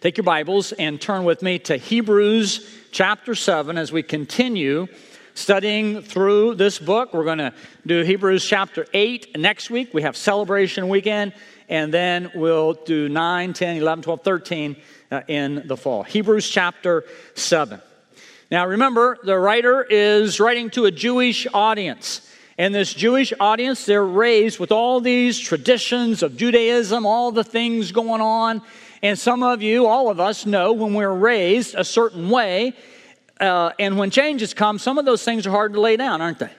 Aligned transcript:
Take 0.00 0.16
your 0.16 0.24
Bibles 0.24 0.72
and 0.72 0.98
turn 0.98 1.24
with 1.24 1.42
me 1.42 1.58
to 1.58 1.76
Hebrews 1.76 2.66
chapter 2.90 3.34
7 3.34 3.76
as 3.76 3.92
we 3.92 4.02
continue 4.02 4.86
studying 5.34 6.00
through 6.00 6.54
this 6.54 6.78
book. 6.78 7.12
We're 7.12 7.24
going 7.24 7.36
to 7.36 7.52
do 7.84 8.00
Hebrews 8.00 8.42
chapter 8.42 8.86
8 8.94 9.38
next 9.38 9.68
week. 9.68 9.92
We 9.92 10.00
have 10.00 10.16
celebration 10.16 10.88
weekend, 10.88 11.34
and 11.68 11.92
then 11.92 12.30
we'll 12.34 12.72
do 12.72 13.10
9, 13.10 13.52
10, 13.52 13.76
11, 13.76 14.02
12, 14.02 14.22
13 14.22 14.76
uh, 15.10 15.20
in 15.28 15.68
the 15.68 15.76
fall. 15.76 16.02
Hebrews 16.02 16.48
chapter 16.48 17.04
7. 17.34 17.78
Now 18.50 18.68
remember, 18.68 19.18
the 19.22 19.36
writer 19.36 19.82
is 19.82 20.40
writing 20.40 20.70
to 20.70 20.86
a 20.86 20.90
Jewish 20.90 21.46
audience. 21.52 22.26
And 22.56 22.74
this 22.74 22.94
Jewish 22.94 23.34
audience, 23.38 23.84
they're 23.84 24.02
raised 24.02 24.58
with 24.58 24.72
all 24.72 25.02
these 25.02 25.38
traditions 25.38 26.22
of 26.22 26.38
Judaism, 26.38 27.04
all 27.04 27.32
the 27.32 27.44
things 27.44 27.92
going 27.92 28.22
on. 28.22 28.62
And 29.02 29.18
some 29.18 29.42
of 29.42 29.62
you, 29.62 29.86
all 29.86 30.10
of 30.10 30.20
us, 30.20 30.44
know 30.44 30.72
when 30.72 30.94
we're 30.94 31.12
raised 31.12 31.74
a 31.74 31.84
certain 31.84 32.28
way, 32.28 32.74
uh, 33.40 33.72
and 33.78 33.96
when 33.96 34.10
changes 34.10 34.52
come, 34.52 34.78
some 34.78 34.98
of 34.98 35.06
those 35.06 35.24
things 35.24 35.46
are 35.46 35.50
hard 35.50 35.72
to 35.72 35.80
lay 35.80 35.96
down, 35.96 36.20
aren't 36.20 36.38
they? 36.38 36.50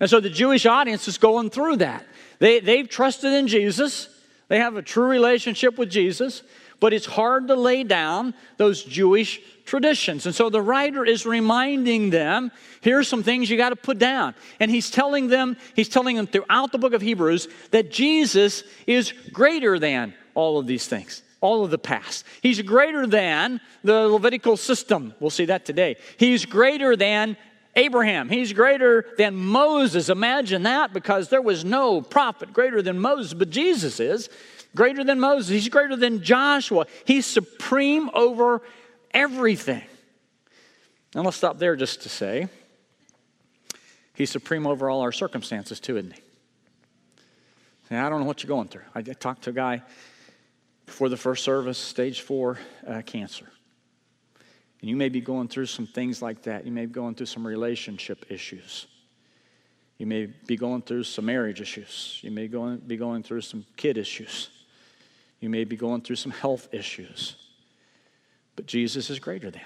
And 0.00 0.10
so 0.10 0.20
the 0.20 0.30
Jewish 0.30 0.66
audience 0.66 1.06
is 1.06 1.16
going 1.16 1.50
through 1.50 1.76
that. 1.76 2.04
They, 2.38 2.60
they've 2.60 2.88
trusted 2.88 3.32
in 3.32 3.46
Jesus, 3.46 4.08
they 4.48 4.58
have 4.58 4.76
a 4.76 4.82
true 4.82 5.06
relationship 5.06 5.78
with 5.78 5.90
Jesus, 5.90 6.42
but 6.78 6.92
it's 6.92 7.06
hard 7.06 7.48
to 7.48 7.54
lay 7.54 7.84
down 7.84 8.34
those 8.58 8.82
Jewish 8.82 9.40
traditions. 9.64 10.26
And 10.26 10.34
so 10.34 10.50
the 10.50 10.60
writer 10.60 11.04
is 11.04 11.24
reminding 11.24 12.10
them 12.10 12.52
here's 12.82 13.08
some 13.08 13.22
things 13.22 13.48
you 13.48 13.56
got 13.56 13.70
to 13.70 13.76
put 13.76 13.98
down. 13.98 14.34
And 14.60 14.70
he's 14.70 14.90
telling 14.90 15.28
them, 15.28 15.56
he's 15.74 15.88
telling 15.88 16.16
them 16.16 16.26
throughout 16.26 16.72
the 16.72 16.78
book 16.78 16.92
of 16.92 17.00
Hebrews 17.00 17.48
that 17.70 17.90
Jesus 17.90 18.62
is 18.86 19.12
greater 19.32 19.78
than 19.78 20.12
all 20.34 20.58
of 20.58 20.66
these 20.66 20.86
things 20.86 21.22
all 21.46 21.64
of 21.64 21.70
the 21.70 21.78
past. 21.78 22.24
He's 22.42 22.60
greater 22.60 23.06
than 23.06 23.60
the 23.84 24.08
Levitical 24.08 24.56
system. 24.56 25.14
We'll 25.20 25.30
see 25.30 25.44
that 25.46 25.64
today. 25.64 25.96
He's 26.18 26.44
greater 26.44 26.96
than 26.96 27.36
Abraham. 27.76 28.28
He's 28.28 28.52
greater 28.52 29.06
than 29.16 29.36
Moses. 29.36 30.08
Imagine 30.08 30.64
that 30.64 30.92
because 30.92 31.28
there 31.28 31.42
was 31.42 31.64
no 31.64 32.00
prophet 32.00 32.52
greater 32.52 32.82
than 32.82 32.98
Moses, 32.98 33.32
but 33.34 33.50
Jesus 33.50 34.00
is 34.00 34.28
greater 34.74 35.04
than 35.04 35.20
Moses. 35.20 35.50
He's 35.50 35.68
greater 35.68 35.94
than 35.94 36.22
Joshua. 36.22 36.86
He's 37.04 37.26
supreme 37.26 38.10
over 38.12 38.62
everything. 39.12 39.84
And 41.14 41.24
let's 41.24 41.36
stop 41.36 41.58
there 41.58 41.76
just 41.76 42.02
to 42.02 42.08
say 42.08 42.48
he's 44.14 44.30
supreme 44.30 44.66
over 44.66 44.90
all 44.90 45.00
our 45.00 45.12
circumstances, 45.12 45.80
too, 45.80 45.96
isn't 45.96 46.12
he? 46.12 46.20
I 47.90 48.08
don't 48.08 48.20
know 48.20 48.26
what 48.26 48.42
you're 48.42 48.48
going 48.48 48.68
through. 48.68 48.82
I 48.94 49.02
talked 49.02 49.42
to 49.44 49.50
a 49.50 49.52
guy 49.52 49.82
before 50.86 51.08
the 51.08 51.16
first 51.16 51.44
service, 51.44 51.76
stage 51.76 52.22
four 52.22 52.58
uh, 52.86 53.02
cancer. 53.02 53.46
And 54.80 54.90
you 54.90 54.96
may 54.96 55.08
be 55.08 55.20
going 55.20 55.48
through 55.48 55.66
some 55.66 55.86
things 55.86 56.22
like 56.22 56.42
that. 56.42 56.64
You 56.64 56.72
may 56.72 56.86
be 56.86 56.92
going 56.92 57.14
through 57.14 57.26
some 57.26 57.46
relationship 57.46 58.26
issues. 58.28 58.86
You 59.98 60.06
may 60.06 60.26
be 60.26 60.56
going 60.56 60.82
through 60.82 61.04
some 61.04 61.26
marriage 61.26 61.60
issues. 61.60 62.20
You 62.22 62.30
may 62.30 62.48
going, 62.48 62.78
be 62.78 62.96
going 62.96 63.22
through 63.22 63.40
some 63.40 63.64
kid 63.76 63.96
issues. 63.98 64.50
You 65.40 65.48
may 65.48 65.64
be 65.64 65.76
going 65.76 66.02
through 66.02 66.16
some 66.16 66.32
health 66.32 66.68
issues. 66.72 67.36
But 68.54 68.66
Jesus 68.66 69.10
is 69.10 69.18
greater 69.18 69.50
than. 69.50 69.62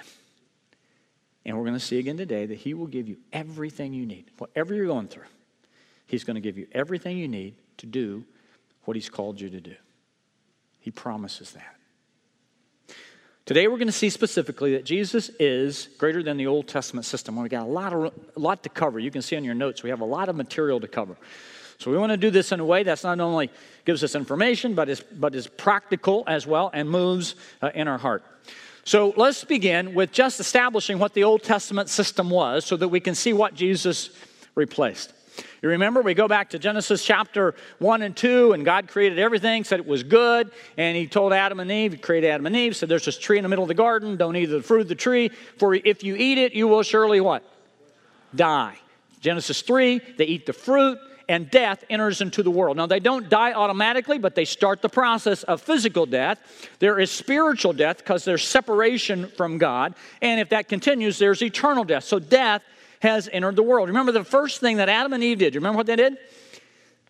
And 1.45 1.57
we're 1.57 1.65
going 1.65 1.75
to 1.75 1.81
see 1.81 1.99
again 1.99 2.17
today 2.17 2.47
that 2.47 2.59
He 2.59 2.75
will 2.75 2.87
give 2.87 3.09
you 3.09 3.17
everything 3.33 3.93
you 3.93 4.07
need. 4.07 4.31
Whatever 4.39 4.75
you're 4.75 4.87
going 4.87 5.09
through, 5.09 5.25
He's 6.07 6.25
going 6.25 6.35
to 6.37 6.41
give 6.41 6.59
you 6.59 6.67
everything 6.73 7.19
you 7.19 7.29
need 7.29 7.55
to 7.79 7.87
do 7.87 8.25
what 8.85 8.97
He's 8.97 9.09
called 9.09 9.41
you 9.41 9.51
to 9.51 9.61
do. 9.61 9.75
He 10.81 10.91
promises 10.91 11.53
that. 11.53 11.77
Today 13.47 13.67
we're 13.67 13.79
going 13.79 13.89
to 13.89 13.93
see 13.93 14.11
specifically 14.11 14.75
that 14.75 14.85
Jesus 14.85 15.29
is 15.41 15.89
greater 15.99 16.23
than 16.23 16.37
the 16.37 16.47
Old 16.47 16.69
Testament 16.69 17.05
system. 17.05 17.37
We've 17.37 17.51
got 17.51 17.67
a 17.67 17.71
lot, 17.71 17.93
of, 17.93 18.13
a 18.37 18.39
lot 18.39 18.63
to 18.63 18.69
cover. 18.69 18.99
You 18.99 19.11
can 19.11 19.23
see 19.23 19.37
on 19.37 19.45
your 19.45 19.55
notes, 19.55 19.83
we 19.83 19.91
have 19.91 20.01
a 20.01 20.05
lot 20.05 20.29
of 20.29 20.37
material 20.37 20.79
to 20.81 20.87
cover. 20.87 21.17
So 21.79 21.91
we 21.91 21.97
want 21.97 22.11
to 22.11 22.17
do 22.17 22.31
this 22.31 22.53
in 22.53 22.61
a 22.61 22.65
way 22.65 22.83
that's 22.83 23.05
not 23.05 23.19
only 23.21 23.51
gives 23.85 24.05
us 24.05 24.15
information, 24.15 24.75
but 24.75 24.89
is, 24.89 25.01
but 25.01 25.35
is 25.35 25.47
practical 25.47 26.25
as 26.27 26.47
well 26.47 26.71
and 26.73 26.89
moves 26.89 27.35
uh, 27.63 27.71
in 27.75 27.89
our 27.89 27.99
heart. 27.99 28.23
So 28.85 29.15
let's 29.17 29.45
begin 29.45 29.95
with 29.95 30.13
just 30.13 30.41
establishing 30.41 30.99
what 30.99 31.15
the 31.15 31.25
Old 31.25 31.43
Testament 31.43 31.89
system 31.89 32.31
was 32.31 32.65
so 32.65 32.77
that 32.77 32.89
we 32.89 33.01
can 33.01 33.15
see 33.15 33.33
what 33.33 33.55
Jesus 33.55 34.11
replaced. 34.55 35.13
You 35.63 35.69
remember, 35.71 36.03
we 36.03 36.15
go 36.15 36.29
back 36.29 36.51
to 36.51 36.59
Genesis 36.59 37.05
chapter 37.05 37.55
1 37.79 38.03
and 38.03 38.17
2, 38.17 38.53
and 38.53 38.65
God 38.65 38.89
created 38.89 39.19
everything, 39.19 39.65
said 39.65 39.81
it 39.81 39.87
was 39.87 40.03
good, 40.03 40.51
and 40.77 40.97
He 40.97 41.07
told 41.07 41.33
Adam 41.33 41.61
and 41.61 41.71
Eve, 41.71 41.93
He 41.93 41.99
created 41.99 42.29
Adam 42.29 42.47
and 42.47 42.57
Eve, 42.57 42.77
said, 42.77 42.89
There's 42.89 43.05
this 43.05 43.19
tree 43.19 43.39
in 43.39 43.43
the 43.43 43.49
middle 43.49 43.65
of 43.65 43.69
the 43.69 43.75
garden, 43.75 44.17
don't 44.17 44.37
eat 44.37 44.47
the 44.47 44.63
fruit 44.63 44.83
of 44.83 44.89
the 44.89 44.95
tree, 44.95 45.31
for 45.59 45.75
if 45.75 46.03
you 46.03 46.17
eat 46.17 46.39
it, 46.39 46.53
you 46.53 46.69
will 46.69 46.83
surely 46.83 47.21
what? 47.21 47.43
Die. 48.35 48.79
Genesis 49.21 49.63
3, 49.63 50.01
they 50.17 50.25
eat 50.25 50.47
the 50.47 50.53
fruit, 50.53 50.99
and 51.31 51.49
death 51.49 51.85
enters 51.89 52.21
into 52.21 52.43
the 52.43 52.51
world. 52.51 52.77
Now, 52.77 52.87
they 52.87 52.99
don't 52.99 53.29
die 53.29 53.53
automatically, 53.53 54.19
but 54.19 54.35
they 54.35 54.45
start 54.45 54.83
the 54.83 54.89
process 54.89 55.45
of 55.45 55.63
physical 55.63 56.05
death. 56.05 56.41
There 56.81 56.99
is 56.99 57.09
spiritual 57.09 57.73
death 57.73 57.99
because 57.99 58.25
there's 58.25 58.43
separation 58.43 59.29
from 59.37 59.57
God. 59.57 59.95
And 60.21 60.41
if 60.41 60.49
that 60.49 60.69
continues, 60.69 61.19
there's 61.19 61.41
eternal 61.41 61.85
death. 61.85 62.03
So, 62.03 62.19
death 62.19 62.63
has 63.01 63.29
entered 63.33 63.57
the 63.57 63.63
world. 63.63 63.89
Remember 63.89 64.13
the 64.13 64.25
first 64.25 64.61
thing 64.61 64.77
that 64.79 64.89
Adam 64.89 65.13
and 65.13 65.23
Eve 65.23 65.39
did? 65.39 65.55
You 65.55 65.61
remember 65.61 65.79
what 65.79 65.87
they 65.87 65.97
did? 65.97 66.17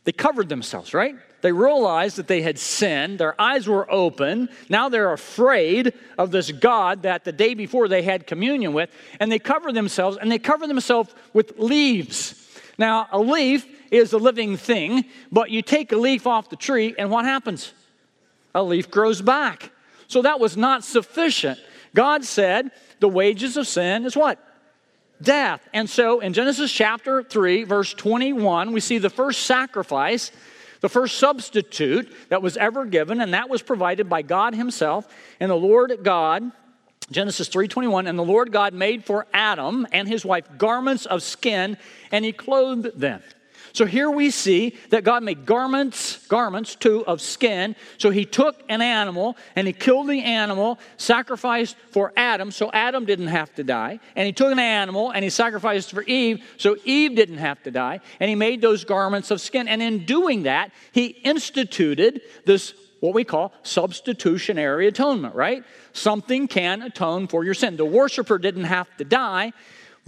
They 0.05 0.13
covered 0.13 0.49
themselves, 0.49 0.95
right? 0.95 1.15
They 1.43 1.53
realized 1.53 2.17
that 2.17 2.27
they 2.27 2.43
had 2.43 2.59
sinned. 2.59 3.19
Their 3.19 3.39
eyes 3.41 3.69
were 3.69 3.91
open. 3.91 4.49
Now 4.69 4.89
they're 4.89 5.13
afraid 5.13 5.93
of 6.17 6.31
this 6.31 6.51
God 6.53 7.03
that 7.03 7.25
the 7.25 7.33
day 7.33 7.55
before 7.55 7.89
they 7.89 8.03
had 8.03 8.27
communion 8.27 8.73
with. 8.73 8.91
And 9.19 9.31
they 9.31 9.39
cover 9.39 9.73
themselves, 9.73 10.17
and 10.17 10.31
they 10.31 10.39
cover 10.39 10.67
themselves 10.67 11.15
with 11.33 11.59
leaves. 11.59 12.35
Now, 12.79 13.09
a 13.13 13.21
leaf 13.21 13.67
is 13.91 14.13
a 14.13 14.19
living 14.19 14.57
thing, 14.57 15.05
but 15.31 15.51
you 15.51 15.61
take 15.61 15.93
a 15.93 15.97
leaf 15.97 16.27
off 16.27 16.49
the 16.49 16.57
tree, 16.57 16.95
and 16.99 17.11
what 17.11 17.25
happens? 17.25 17.75
A 18.55 18.63
leaf 18.63 18.91
grows 18.91 19.21
back. 19.21 19.71
So 20.09 20.23
that 20.23 20.41
was 20.41 20.57
not 20.57 20.83
sufficient. 20.83 21.59
God 21.95 22.25
said, 22.25 22.71
the 23.01 23.09
wages 23.09 23.57
of 23.57 23.67
sin 23.67 24.05
is 24.05 24.17
what? 24.17 24.39
Death. 25.23 25.67
And 25.73 25.89
so 25.89 26.21
in 26.21 26.33
Genesis 26.33 26.73
chapter 26.73 27.23
3, 27.23 27.65
verse 27.65 27.95
21, 27.95 28.73
we 28.73 28.81
see 28.81 28.99
the 28.99 29.11
first 29.11 29.43
sacrifice, 29.43 30.33
the 30.81 30.89
first 30.89 31.19
substitute 31.19 32.13
that 32.29 32.43
was 32.43 32.57
ever 32.57 32.85
given, 32.85 33.21
and 33.21 33.35
that 33.35 33.49
was 33.49 33.63
provided 33.63 34.09
by 34.09 34.23
God 34.23 34.55
Himself. 34.55 35.07
And 35.39 35.51
the 35.51 35.57
Lord 35.57 36.01
God, 36.03 36.51
Genesis 37.11 37.49
3:21, 37.49 38.07
and 38.07 38.19
the 38.19 38.25
Lord 38.25 38.53
God 38.53 38.73
made 38.73 39.05
for 39.05 39.27
Adam 39.35 39.87
and 39.93 40.07
his 40.07 40.25
wife 40.25 40.47
garments 40.59 41.07
of 41.07 41.23
skin, 41.23 41.77
and 42.13 42.25
he 42.25 42.33
clothed 42.33 42.99
them. 42.99 43.23
So 43.73 43.87
here 43.87 44.11
we 44.11 44.31
see 44.31 44.77
that 44.91 45.05
God 45.05 45.23
made 45.23 45.47
garments, 45.47 46.27
garments 46.27 46.75
too, 46.75 47.05
of 47.07 47.21
skin. 47.21 47.77
So 47.99 48.11
he 48.11 48.25
took 48.25 48.63
an 48.69 48.83
animal 48.83 49.37
and 49.57 49.67
he 49.67 49.73
killed 49.73 50.09
the 50.09 50.23
animal, 50.23 50.79
sacrificed 50.97 51.77
for 51.91 52.13
Adam, 52.17 52.51
so 52.51 52.71
Adam 52.73 53.05
didn't 53.05 53.29
have 53.29 53.55
to 53.55 53.65
die. 53.65 54.01
And 54.17 54.27
he 54.27 54.33
took 54.33 54.53
an 54.53 54.59
animal 54.59 55.11
and 55.11 55.25
he 55.25 55.31
sacrificed 55.31 55.91
for 55.91 56.03
Eve, 56.03 56.45
so 56.57 56.77
Eve 56.85 57.15
didn't 57.15 57.39
have 57.39 57.63
to 57.65 57.71
die. 57.71 58.01
And 58.19 58.29
he 58.29 58.35
made 58.35 58.61
those 58.61 58.85
garments 58.85 59.31
of 59.31 59.41
skin. 59.41 59.69
And 59.69 59.83
in 59.83 60.05
doing 60.05 60.45
that, 60.45 60.73
he 60.93 61.07
instituted 61.07 62.23
this 62.45 62.75
what 63.01 63.15
we 63.15 63.25
call 63.25 63.53
substitutionary 63.63 64.87
atonement, 64.87 65.35
right? 65.35 65.65
Something 65.93 66.47
can 66.47 66.83
atone 66.83 67.29
for 67.29 67.45
your 67.45 67.55
sin. 67.55 67.77
The 67.77 67.85
worshiper 67.85 68.39
didn't 68.39 68.65
have 68.65 68.95
to 68.99 69.05
die, 69.05 69.53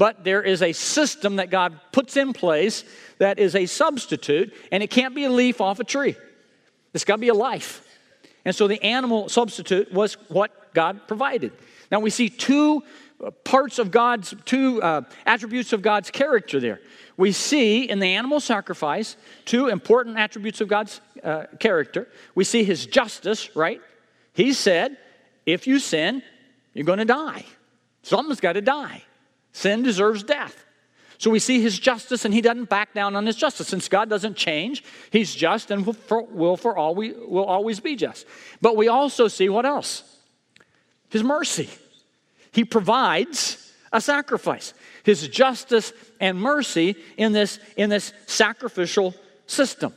but 0.02 0.24
there 0.24 0.42
is 0.42 0.62
a 0.62 0.72
system 0.72 1.36
that 1.36 1.48
God 1.48 1.78
puts 1.92 2.16
in 2.16 2.32
place 2.32 2.82
that 3.18 3.38
is 3.38 3.54
a 3.54 3.66
substitute, 3.66 4.52
and 4.72 4.82
it 4.82 4.90
can't 4.90 5.14
be 5.14 5.22
a 5.22 5.30
leaf 5.30 5.60
off 5.60 5.78
a 5.78 5.84
tree. 5.84 6.16
It's 6.92 7.04
got 7.04 7.14
to 7.14 7.20
be 7.20 7.28
a 7.28 7.34
life. 7.34 7.86
And 8.44 8.52
so 8.52 8.66
the 8.66 8.82
animal 8.82 9.28
substitute 9.28 9.92
was 9.92 10.14
what 10.26 10.74
God 10.74 11.06
provided. 11.06 11.52
Now 11.92 12.00
we 12.00 12.10
see 12.10 12.28
two 12.28 12.82
uh, 13.24 13.30
parts 13.44 13.78
of 13.78 13.92
God's, 13.92 14.34
two 14.44 14.82
uh, 14.82 15.02
attributes 15.24 15.72
of 15.72 15.82
God's 15.82 16.10
character 16.10 16.58
there. 16.58 16.80
We 17.16 17.30
see 17.30 17.88
in 17.88 18.00
the 18.00 18.16
animal 18.16 18.40
sacrifice 18.40 19.16
two 19.44 19.68
important 19.68 20.18
attributes 20.18 20.60
of 20.60 20.66
God's 20.66 21.00
uh, 21.22 21.44
character. 21.60 22.08
We 22.34 22.42
see 22.42 22.64
his 22.64 22.86
justice, 22.86 23.54
right? 23.54 23.80
He 24.34 24.52
said, 24.52 24.96
if 25.46 25.68
you 25.68 25.78
sin, 25.78 26.24
you're 26.74 26.86
going 26.86 26.98
to 26.98 27.04
die. 27.04 27.44
Something's 28.02 28.40
got 28.40 28.54
to 28.54 28.62
die. 28.62 29.04
Sin 29.52 29.82
deserves 29.82 30.22
death. 30.22 30.64
So 31.18 31.30
we 31.30 31.38
see 31.38 31.62
his 31.62 31.78
justice, 31.78 32.24
and 32.24 32.34
he 32.34 32.40
doesn't 32.40 32.68
back 32.68 32.94
down 32.94 33.14
on 33.14 33.26
his 33.26 33.36
justice. 33.36 33.68
Since 33.68 33.88
God 33.88 34.10
doesn't 34.10 34.36
change, 34.36 34.82
he's 35.10 35.32
just 35.32 35.70
and 35.70 35.86
will 35.86 35.92
for, 35.92 36.22
will 36.24 36.56
for 36.56 36.76
all 36.76 36.96
we 36.96 37.12
will 37.12 37.44
always 37.44 37.78
be 37.78 37.94
just. 37.94 38.26
But 38.60 38.76
we 38.76 38.88
also 38.88 39.28
see 39.28 39.48
what 39.48 39.64
else? 39.64 40.02
His 41.10 41.22
mercy. 41.22 41.70
He 42.50 42.64
provides 42.64 43.72
a 43.92 44.00
sacrifice. 44.00 44.74
His 45.04 45.28
justice 45.28 45.92
and 46.18 46.40
mercy 46.40 46.96
in 47.16 47.32
this, 47.32 47.60
in 47.76 47.88
this 47.88 48.12
sacrificial 48.26 49.14
system. 49.46 49.92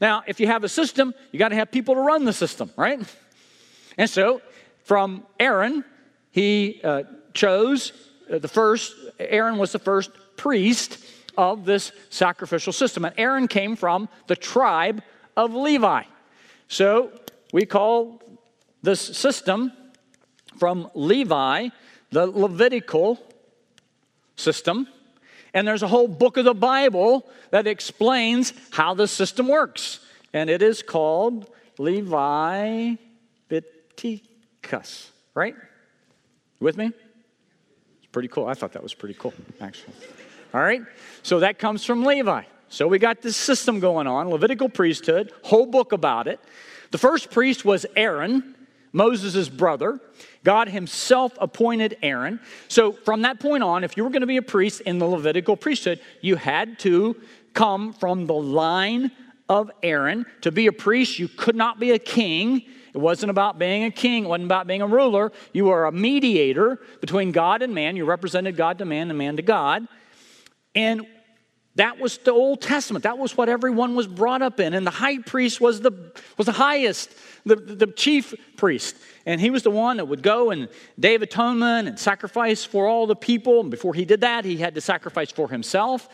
Now, 0.00 0.24
if 0.26 0.40
you 0.40 0.46
have 0.46 0.64
a 0.64 0.68
system, 0.68 1.14
you 1.30 1.38
got 1.38 1.50
to 1.50 1.54
have 1.54 1.70
people 1.70 1.94
to 1.94 2.00
run 2.00 2.24
the 2.24 2.32
system, 2.32 2.70
right? 2.76 2.98
And 3.96 4.10
so 4.10 4.42
from 4.84 5.24
Aaron, 5.38 5.84
he 6.32 6.80
uh, 6.82 7.04
chose 7.34 7.92
Uh, 8.30 8.38
the 8.38 8.48
first, 8.48 8.94
Aaron 9.18 9.58
was 9.58 9.72
the 9.72 9.78
first 9.78 10.10
priest 10.36 11.04
of 11.36 11.64
this 11.64 11.92
sacrificial 12.10 12.72
system. 12.72 13.04
And 13.04 13.14
Aaron 13.18 13.48
came 13.48 13.76
from 13.76 14.08
the 14.26 14.36
tribe 14.36 15.02
of 15.36 15.54
Levi. 15.54 16.04
So 16.68 17.12
we 17.52 17.66
call 17.66 18.22
this 18.82 19.00
system 19.00 19.72
from 20.58 20.90
Levi 20.94 21.68
the 22.10 22.26
Levitical 22.26 23.20
system. 24.36 24.88
And 25.52 25.66
there's 25.66 25.82
a 25.82 25.88
whole 25.88 26.08
book 26.08 26.36
of 26.36 26.44
the 26.44 26.54
Bible 26.54 27.28
that 27.50 27.66
explains 27.66 28.52
how 28.70 28.94
the 28.94 29.08
system 29.08 29.48
works. 29.48 30.00
And 30.32 30.48
it 30.48 30.62
is 30.62 30.82
called 30.82 31.50
Leviticus, 31.78 32.98
right? 35.34 35.54
with 36.60 36.76
me? 36.76 36.92
Pretty 38.16 38.28
cool. 38.28 38.46
I 38.46 38.54
thought 38.54 38.72
that 38.72 38.82
was 38.82 38.94
pretty 38.94 39.12
cool, 39.12 39.34
actually. 39.60 39.92
All 40.54 40.62
right? 40.62 40.80
So 41.22 41.40
that 41.40 41.58
comes 41.58 41.84
from 41.84 42.02
Levi. 42.02 42.44
So 42.70 42.88
we 42.88 42.98
got 42.98 43.20
this 43.20 43.36
system 43.36 43.78
going 43.78 44.06
on, 44.06 44.30
Levitical 44.30 44.70
priesthood, 44.70 45.34
whole 45.42 45.66
book 45.66 45.92
about 45.92 46.26
it. 46.26 46.40
The 46.92 46.96
first 46.96 47.30
priest 47.30 47.66
was 47.66 47.84
Aaron, 47.94 48.56
Moses' 48.90 49.50
brother. 49.50 50.00
God 50.44 50.70
himself 50.70 51.34
appointed 51.38 51.98
Aaron. 52.02 52.40
So 52.68 52.92
from 52.92 53.20
that 53.20 53.38
point 53.38 53.62
on, 53.62 53.84
if 53.84 53.98
you 53.98 54.04
were 54.04 54.08
going 54.08 54.22
to 54.22 54.26
be 54.26 54.38
a 54.38 54.42
priest 54.42 54.80
in 54.80 54.98
the 54.98 55.04
Levitical 55.04 55.54
priesthood, 55.54 56.00
you 56.22 56.36
had 56.36 56.78
to 56.78 57.20
come 57.52 57.92
from 57.92 58.26
the 58.26 58.32
line 58.32 59.10
of 59.50 59.70
Aaron. 59.82 60.24
To 60.40 60.50
be 60.50 60.68
a 60.68 60.72
priest, 60.72 61.18
you 61.18 61.28
could 61.28 61.54
not 61.54 61.78
be 61.78 61.90
a 61.90 61.98
king. 61.98 62.62
It 62.96 63.00
wasn't 63.00 63.28
about 63.28 63.58
being 63.58 63.84
a 63.84 63.90
king, 63.90 64.24
it 64.24 64.28
wasn't 64.28 64.46
about 64.46 64.66
being 64.66 64.80
a 64.80 64.86
ruler. 64.86 65.30
You 65.52 65.66
were 65.66 65.84
a 65.84 65.92
mediator 65.92 66.80
between 67.02 67.30
God 67.30 67.60
and 67.60 67.74
man. 67.74 67.94
You 67.94 68.06
represented 68.06 68.56
God 68.56 68.78
to 68.78 68.86
man 68.86 69.10
and 69.10 69.18
man 69.18 69.36
to 69.36 69.42
God. 69.42 69.86
And 70.74 71.06
that 71.74 71.98
was 71.98 72.16
the 72.16 72.32
Old 72.32 72.62
Testament. 72.62 73.02
That 73.02 73.18
was 73.18 73.36
what 73.36 73.50
everyone 73.50 73.96
was 73.96 74.06
brought 74.06 74.40
up 74.40 74.60
in. 74.60 74.72
And 74.72 74.86
the 74.86 74.90
high 74.90 75.18
priest 75.18 75.60
was 75.60 75.82
the, 75.82 75.92
was 76.38 76.46
the 76.46 76.52
highest, 76.52 77.10
the, 77.44 77.56
the 77.56 77.86
chief 77.88 78.32
priest. 78.56 78.96
And 79.26 79.42
he 79.42 79.50
was 79.50 79.62
the 79.62 79.70
one 79.70 79.98
that 79.98 80.06
would 80.06 80.22
go 80.22 80.50
and 80.50 80.66
day 80.98 81.16
of 81.16 81.20
atonement 81.20 81.88
and 81.88 81.98
sacrifice 81.98 82.64
for 82.64 82.86
all 82.86 83.06
the 83.06 83.14
people. 83.14 83.60
And 83.60 83.70
before 83.70 83.92
he 83.92 84.06
did 84.06 84.22
that, 84.22 84.46
he 84.46 84.56
had 84.56 84.74
to 84.74 84.80
sacrifice 84.80 85.30
for 85.30 85.50
himself. 85.50 86.08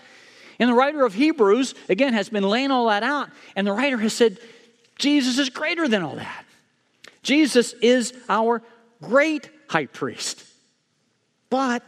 And 0.58 0.68
the 0.68 0.74
writer 0.74 1.04
of 1.04 1.14
Hebrews, 1.14 1.76
again, 1.88 2.12
has 2.12 2.28
been 2.28 2.42
laying 2.42 2.72
all 2.72 2.88
that 2.88 3.04
out. 3.04 3.30
And 3.54 3.68
the 3.68 3.72
writer 3.72 3.98
has 3.98 4.14
said, 4.14 4.40
Jesus 4.98 5.38
is 5.38 5.48
greater 5.48 5.86
than 5.86 6.02
all 6.02 6.16
that. 6.16 6.44
Jesus 7.22 7.74
is 7.74 8.12
our 8.28 8.62
great 9.00 9.48
high 9.68 9.86
priest. 9.86 10.44
But 11.50 11.82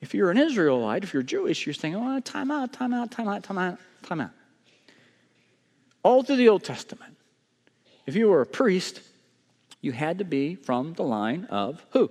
if 0.00 0.14
you're 0.14 0.30
an 0.30 0.38
Israelite, 0.38 1.02
if 1.02 1.12
you're 1.12 1.22
Jewish, 1.22 1.66
you're 1.66 1.74
thinking, 1.74 2.00
oh, 2.00 2.20
time 2.20 2.50
out, 2.50 2.72
time 2.72 2.94
out, 2.94 3.10
time 3.10 3.28
out, 3.28 3.42
time 3.42 3.58
out, 3.58 3.78
time 4.02 4.20
out. 4.20 4.30
All 6.02 6.22
through 6.22 6.36
the 6.36 6.48
Old 6.48 6.64
Testament, 6.64 7.16
if 8.06 8.14
you 8.16 8.28
were 8.28 8.40
a 8.40 8.46
priest, 8.46 9.00
you 9.80 9.92
had 9.92 10.18
to 10.18 10.24
be 10.24 10.54
from 10.54 10.94
the 10.94 11.02
line 11.02 11.44
of 11.50 11.84
who? 11.90 12.10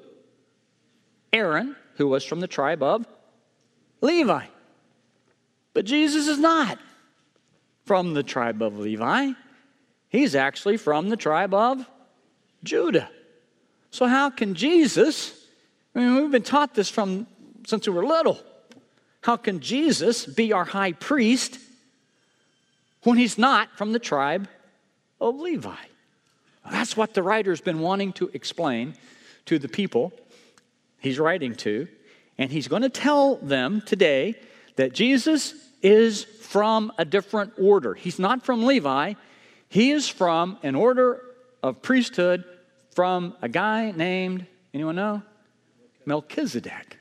Aaron, 1.33 1.75
who 1.95 2.07
was 2.07 2.23
from 2.23 2.39
the 2.39 2.47
tribe 2.47 2.83
of 2.83 3.07
Levi. 4.01 4.45
But 5.73 5.85
Jesus 5.85 6.27
is 6.27 6.39
not 6.39 6.77
from 7.85 8.13
the 8.13 8.23
tribe 8.23 8.61
of 8.61 8.77
Levi. 8.77 9.31
He's 10.09 10.36
actually 10.36 10.77
from 10.77 11.09
the 11.09 11.18
tribe 11.18 11.54
of 11.54 11.86
Judah. 12.63 13.09
So, 13.92 14.07
how 14.07 14.30
can 14.30 14.56
Jesus, 14.56 15.45
I 15.95 16.00
mean, 16.00 16.15
we've 16.15 16.31
been 16.31 16.44
taught 16.44 16.74
this 16.74 16.89
from 16.89 17.27
since 17.68 17.86
we 17.86 17.94
were 17.94 18.06
little. 18.06 18.39
How 19.21 19.36
can 19.36 19.59
Jesus 19.59 20.25
be 20.25 20.54
our 20.54 20.63
high 20.63 20.94
priest 20.94 21.59
when 23.04 23.18
he's 23.18 23.38
not 23.38 23.77
from 23.77 23.92
the 23.92 24.00
tribe 24.00 24.48
of 25.19 25.36
Levi? 25.36 25.75
That's 26.71 26.95
what 26.95 27.13
the 27.13 27.21
writer's 27.21 27.62
been 27.62 27.80
wanting 27.80 28.13
to 28.13 28.30
explain 28.33 28.95
to 29.45 29.60
the 29.60 29.68
people 29.68 30.13
he's 31.00 31.19
writing 31.19 31.56
to. 31.56 31.88
And 32.38 32.51
he's 32.51 32.68
going 32.68 32.83
to 32.83 32.89
tell 32.89 33.36
them 33.38 33.81
today 33.81 34.36
that 34.75 34.94
Jesus 34.94 35.53
is 35.81 36.24
from 36.24 36.92
a 36.98 37.03
different 37.03 37.53
order. 37.57 37.94
He's 37.94 38.19
not 38.19 38.45
from 38.45 38.65
Levi, 38.65 39.13
he 39.69 39.91
is 39.91 40.07
from 40.07 40.57
an 40.63 40.75
order 40.75 41.21
of 41.61 41.81
priesthood 41.81 42.43
from 42.97 43.35
a 43.41 43.49
guy 43.49 43.91
named, 43.91 44.45
anyone 44.73 44.95
know? 44.95 45.21
Melchizedek. 46.05 46.97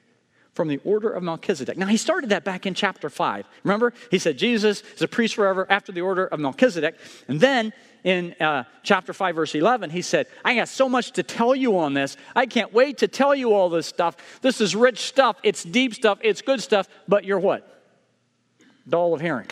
From 0.52 0.68
the 0.68 0.78
order 0.84 1.10
of 1.10 1.22
Melchizedek. 1.22 1.76
Now, 1.76 1.86
he 1.86 1.96
started 1.96 2.30
that 2.30 2.44
back 2.44 2.66
in 2.66 2.74
chapter 2.74 3.08
5. 3.08 3.46
Remember? 3.62 3.92
He 4.10 4.18
said 4.18 4.38
Jesus 4.38 4.82
is 4.94 5.02
a 5.02 5.08
priest 5.08 5.34
forever 5.34 5.66
after 5.68 5.92
the 5.92 6.00
order 6.00 6.26
of 6.26 6.40
Melchizedek. 6.40 6.96
And 7.28 7.40
then 7.40 7.72
in 8.04 8.34
uh, 8.40 8.64
chapter 8.82 9.12
5, 9.12 9.36
verse 9.36 9.54
11, 9.54 9.90
he 9.90 10.02
said, 10.02 10.26
I 10.44 10.54
got 10.54 10.68
so 10.68 10.88
much 10.88 11.12
to 11.12 11.22
tell 11.22 11.54
you 11.54 11.78
on 11.78 11.94
this. 11.94 12.16
I 12.34 12.46
can't 12.46 12.72
wait 12.72 12.98
to 12.98 13.08
tell 13.08 13.34
you 13.34 13.52
all 13.52 13.68
this 13.68 13.86
stuff. 13.86 14.40
This 14.40 14.60
is 14.60 14.76
rich 14.76 15.00
stuff. 15.00 15.36
It's 15.42 15.62
deep 15.62 15.94
stuff. 15.94 16.18
It's 16.22 16.42
good 16.42 16.62
stuff. 16.62 16.88
But 17.06 17.24
you're 17.24 17.38
what? 17.38 17.66
Dull 18.88 19.14
of 19.14 19.20
hearing. 19.20 19.46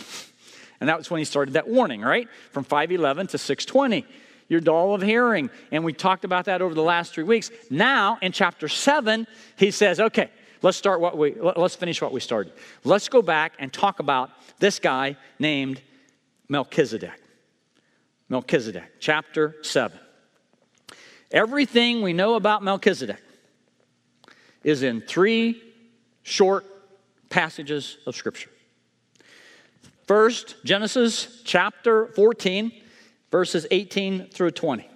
And 0.81 0.89
that 0.89 0.99
was 0.99 1.11
when 1.11 1.19
he 1.19 1.25
started 1.25 1.55
that 1.55 1.69
warning, 1.69 2.01
right? 2.01 2.29
From 2.51 2.65
511 2.65 3.29
to 3.29 3.39
620. 3.39 4.07
You're 4.49 4.61
dull 4.61 4.95
of 4.95 5.03
hearing. 5.03 5.51
And 5.71 5.85
we 5.85 5.93
talked 5.93 6.25
about 6.25 6.47
that 6.47 6.61
over 6.61 6.75
the 6.75 6.83
last 6.83 7.15
three 7.15 7.25
weeks. 7.25 7.51
Now, 7.71 8.19
in 8.21 8.33
chapter 8.33 8.69
7, 8.69 9.27
he 9.57 9.71
says, 9.71 10.01
okay, 10.01 10.31
let's 10.63 10.77
start 10.77 11.01
what 11.01 11.17
we 11.17 11.35
let's 11.41 11.77
finish 11.77 12.03
what 12.03 12.13
we 12.13 12.21
started. 12.21 12.53
Let's 12.85 13.09
go 13.09 13.23
back 13.23 13.55
and 13.59 13.73
talk 13.73 14.01
about 14.01 14.31
this 14.59 14.79
guy 14.79 15.17
named 15.39 15.81
Melchizedek. 16.49 17.21
Melchizedek, 18.29 19.01
chapter 19.01 19.57
7. 19.63 19.99
Everything 21.31 22.03
we 22.03 22.13
know 22.13 22.35
about 22.35 22.63
Melchizedek 22.63 23.21
is 24.63 24.83
in 24.83 25.01
three 25.01 25.63
short 26.23 26.65
passages 27.29 27.99
of 28.07 28.17
Scripture. 28.17 28.51
First, 30.07 30.57
Genesis 30.65 31.43
chapter 31.45 32.09
14, 32.09 32.73
verses 33.31 33.67
18 33.71 34.29
through 34.29 34.51
20. 34.51 34.87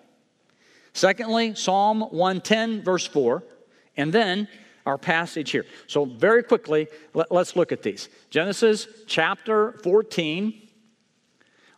Secondly, 0.92 1.54
Psalm 1.54 2.00
110, 2.00 2.82
verse 2.82 3.06
4. 3.06 3.42
And 3.96 4.12
then 4.12 4.48
our 4.84 4.98
passage 4.98 5.50
here. 5.50 5.64
So, 5.86 6.04
very 6.04 6.42
quickly, 6.42 6.88
let, 7.14 7.30
us 7.32 7.56
look 7.56 7.72
at 7.72 7.82
these. 7.82 8.08
Genesis 8.30 8.86
chapter 9.06 9.72
14. 9.82 10.68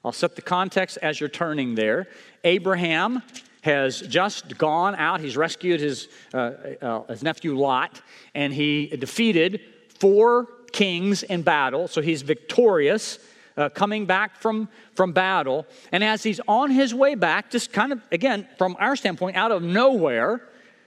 I'll 0.05 0.13
set 0.13 0.35
the 0.35 0.43
context 0.43 0.99
as 1.03 1.21
you're 1.21 1.29
turning 1.29 1.75
there. 1.75 2.09
Abraham 2.43 3.23
has 3.63 4.01
just 4.01 4.57
gone 4.59 4.95
out. 4.95 5.21
He's 5.21 5.37
rescued 5.37 5.81
his, 5.81 6.09
uh, 6.33 6.53
uh, 6.81 7.03
his 7.05 7.23
nephew 7.23 7.57
Lot, 7.57 8.01
and 8.35 8.53
he 8.53 8.87
defeated 8.87 9.61
four 9.99 10.49
kings 10.73 11.23
in 11.23 11.43
battle, 11.43 11.89
so 11.89 12.01
he's 12.01 12.23
victorious. 12.23 13.19
Uh, 13.57 13.69
coming 13.69 14.07
back 14.07 14.37
from, 14.37 14.69
from 14.95 15.13
battle. 15.13 15.67
And 15.93 16.03
as 16.03 16.23
he's 16.23 16.41
on 16.49 16.71
his 16.71 16.95
way 16.95 17.15
back, 17.15 17.51
just 17.51 17.73
kind 17.73 17.93
of, 17.93 18.01
again, 18.11 18.49
from 18.57 18.75
our 18.79 18.97
standpoint, 18.97 19.37
out 19.37 19.51
of 19.51 19.61
nowhere, 19.63 20.41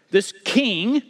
this 0.10 0.34
king 0.44 1.04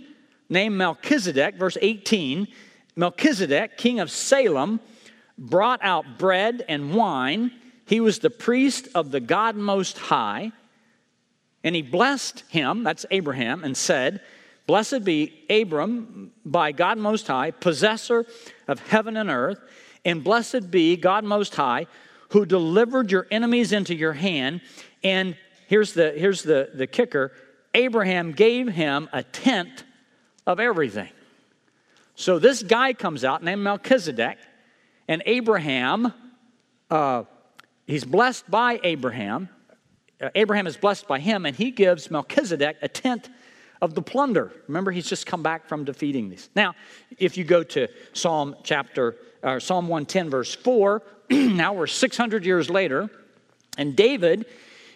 named 0.49 0.75
Melchizedek, 0.75 1.55
verse 1.55 1.77
18, 1.79 2.47
Melchizedek, 2.95 3.77
king 3.77 3.99
of 3.99 4.11
Salem, 4.11 4.79
brought 5.37 5.79
out 5.83 6.17
bread 6.17 6.65
and 6.67 6.93
wine. 6.93 7.51
He 7.85 7.99
was 7.99 8.19
the 8.19 8.29
priest 8.29 8.87
of 8.95 9.11
the 9.11 9.19
God 9.19 9.55
Most 9.55 9.97
High. 9.97 10.51
And 11.63 11.75
he 11.75 11.81
blessed 11.81 12.43
him, 12.49 12.83
that's 12.83 13.05
Abraham, 13.09 13.63
and 13.63 13.77
said, 13.77 14.21
Blessed 14.65 15.03
be 15.03 15.43
Abram 15.49 16.31
by 16.45 16.71
God 16.71 16.97
Most 16.97 17.27
High, 17.27 17.51
possessor 17.51 18.25
of 18.67 18.79
heaven 18.87 19.17
and 19.17 19.29
earth, 19.29 19.59
and 20.05 20.23
blessed 20.23 20.71
be 20.71 20.95
God 20.95 21.23
Most 21.23 21.55
High, 21.55 21.87
who 22.29 22.45
delivered 22.45 23.11
your 23.11 23.27
enemies 23.29 23.73
into 23.73 23.93
your 23.93 24.13
hand. 24.13 24.61
And 25.03 25.35
here's 25.67 25.93
the, 25.93 26.11
here's 26.11 26.43
the, 26.43 26.69
the 26.73 26.87
kicker 26.87 27.33
Abraham 27.73 28.31
gave 28.31 28.67
him 28.67 29.09
a 29.11 29.23
tenth 29.23 29.83
of 30.45 30.59
everything. 30.59 31.09
So 32.15 32.39
this 32.39 32.61
guy 32.63 32.93
comes 32.93 33.25
out 33.25 33.43
named 33.43 33.63
Melchizedek, 33.63 34.37
and 35.07 35.23
Abraham, 35.25 36.13
uh, 36.89 37.23
he's 37.85 38.05
blessed 38.05 38.49
by 38.49 38.79
Abraham. 38.83 39.49
Uh, 40.21 40.29
Abraham 40.35 40.67
is 40.67 40.77
blessed 40.77 41.07
by 41.07 41.19
him, 41.19 41.45
and 41.45 41.55
he 41.55 41.71
gives 41.71 42.09
Melchizedek 42.11 42.77
a 42.81 42.87
tenth 42.87 43.29
of 43.81 43.93
the 43.93 44.01
plunder. 44.01 44.51
Remember, 44.67 44.91
he's 44.91 45.07
just 45.07 45.25
come 45.25 45.43
back 45.43 45.67
from 45.67 45.83
defeating 45.83 46.29
these. 46.29 46.49
Now, 46.55 46.73
if 47.17 47.37
you 47.37 47.43
go 47.43 47.63
to 47.63 47.87
Psalm 48.13 48.55
chapter, 48.63 49.17
uh, 49.43 49.59
Psalm 49.59 49.87
110, 49.87 50.29
verse 50.29 50.55
4, 50.55 51.01
now 51.29 51.73
we're 51.73 51.87
600 51.87 52.45
years 52.45 52.69
later, 52.69 53.09
and 53.77 53.95
David 53.95 54.45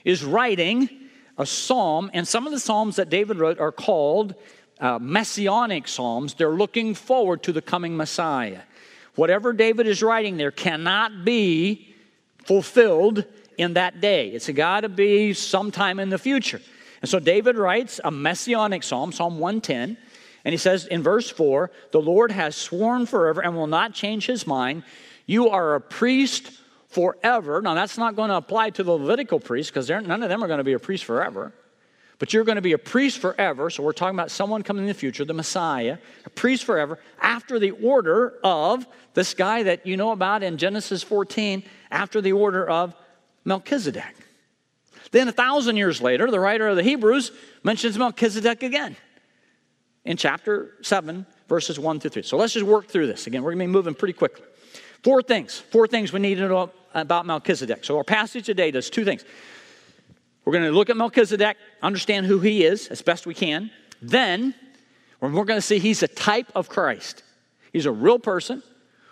is 0.05 0.23
writing 0.23 0.89
a 1.37 1.45
psalm, 1.45 2.09
and 2.13 2.27
some 2.27 2.45
of 2.45 2.51
the 2.51 2.59
psalms 2.59 2.95
that 2.95 3.09
David 3.09 3.37
wrote 3.37 3.59
are 3.59 3.71
called 3.71 4.35
uh, 4.79 4.99
messianic 4.99 5.87
psalms. 5.87 6.33
They're 6.33 6.49
looking 6.49 6.93
forward 6.93 7.43
to 7.43 7.51
the 7.51 7.61
coming 7.61 7.97
Messiah. 7.97 8.61
Whatever 9.15 9.53
David 9.53 9.87
is 9.87 10.03
writing 10.03 10.37
there 10.37 10.51
cannot 10.51 11.25
be 11.25 11.95
fulfilled 12.45 13.25
in 13.57 13.73
that 13.73 13.99
day. 13.99 14.29
It's 14.29 14.49
got 14.49 14.81
to 14.81 14.89
be 14.89 15.33
sometime 15.33 15.99
in 15.99 16.09
the 16.09 16.19
future. 16.19 16.61
And 17.01 17.09
so 17.09 17.19
David 17.19 17.57
writes 17.57 17.99
a 18.03 18.11
messianic 18.11 18.83
psalm, 18.83 19.11
Psalm 19.11 19.39
110, 19.39 19.97
and 20.45 20.53
he 20.53 20.57
says 20.57 20.85
in 20.85 21.03
verse 21.03 21.29
4 21.29 21.71
The 21.91 22.01
Lord 22.01 22.31
has 22.31 22.55
sworn 22.55 23.05
forever 23.05 23.41
and 23.41 23.55
will 23.55 23.67
not 23.67 23.93
change 23.93 24.25
his 24.25 24.47
mind. 24.47 24.83
You 25.25 25.49
are 25.49 25.75
a 25.75 25.81
priest 25.81 26.51
forever. 26.87 27.61
Now, 27.61 27.73
that's 27.73 27.97
not 27.97 28.15
going 28.15 28.29
to 28.29 28.37
apply 28.37 28.71
to 28.71 28.83
the 28.83 28.93
Levitical 28.93 29.39
priests 29.39 29.69
because 29.69 29.89
none 29.89 30.23
of 30.23 30.29
them 30.29 30.43
are 30.43 30.47
going 30.47 30.59
to 30.59 30.63
be 30.63 30.73
a 30.73 30.79
priest 30.79 31.03
forever. 31.03 31.53
But 32.19 32.33
you're 32.33 32.45
going 32.45 32.55
to 32.55 32.61
be 32.61 32.73
a 32.73 32.79
priest 32.79 33.19
forever. 33.19 33.69
So 33.69 33.83
we're 33.83 33.91
talking 33.91 34.15
about 34.15 34.31
someone 34.31 34.63
coming 34.63 34.83
in 34.83 34.87
the 34.87 34.93
future, 34.93 35.23
the 35.23 35.33
Messiah, 35.33 35.99
a 36.25 36.29
priest 36.29 36.63
forever, 36.63 36.97
after 37.21 37.59
the 37.59 37.71
order 37.71 38.39
of 38.43 38.87
this 39.13 39.33
guy 39.33 39.63
that 39.63 39.85
you 39.85 39.97
know 39.97 40.11
about 40.11 40.41
in 40.41 40.57
Genesis 40.57 41.03
14, 41.03 41.63
after 41.91 42.21
the 42.21 42.31
order 42.31 42.67
of 42.67 42.95
Melchizedek. 43.45 44.15
Then 45.11 45.27
a 45.27 45.31
thousand 45.31 45.77
years 45.77 46.01
later, 46.01 46.29
the 46.29 46.39
writer 46.39 46.67
of 46.67 46.75
the 46.75 46.83
Hebrews 46.83 47.31
mentions 47.63 47.97
Melchizedek 47.97 48.63
again 48.63 48.95
in 50.05 50.17
chapter 50.17 50.73
7, 50.81 51.25
verses 51.47 51.79
1 51.79 51.99
through 51.99 52.09
3. 52.11 52.23
So 52.23 52.37
let's 52.37 52.53
just 52.53 52.65
work 52.65 52.87
through 52.87 53.07
this. 53.07 53.27
Again, 53.27 53.43
we're 53.43 53.51
going 53.51 53.59
to 53.59 53.65
be 53.65 53.71
moving 53.71 53.93
pretty 53.93 54.13
quickly. 54.13 54.43
Four 55.03 55.21
things, 55.21 55.57
four 55.57 55.87
things 55.87 56.11
we 56.11 56.19
need 56.19 56.35
to 56.35 56.47
know 56.47 56.71
about 56.93 57.25
Melchizedek. 57.25 57.85
So 57.85 57.97
our 57.97 58.03
passage 58.03 58.45
today 58.45 58.71
does 58.71 58.89
two 58.89 59.05
things. 59.05 59.23
We're 60.43 60.53
going 60.53 60.65
to 60.65 60.71
look 60.71 60.89
at 60.89 60.97
Melchizedek, 60.97 61.57
understand 61.81 62.25
who 62.25 62.39
he 62.39 62.63
is 62.63 62.87
as 62.87 63.01
best 63.01 63.25
we 63.25 63.33
can. 63.33 63.69
Then 64.01 64.55
we're 65.19 65.29
going 65.31 65.57
to 65.57 65.61
see 65.61 65.79
he's 65.79 66.03
a 66.03 66.07
type 66.07 66.47
of 66.55 66.69
Christ. 66.69 67.23
He's 67.73 67.85
a 67.85 67.91
real 67.91 68.17
person 68.17 68.63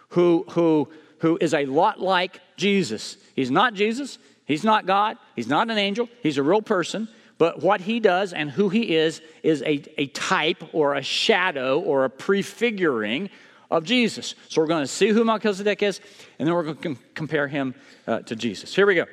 who, 0.09 0.45
who, 0.51 0.89
who 1.19 1.37
is 1.41 1.53
a 1.53 1.65
lot 1.65 1.99
like 1.99 2.39
Jesus. 2.57 3.17
He's 3.35 3.51
not 3.51 3.73
Jesus, 3.73 4.17
he's 4.45 4.63
not 4.63 4.85
God, 4.85 5.17
he's 5.35 5.47
not 5.47 5.69
an 5.69 5.77
angel, 5.77 6.09
he's 6.21 6.37
a 6.37 6.43
real 6.43 6.61
person. 6.61 7.07
But 7.37 7.61
what 7.61 7.81
he 7.81 7.99
does 7.99 8.31
and 8.31 8.49
who 8.49 8.69
he 8.69 8.95
is 8.95 9.21
is 9.43 9.61
a, 9.63 9.83
a 9.97 10.07
type 10.07 10.63
or 10.73 10.95
a 10.95 11.01
shadow 11.01 11.79
or 11.79 12.05
a 12.05 12.09
prefiguring 12.09 13.29
of 13.69 13.83
Jesus. 13.83 14.35
So 14.47 14.61
we're 14.61 14.67
going 14.67 14.83
to 14.83 14.87
see 14.87 15.09
who 15.09 15.25
Melchizedek 15.25 15.83
is, 15.83 15.99
and 16.39 16.47
then 16.47 16.55
we're 16.55 16.63
going 16.63 16.95
to 16.95 17.01
compare 17.13 17.47
him 17.47 17.75
uh, 18.07 18.19
to 18.21 18.35
Jesus. 18.35 18.73
Here 18.73 18.85
we 18.85 18.95
go. 18.95 19.05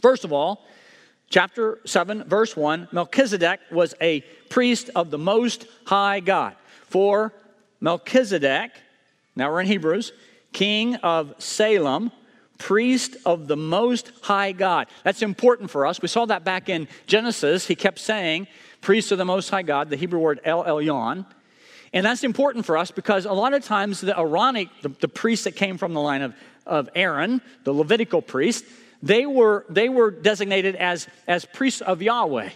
First 0.00 0.24
of 0.24 0.32
all, 0.32 0.64
chapter 1.28 1.80
7, 1.84 2.24
verse 2.24 2.56
1 2.56 2.88
Melchizedek 2.92 3.60
was 3.70 3.94
a 4.00 4.20
priest 4.48 4.90
of 4.94 5.10
the 5.10 5.18
Most 5.18 5.66
High 5.84 6.20
God. 6.20 6.54
For 6.88 7.32
Melchizedek, 7.80 8.70
now 9.34 9.50
we're 9.50 9.60
in 9.60 9.66
Hebrews, 9.66 10.12
king 10.52 10.94
of 10.96 11.34
Salem, 11.38 12.12
priest 12.58 13.16
of 13.24 13.46
the 13.46 13.56
Most 13.56 14.10
High 14.22 14.52
God. 14.52 14.88
That's 15.04 15.22
important 15.22 15.70
for 15.70 15.86
us. 15.86 16.02
We 16.02 16.08
saw 16.08 16.26
that 16.26 16.44
back 16.44 16.68
in 16.68 16.88
Genesis. 17.06 17.66
He 17.66 17.74
kept 17.74 17.98
saying, 17.98 18.48
priest 18.80 19.12
of 19.12 19.18
the 19.18 19.24
Most 19.24 19.50
High 19.50 19.62
God, 19.62 19.90
the 19.90 19.96
Hebrew 19.96 20.20
word 20.20 20.40
El 20.44 20.64
Elyon. 20.64 21.26
And 21.92 22.04
that's 22.04 22.24
important 22.24 22.66
for 22.66 22.76
us 22.76 22.90
because 22.90 23.24
a 23.24 23.32
lot 23.32 23.54
of 23.54 23.64
times 23.64 24.00
the 24.00 24.18
Aaronic, 24.18 24.68
the, 24.82 24.88
the 24.88 25.08
priests 25.08 25.44
that 25.44 25.56
came 25.56 25.78
from 25.78 25.94
the 25.94 26.00
line 26.00 26.22
of, 26.22 26.34
of 26.66 26.88
Aaron, 26.94 27.40
the 27.64 27.72
Levitical 27.72 28.20
priest, 28.20 28.64
they 29.02 29.26
were, 29.26 29.64
they 29.68 29.88
were 29.88 30.10
designated 30.10 30.76
as, 30.76 31.08
as 31.26 31.44
priests 31.44 31.80
of 31.80 32.02
Yahweh. 32.02 32.50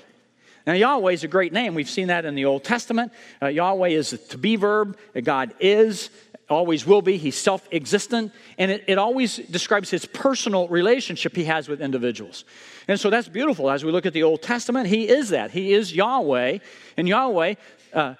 Now, 0.70 0.76
Yahweh 0.76 1.10
is 1.10 1.24
a 1.24 1.28
great 1.28 1.52
name. 1.52 1.74
We've 1.74 1.90
seen 1.90 2.06
that 2.06 2.24
in 2.24 2.36
the 2.36 2.44
Old 2.44 2.62
Testament. 2.62 3.12
Uh, 3.42 3.48
Yahweh 3.48 3.88
is 3.88 4.12
a 4.12 4.18
to 4.18 4.38
be 4.38 4.54
verb. 4.54 4.96
God 5.20 5.52
is, 5.58 6.10
always 6.48 6.86
will 6.86 7.02
be. 7.02 7.16
He's 7.16 7.34
self 7.34 7.66
existent. 7.72 8.30
And 8.56 8.70
it, 8.70 8.84
it 8.86 8.96
always 8.96 9.38
describes 9.38 9.90
his 9.90 10.06
personal 10.06 10.68
relationship 10.68 11.34
he 11.34 11.42
has 11.46 11.68
with 11.68 11.82
individuals. 11.82 12.44
And 12.86 13.00
so 13.00 13.10
that's 13.10 13.26
beautiful. 13.26 13.68
As 13.68 13.84
we 13.84 13.90
look 13.90 14.06
at 14.06 14.12
the 14.12 14.22
Old 14.22 14.42
Testament, 14.42 14.86
he 14.86 15.08
is 15.08 15.30
that. 15.30 15.50
He 15.50 15.72
is 15.72 15.92
Yahweh. 15.92 16.58
And 16.96 17.08
Yahweh 17.08 17.54
uh, 17.92 18.14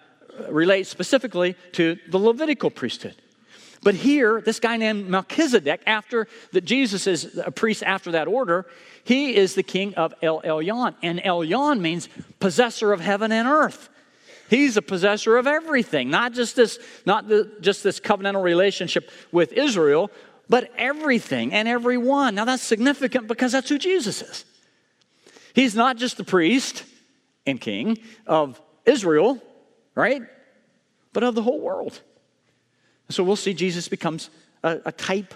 relates 0.48 0.88
specifically 0.88 1.54
to 1.74 2.00
the 2.08 2.18
Levitical 2.18 2.72
priesthood. 2.72 3.14
But 3.82 3.94
here, 3.94 4.40
this 4.40 4.60
guy 4.60 4.76
named 4.76 5.08
Melchizedek, 5.08 5.82
after 5.86 6.28
that 6.52 6.64
Jesus 6.64 7.06
is 7.06 7.38
a 7.38 7.50
priest 7.50 7.82
after 7.82 8.12
that 8.12 8.28
order, 8.28 8.66
he 9.04 9.34
is 9.34 9.54
the 9.54 9.62
king 9.62 9.94
of 9.94 10.12
El 10.22 10.42
Elyon. 10.42 10.94
And 11.02 11.18
Elyon 11.20 11.80
means 11.80 12.08
possessor 12.40 12.92
of 12.92 13.00
heaven 13.00 13.32
and 13.32 13.48
earth. 13.48 13.88
He's 14.50 14.76
a 14.76 14.82
possessor 14.82 15.36
of 15.36 15.46
everything, 15.46 16.10
not 16.10 16.32
just 16.32 16.56
this, 16.56 16.78
not 17.06 17.28
the, 17.28 17.50
just 17.60 17.82
this 17.82 18.00
covenantal 18.00 18.42
relationship 18.42 19.08
with 19.32 19.52
Israel, 19.52 20.10
but 20.48 20.70
everything 20.76 21.54
and 21.54 21.68
everyone. 21.68 22.34
Now 22.34 22.44
that's 22.44 22.62
significant 22.62 23.28
because 23.28 23.52
that's 23.52 23.68
who 23.68 23.78
Jesus 23.78 24.20
is. 24.20 24.44
He's 25.54 25.74
not 25.74 25.96
just 25.96 26.16
the 26.16 26.24
priest 26.24 26.84
and 27.46 27.60
king 27.60 27.98
of 28.26 28.60
Israel, 28.84 29.40
right? 29.94 30.22
But 31.12 31.22
of 31.22 31.34
the 31.34 31.42
whole 31.42 31.60
world. 31.60 32.00
So 33.10 33.24
we'll 33.24 33.36
see 33.36 33.54
Jesus 33.54 33.88
becomes 33.88 34.30
a, 34.62 34.80
a 34.86 34.92
type 34.92 35.34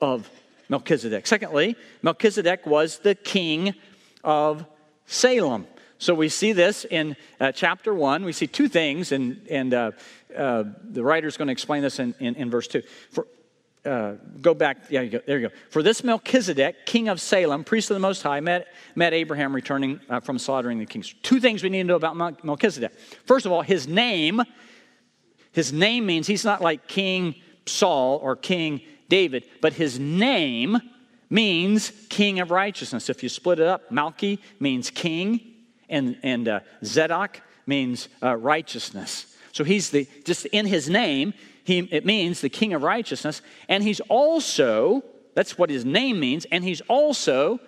of 0.00 0.30
Melchizedek. 0.68 1.26
Secondly, 1.26 1.76
Melchizedek 2.02 2.66
was 2.66 2.98
the 2.98 3.14
king 3.14 3.74
of 4.24 4.64
Salem. 5.06 5.66
So 5.98 6.14
we 6.14 6.28
see 6.28 6.52
this 6.52 6.84
in 6.84 7.16
uh, 7.40 7.52
chapter 7.52 7.94
1. 7.94 8.24
We 8.24 8.32
see 8.32 8.46
two 8.46 8.68
things, 8.68 9.12
and, 9.12 9.46
and 9.50 9.72
uh, 9.72 9.92
uh, 10.36 10.64
the 10.82 11.02
writer's 11.02 11.36
going 11.36 11.48
to 11.48 11.52
explain 11.52 11.82
this 11.82 11.98
in, 11.98 12.14
in, 12.18 12.34
in 12.34 12.50
verse 12.50 12.68
2. 12.68 12.82
For, 13.10 13.26
uh, 13.86 14.14
go 14.42 14.52
back, 14.52 14.78
yeah, 14.90 15.00
you 15.00 15.10
go, 15.10 15.20
there 15.26 15.38
you 15.38 15.48
go. 15.48 15.54
For 15.70 15.82
this 15.82 16.02
Melchizedek, 16.02 16.86
king 16.86 17.08
of 17.08 17.20
Salem, 17.20 17.64
priest 17.64 17.90
of 17.90 17.94
the 17.94 18.00
Most 18.00 18.22
High, 18.22 18.40
met, 18.40 18.66
met 18.94 19.14
Abraham 19.14 19.54
returning 19.54 20.00
uh, 20.10 20.20
from 20.20 20.38
slaughtering 20.38 20.78
the 20.78 20.86
kings. 20.86 21.14
Two 21.22 21.40
things 21.40 21.62
we 21.62 21.70
need 21.70 21.82
to 21.82 21.84
know 21.84 21.96
about 21.96 22.44
Melchizedek. 22.44 22.92
First 23.24 23.46
of 23.46 23.52
all, 23.52 23.62
his 23.62 23.86
name, 23.86 24.42
his 25.56 25.72
name 25.72 26.04
means 26.04 26.26
he's 26.26 26.44
not 26.44 26.60
like 26.60 26.86
King 26.86 27.34
Saul 27.64 28.18
or 28.22 28.36
King 28.36 28.82
David, 29.08 29.46
but 29.62 29.72
his 29.72 29.98
name 29.98 30.78
means 31.30 31.92
king 32.10 32.40
of 32.40 32.50
righteousness. 32.50 33.08
If 33.08 33.22
you 33.22 33.30
split 33.30 33.58
it 33.58 33.66
up, 33.66 33.90
Malchi 33.90 34.38
means 34.60 34.90
king, 34.90 35.40
and, 35.88 36.18
and 36.22 36.46
uh, 36.46 36.60
Zedek 36.84 37.36
means 37.66 38.10
uh, 38.22 38.36
righteousness. 38.36 39.34
So 39.52 39.64
he's 39.64 39.88
the, 39.88 40.06
just 40.26 40.44
in 40.44 40.66
his 40.66 40.90
name, 40.90 41.32
he, 41.64 41.78
it 41.90 42.04
means 42.04 42.42
the 42.42 42.50
king 42.50 42.74
of 42.74 42.82
righteousness. 42.82 43.40
And 43.66 43.82
he's 43.82 44.00
also, 44.10 45.02
that's 45.32 45.56
what 45.56 45.70
his 45.70 45.86
name 45.86 46.20
means, 46.20 46.44
and 46.52 46.64
he's 46.64 46.82
also, 46.82 47.60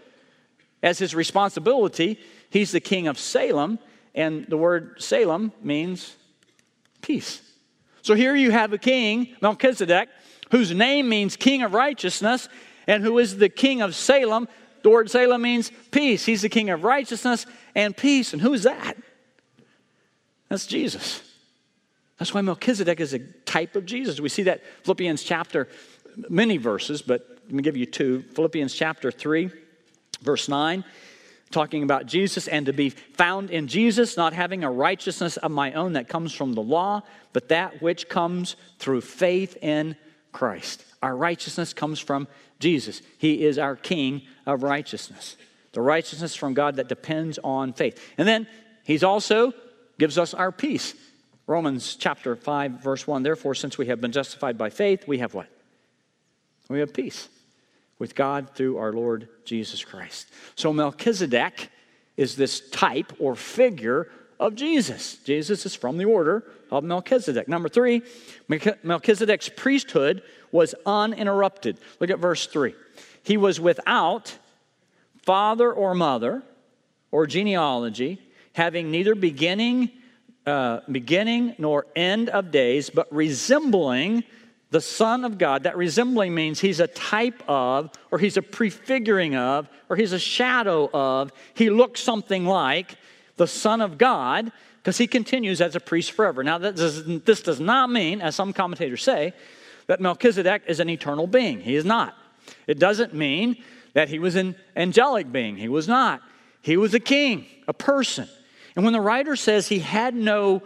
as 0.83 0.99
his 0.99 1.15
responsibility, 1.15 2.21
he's 2.51 2.71
the 2.71 2.81
king 2.81 3.09
of 3.09 3.19
Salem. 3.19 3.79
And 4.15 4.45
the 4.47 4.59
word 4.59 5.03
Salem 5.03 5.53
means 5.63 6.17
peace. 7.01 7.48
So 8.03 8.15
here 8.15 8.35
you 8.35 8.51
have 8.51 8.73
a 8.73 8.79
king, 8.79 9.37
Melchizedek, 9.41 10.09
whose 10.51 10.73
name 10.73 11.09
means 11.09 11.37
king 11.37 11.63
of 11.63 11.75
righteousness, 11.75 12.49
and 12.87 13.03
who 13.03 13.19
is 13.19 13.37
the 13.37 13.49
king 13.49 13.83
of 13.83 13.95
Salem. 13.95 14.49
The 14.83 14.91
word 14.91 15.11
Salem 15.11 15.43
means 15.43 15.71
peace. 15.91 16.25
He's 16.25 16.43
the 16.43 16.49
king 16.49 16.71
of 16.71 16.85
righteousness 16.85 17.45
and 17.75 17.97
peace. 17.97 18.33
And 18.33 18.41
who's 18.41 18.63
that? 18.63 18.97
That's 20.49 20.67
Jesus. 20.67 21.23
That's 22.19 22.35
why 22.35 22.41
Melchizedek 22.41 23.01
is 23.01 23.15
a 23.15 23.19
type 23.19 23.77
of 23.77 23.87
Jesus. 23.87 24.21
We 24.21 24.29
see 24.29 24.45
that 24.45 24.63
Philippians 24.85 25.23
chapter, 25.23 25.69
many 26.29 26.57
verses, 26.57 27.03
but 27.03 27.27
let 27.45 27.53
me 27.53 27.63
give 27.63 27.77
you 27.77 27.87
two. 27.87 28.23
Philippians 28.35 28.75
chapter 28.75 29.11
3, 29.11 29.51
verse 30.23 30.49
9, 30.49 30.85
talking 31.51 31.83
about 31.83 32.07
Jesus 32.07 32.49
and 32.49 32.67
to 32.67 32.73
be 32.73 32.91
found 32.91 33.51
in 33.51 33.69
Jesus, 33.69 34.17
not 34.17 34.33
having 34.33 34.65
a 34.65 34.71
righteousness 34.71 35.37
of 35.37 35.51
my 35.51 35.73
own 35.73 35.95
that 35.95 36.09
comes 36.09 36.33
from 36.33 36.53
the 36.53 36.63
law, 36.63 37.03
but 37.33 37.49
that 37.49 37.81
which 37.81 38.09
comes 38.09 38.57
through 38.79 39.01
faith 39.01 39.57
in 39.63 39.97
Christ. 40.33 40.85
Our 41.03 41.17
righteousness 41.17 41.73
comes 41.73 42.01
from 42.01 42.29
Jesus. 42.59 43.03
He 43.19 43.45
is 43.45 43.59
our 43.59 43.77
King 43.77 44.23
of 44.47 44.63
righteousness. 44.63 45.37
The 45.73 45.81
righteousness 45.81 46.35
from 46.35 46.55
God 46.55 46.77
that 46.77 46.89
depends 46.89 47.39
on 47.43 47.73
faith. 47.73 48.03
And 48.19 48.27
then 48.27 48.47
He's 48.85 49.05
also 49.05 49.53
gives 49.99 50.19
us 50.19 50.35
our 50.35 50.51
peace. 50.51 50.95
Romans 51.47 51.97
chapter 51.97 52.37
5, 52.37 52.73
verse 52.83 53.07
1 53.07 53.23
Therefore, 53.23 53.55
since 53.55 53.79
we 53.79 53.87
have 53.87 54.01
been 54.01 54.13
justified 54.13 54.59
by 54.59 54.71
faith, 54.71 55.07
we 55.07 55.19
have 55.19 55.35
what? 55.35 55.49
We 56.69 56.81
have 56.81 56.93
peace 56.93 57.29
with 57.99 58.15
God 58.15 58.51
through 58.55 58.79
our 58.79 58.93
Lord 58.93 59.29
Jesus 59.45 59.85
Christ. 59.85 60.29
So 60.55 60.73
Melchizedek 60.73 61.71
is 62.17 62.37
this 62.37 62.69
type 62.71 63.13
or 63.19 63.35
figure 63.35 64.09
of 64.39 64.55
Jesus. 64.55 65.17
Jesus 65.25 65.67
is 65.67 65.75
from 65.75 65.99
the 65.99 66.05
order 66.05 66.45
of 66.71 66.85
Melchizedek. 66.85 67.49
Number 67.49 67.69
three, 67.69 68.03
Melchizedek's 68.83 69.49
priesthood 69.49 70.23
was 70.53 70.75
uninterrupted. 70.87 71.79
Look 72.01 72.11
at 72.11 72.19
verse 72.19 72.47
3. 72.47 72.75
He 73.23 73.37
was 73.37 73.61
without 73.61 74.37
father 75.23 75.73
or 75.73 75.95
mother, 75.95 76.43
or 77.11 77.27
genealogy, 77.27 78.19
having 78.53 78.91
neither 78.91 79.15
beginning, 79.15 79.91
uh, 80.47 80.81
beginning 80.91 81.55
nor 81.59 81.87
end 81.97 82.29
of 82.29 82.51
days, 82.51 82.91
but 82.91 83.13
resembling 83.13 84.25
the 84.71 84.81
Son 84.81 85.25
of 85.25 85.39
God. 85.39 85.63
That 85.63 85.77
resembling 85.77 86.35
means 86.35 86.61
he's 86.61 86.81
a 86.81 86.87
type 86.87 87.43
of, 87.49 87.91
or 88.11 88.19
he's 88.19 88.37
a 88.37 88.43
prefiguring 88.43 89.35
of, 89.35 89.69
or 89.89 89.97
he's 89.97 90.13
a 90.13 90.19
shadow 90.19 90.91
of. 90.93 91.33
He 91.55 91.71
looks 91.71 92.01
something 92.01 92.45
like 92.45 92.97
the 93.37 93.47
Son 93.47 93.81
of 93.81 93.99
God 93.99 94.53
because 94.79 94.99
he 94.99 95.07
continues 95.07 95.61
as 95.61 95.75
a 95.75 95.81
priest 95.81 96.13
forever. 96.13 96.45
Now, 96.45 96.59
does, 96.59 97.05
this 97.05 97.43
does 97.43 97.61
not 97.61 97.91
mean, 97.91 98.21
as 98.21 98.35
some 98.35 98.53
commentators 98.53 99.03
say, 99.03 99.33
that 99.87 100.01
Melchizedek 100.01 100.63
is 100.67 100.81
an 100.81 100.91
eternal 100.91 101.27
being. 101.27 101.61
He 101.61 101.75
is 101.75 101.85
not. 101.85 102.15
It 102.67 102.79
doesn't 102.79 103.15
mean 103.15 103.63
that 103.95 104.09
he 104.09 104.19
was 104.19 104.37
an 104.37 104.55
angelic 104.77 105.33
being. 105.33 105.57
He 105.57 105.69
was 105.69 105.89
not. 105.89 106.23
He 106.61 106.77
was 106.77 106.93
a 106.95 107.01
king, 107.01 107.47
a 107.67 107.73
person. 107.73 108.29
And 108.77 108.85
when 108.85 108.93
the 108.93 109.01
writer 109.01 109.35
says 109.35 109.69
he 109.69 109.79
had 109.79 110.15
no 110.15 110.63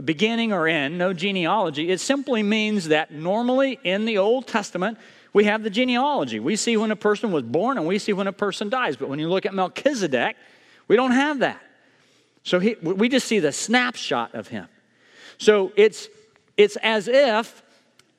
beginning 0.00 0.52
or 0.52 0.66
end, 0.66 0.96
no 0.96 1.12
genealogy, 1.12 1.90
it 1.90 2.00
simply 2.00 2.42
means 2.42 2.88
that 2.88 3.12
normally 3.12 3.78
in 3.84 4.06
the 4.06 4.18
Old 4.18 4.46
Testament, 4.46 4.98
we 5.32 5.44
have 5.44 5.62
the 5.62 5.70
genealogy. 5.70 6.40
We 6.40 6.56
see 6.56 6.76
when 6.76 6.90
a 6.90 6.96
person 6.96 7.32
was 7.32 7.42
born 7.42 7.78
and 7.78 7.86
we 7.86 7.98
see 7.98 8.12
when 8.12 8.26
a 8.26 8.32
person 8.32 8.68
dies. 8.68 8.96
But 8.96 9.08
when 9.08 9.18
you 9.18 9.28
look 9.28 9.46
at 9.46 9.54
Melchizedek, 9.54 10.36
we 10.88 10.96
don't 10.96 11.12
have 11.12 11.40
that. 11.40 11.60
So 12.42 12.58
he, 12.58 12.74
we 12.82 13.08
just 13.08 13.26
see 13.26 13.38
the 13.38 13.52
snapshot 13.52 14.34
of 14.34 14.48
him. 14.48 14.68
So 15.38 15.72
it's, 15.76 16.08
it's 16.56 16.76
as 16.76 17.08
if 17.08 17.62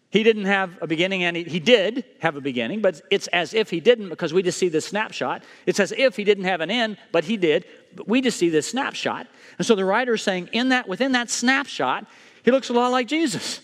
he 0.10 0.24
didn't 0.24 0.46
have 0.46 0.78
a 0.82 0.88
beginning, 0.88 1.24
and 1.24 1.36
he, 1.36 1.44
he, 1.44 1.60
did 1.60 2.06
have 2.20 2.36
a 2.36 2.42
beginning, 2.42 2.82
but 2.82 3.02
it's 3.10 3.28
as 3.28 3.54
if 3.54 3.72
he 3.72 3.80
didn't 3.80 4.10
because 4.10 4.32
we 4.32 4.44
just 4.44 4.60
see 4.60 4.70
the 4.70 4.80
snapshot. 4.80 5.44
It's 5.66 5.80
as 5.80 5.92
if 5.92 6.16
he 6.16 6.24
didn't 6.24 6.44
have 6.44 6.62
an 6.62 6.70
end, 6.70 6.98
but 7.12 7.24
he 7.24 7.36
did. 7.36 7.66
But 7.96 8.08
we 8.08 8.22
just 8.22 8.38
see 8.38 8.50
this 8.50 8.68
snapshot. 8.68 9.28
And 9.58 9.66
so 9.66 9.76
the 9.76 9.86
writer 9.86 10.16
is 10.16 10.22
saying, 10.22 10.50
in 10.52 10.70
that, 10.70 10.88
within 10.88 11.12
that 11.14 11.30
snapshot, 11.30 12.06
he 12.44 12.52
looks 12.52 12.70
a 12.70 12.74
lot 12.74 12.90
like 12.90 13.08
Jesus 13.08 13.62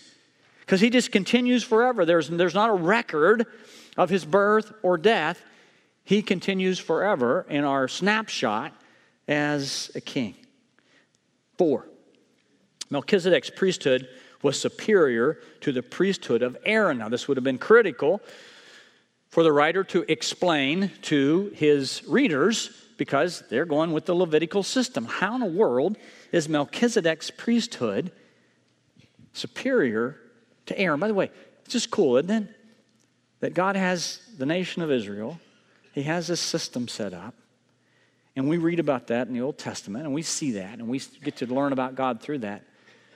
because 0.60 0.80
he 0.80 0.90
just 0.90 1.12
continues 1.12 1.62
forever. 1.64 2.04
There's, 2.04 2.28
there's 2.28 2.54
not 2.54 2.70
a 2.70 2.74
record 2.74 3.46
of 3.96 4.10
his 4.10 4.24
birth 4.24 4.72
or 4.82 4.96
death. 4.96 5.42
He 6.04 6.22
continues 6.22 6.78
forever 6.78 7.46
in 7.48 7.64
our 7.64 7.88
snapshot 7.88 8.72
as 9.28 9.90
a 9.94 10.00
king. 10.00 10.34
Four, 11.58 11.86
Melchizedek's 12.88 13.50
priesthood 13.50 14.08
was 14.42 14.58
superior 14.58 15.38
to 15.60 15.72
the 15.72 15.82
priesthood 15.82 16.42
of 16.42 16.56
Aaron. 16.64 16.98
Now, 16.98 17.08
this 17.08 17.28
would 17.28 17.36
have 17.36 17.44
been 17.44 17.58
critical 17.58 18.22
for 19.28 19.42
the 19.42 19.52
writer 19.52 19.84
to 19.84 20.04
explain 20.08 20.90
to 21.02 21.52
his 21.54 22.02
readers 22.08 22.70
because 23.00 23.42
they're 23.48 23.64
going 23.64 23.92
with 23.92 24.04
the 24.04 24.14
Levitical 24.14 24.62
system. 24.62 25.06
How 25.06 25.34
in 25.34 25.40
the 25.40 25.46
world 25.46 25.96
is 26.32 26.50
Melchizedek's 26.50 27.30
priesthood 27.30 28.12
superior 29.32 30.20
to 30.66 30.78
Aaron? 30.78 31.00
By 31.00 31.08
the 31.08 31.14
way, 31.14 31.30
it's 31.64 31.72
just 31.72 31.90
cool, 31.90 32.18
isn't 32.18 32.30
it? 32.30 32.54
That 33.40 33.54
God 33.54 33.74
has 33.74 34.20
the 34.36 34.44
nation 34.44 34.82
of 34.82 34.90
Israel, 34.90 35.40
He 35.94 36.02
has 36.02 36.26
this 36.26 36.42
system 36.42 36.88
set 36.88 37.14
up. 37.14 37.34
And 38.36 38.50
we 38.50 38.58
read 38.58 38.78
about 38.78 39.06
that 39.06 39.28
in 39.28 39.32
the 39.32 39.40
Old 39.40 39.56
Testament, 39.56 40.04
and 40.04 40.12
we 40.12 40.20
see 40.20 40.52
that, 40.52 40.78
and 40.78 40.86
we 40.86 41.00
get 41.24 41.36
to 41.36 41.46
learn 41.46 41.72
about 41.72 41.94
God 41.94 42.20
through 42.20 42.40
that. 42.40 42.64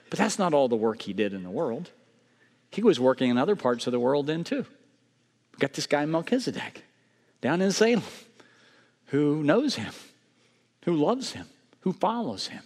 But 0.09 0.17
that's 0.17 0.39
not 0.39 0.55
all 0.55 0.67
the 0.67 0.75
work 0.75 1.03
he 1.03 1.13
did 1.13 1.31
in 1.31 1.43
the 1.43 1.51
world. 1.51 1.91
He 2.71 2.81
was 2.81 2.99
working 2.99 3.29
in 3.29 3.37
other 3.37 3.55
parts 3.55 3.85
of 3.85 3.91
the 3.91 3.99
world 3.99 4.25
then 4.25 4.43
too. 4.43 4.65
We 5.53 5.59
got 5.59 5.73
this 5.73 5.85
guy 5.85 6.03
Melchizedek 6.05 6.83
down 7.39 7.61
in 7.61 7.71
Salem 7.71 8.01
who 9.07 9.43
knows 9.43 9.75
him, 9.75 9.93
who 10.83 10.95
loves 10.95 11.33
him, 11.33 11.47
who 11.81 11.93
follows 11.93 12.47
him. 12.47 12.63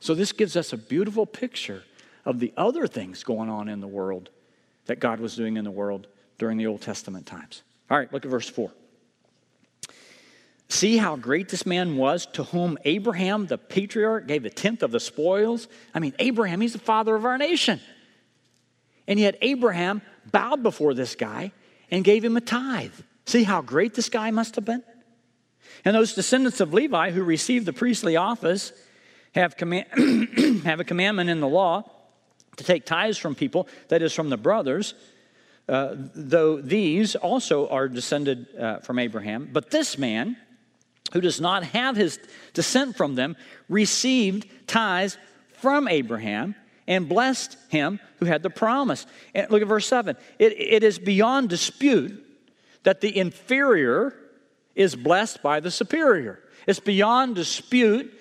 So 0.00 0.14
this 0.14 0.32
gives 0.32 0.56
us 0.56 0.72
a 0.72 0.76
beautiful 0.76 1.26
picture 1.26 1.84
of 2.24 2.40
the 2.40 2.52
other 2.56 2.86
things 2.86 3.22
going 3.22 3.48
on 3.48 3.68
in 3.68 3.80
the 3.80 3.86
world 3.86 4.30
that 4.86 5.00
God 5.00 5.20
was 5.20 5.36
doing 5.36 5.56
in 5.56 5.64
the 5.64 5.70
world 5.70 6.06
during 6.38 6.58
the 6.58 6.66
Old 6.66 6.82
Testament 6.82 7.26
times. 7.26 7.62
All 7.90 7.98
right, 7.98 8.12
look 8.12 8.24
at 8.24 8.30
verse 8.30 8.48
4. 8.48 8.70
See 10.68 10.96
how 10.96 11.16
great 11.16 11.50
this 11.50 11.66
man 11.66 11.98
was 11.98 12.24
to 12.32 12.44
whom 12.44 12.78
Abraham, 12.86 13.46
the 13.46 13.58
patriarch, 13.58 14.26
gave 14.26 14.46
a 14.46 14.50
tenth 14.50 14.82
of 14.82 14.90
the 14.90 15.00
spoils. 15.00 15.68
I 15.94 15.98
mean, 15.98 16.14
Abraham, 16.18 16.62
he's 16.62 16.72
the 16.72 16.78
father 16.78 17.14
of 17.14 17.26
our 17.26 17.36
nation. 17.36 17.78
And 19.06 19.20
yet, 19.20 19.36
Abraham 19.42 20.00
bowed 20.30 20.62
before 20.62 20.94
this 20.94 21.14
guy 21.14 21.52
and 21.90 22.02
gave 22.02 22.24
him 22.24 22.38
a 22.38 22.40
tithe. 22.40 22.94
See 23.26 23.42
how 23.42 23.60
great 23.60 23.94
this 23.94 24.08
guy 24.08 24.30
must 24.30 24.56
have 24.56 24.64
been? 24.64 24.82
And 25.84 25.94
those 25.94 26.14
descendants 26.14 26.60
of 26.60 26.72
Levi 26.72 27.10
who 27.10 27.22
received 27.22 27.66
the 27.66 27.72
priestly 27.72 28.16
office 28.16 28.72
have, 29.34 29.56
command, 29.56 29.86
have 30.64 30.80
a 30.80 30.84
commandment 30.84 31.30
in 31.30 31.40
the 31.40 31.48
law 31.48 31.90
to 32.56 32.64
take 32.64 32.84
tithes 32.84 33.18
from 33.18 33.34
people, 33.34 33.66
that 33.88 34.02
is, 34.02 34.12
from 34.12 34.28
the 34.28 34.36
brothers, 34.36 34.94
uh, 35.68 35.94
though 36.14 36.60
these 36.60 37.16
also 37.16 37.68
are 37.68 37.88
descended 37.88 38.46
uh, 38.58 38.78
from 38.80 38.98
Abraham. 38.98 39.48
But 39.52 39.70
this 39.70 39.96
man, 39.96 40.36
who 41.12 41.20
does 41.20 41.40
not 41.40 41.64
have 41.64 41.96
his 41.96 42.18
descent 42.52 42.96
from 42.96 43.14
them, 43.14 43.36
received 43.68 44.46
tithes 44.66 45.16
from 45.54 45.88
Abraham 45.88 46.54
and 46.86 47.08
blessed 47.08 47.56
him 47.68 48.00
who 48.18 48.26
had 48.26 48.42
the 48.42 48.50
promise. 48.50 49.06
And 49.34 49.50
look 49.50 49.62
at 49.62 49.68
verse 49.68 49.86
7. 49.86 50.16
It, 50.38 50.52
it 50.58 50.84
is 50.84 50.98
beyond 50.98 51.48
dispute 51.48 52.22
that 52.82 53.00
the 53.00 53.16
inferior 53.16 54.14
is 54.74 54.96
blessed 54.96 55.42
by 55.42 55.60
the 55.60 55.70
superior. 55.70 56.40
It's 56.66 56.80
beyond 56.80 57.34
dispute 57.34 58.12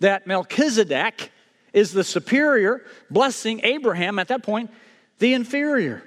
that 0.00 0.26
Melchizedek 0.26 1.30
is 1.72 1.92
the 1.92 2.04
superior, 2.04 2.82
blessing 3.10 3.60
Abraham 3.64 4.18
at 4.18 4.28
that 4.28 4.42
point, 4.42 4.70
the 5.18 5.34
inferior. 5.34 6.02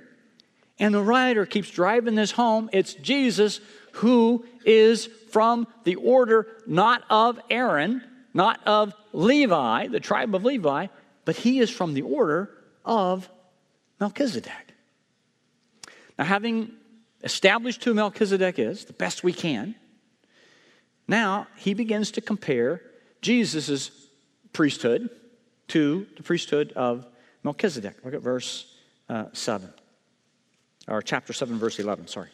And 0.80 0.94
the 0.94 1.02
writer 1.02 1.46
keeps 1.46 1.70
driving 1.70 2.16
this 2.16 2.32
home. 2.32 2.70
It's 2.72 2.94
Jesus 2.94 3.60
who 3.94 4.46
is 4.66 5.08
from 5.32 5.68
the 5.84 5.96
order 5.96 6.48
not 6.66 7.04
of 7.10 7.40
Aaron, 7.50 8.04
not 8.34 8.66
of 8.66 8.94
Levi, 9.12 9.88
the 9.88 10.00
tribe 10.00 10.34
of 10.34 10.46
Levi, 10.46 10.88
but 11.26 11.36
he 11.36 11.60
is 11.60 11.70
from 11.70 11.94
the 11.94 12.04
order 12.04 12.50
of 12.86 13.30
Melchizedek. 14.00 14.54
Now, 16.18 16.26
having 16.26 16.72
established 17.24 17.84
who 17.84 17.94
Melchizedek 17.94 18.60
is, 18.60 18.86
the 18.86 18.94
best 18.94 19.24
we 19.24 19.34
can, 19.34 19.76
now 21.10 21.48
he 21.58 21.74
begins 21.74 22.12
to 22.12 22.22
compare 22.22 22.82
Jesus' 23.22 23.92
priesthood 24.54 25.10
to 25.70 26.08
the 26.16 26.24
priesthood 26.24 26.72
of 26.74 27.06
Melchizedek. 27.44 27.98
Look 28.06 28.14
at 28.14 28.22
verse 28.22 28.74
uh, 29.10 29.26
7, 29.34 29.74
or 30.88 31.02
chapter 31.02 31.34
7, 31.34 31.58
verse 31.58 31.80
11, 31.80 32.08
sorry. 32.08 32.30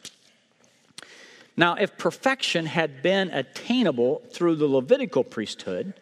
Now, 1.57 1.75
if 1.75 1.97
perfection 1.97 2.65
had 2.65 3.01
been 3.01 3.29
attainable 3.29 4.21
through 4.31 4.55
the 4.55 4.67
Levitical 4.67 5.23
priesthood, 5.23 5.93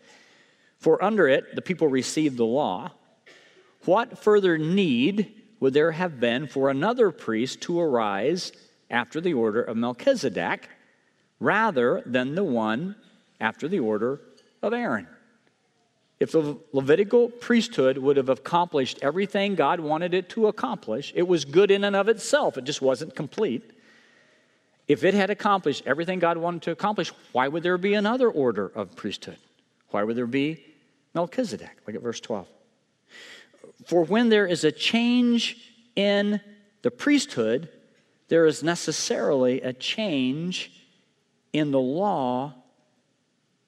for 0.80 1.04
under 1.04 1.28
it 1.28 1.56
the 1.56 1.62
people 1.62 1.88
received 1.88 2.38
the 2.38 2.46
law, 2.46 2.92
what 3.86 4.18
further 4.18 4.58
need 4.58 5.32
would 5.60 5.74
there 5.74 5.92
have 5.92 6.20
been 6.20 6.48
for 6.48 6.70
another 6.70 7.12
priest 7.12 7.62
to 7.62 7.80
arise 7.80 8.52
after 8.90 9.22
the 9.22 9.34
order 9.34 9.62
of 9.62 9.78
Melchizedek 9.78 10.68
rather 11.44 12.02
than 12.06 12.36
the 12.36 12.44
one 12.44 12.96
after 13.40 13.68
the 13.68 13.80
order 13.80 14.22
of 14.62 14.74
Aaron? 14.74 15.08
If 16.20 16.32
the 16.32 16.58
Levitical 16.72 17.30
priesthood 17.30 17.98
would 17.98 18.16
have 18.16 18.30
accomplished 18.30 19.00
everything 19.02 19.56
God 19.56 19.82
wanted 19.82 20.14
it 20.14 20.30
to 20.30 20.48
accomplish, 20.48 21.12
it 21.16 21.28
was 21.28 21.44
good 21.44 21.70
in 21.70 21.84
and 21.84 21.96
of 21.96 22.08
itself, 22.08 22.58
it 22.58 22.64
just 22.64 22.82
wasn't 22.82 23.14
complete. 23.14 23.72
If 24.88 25.04
it 25.04 25.14
had 25.14 25.30
accomplished 25.30 25.84
everything 25.86 26.20
God 26.20 26.38
wanted 26.38 26.62
to 26.64 26.72
accomplish, 26.72 27.12
why 27.34 27.48
would 27.50 27.64
there 27.64 27.78
be 27.78 27.94
another 27.94 28.30
order 28.30 28.72
of 28.74 28.96
priesthood? 28.96 29.38
Why 29.90 30.04
would 30.04 30.16
there 30.16 30.26
be 30.28 30.64
Melchizedek? 31.14 31.78
Look 31.86 31.96
at 31.96 32.02
verse 32.02 32.20
12. 32.22 32.48
For 33.86 34.04
when 34.06 34.30
there 34.30 34.48
is 34.48 34.64
a 34.64 34.72
change 34.72 35.58
in 35.96 36.40
the 36.84 36.92
priesthood, 36.92 37.70
there 38.30 38.46
is 38.46 38.64
necessarily 38.64 39.62
a 39.62 39.74
change 39.74 40.83
in 41.54 41.72
the 41.72 41.80
law 41.80 42.54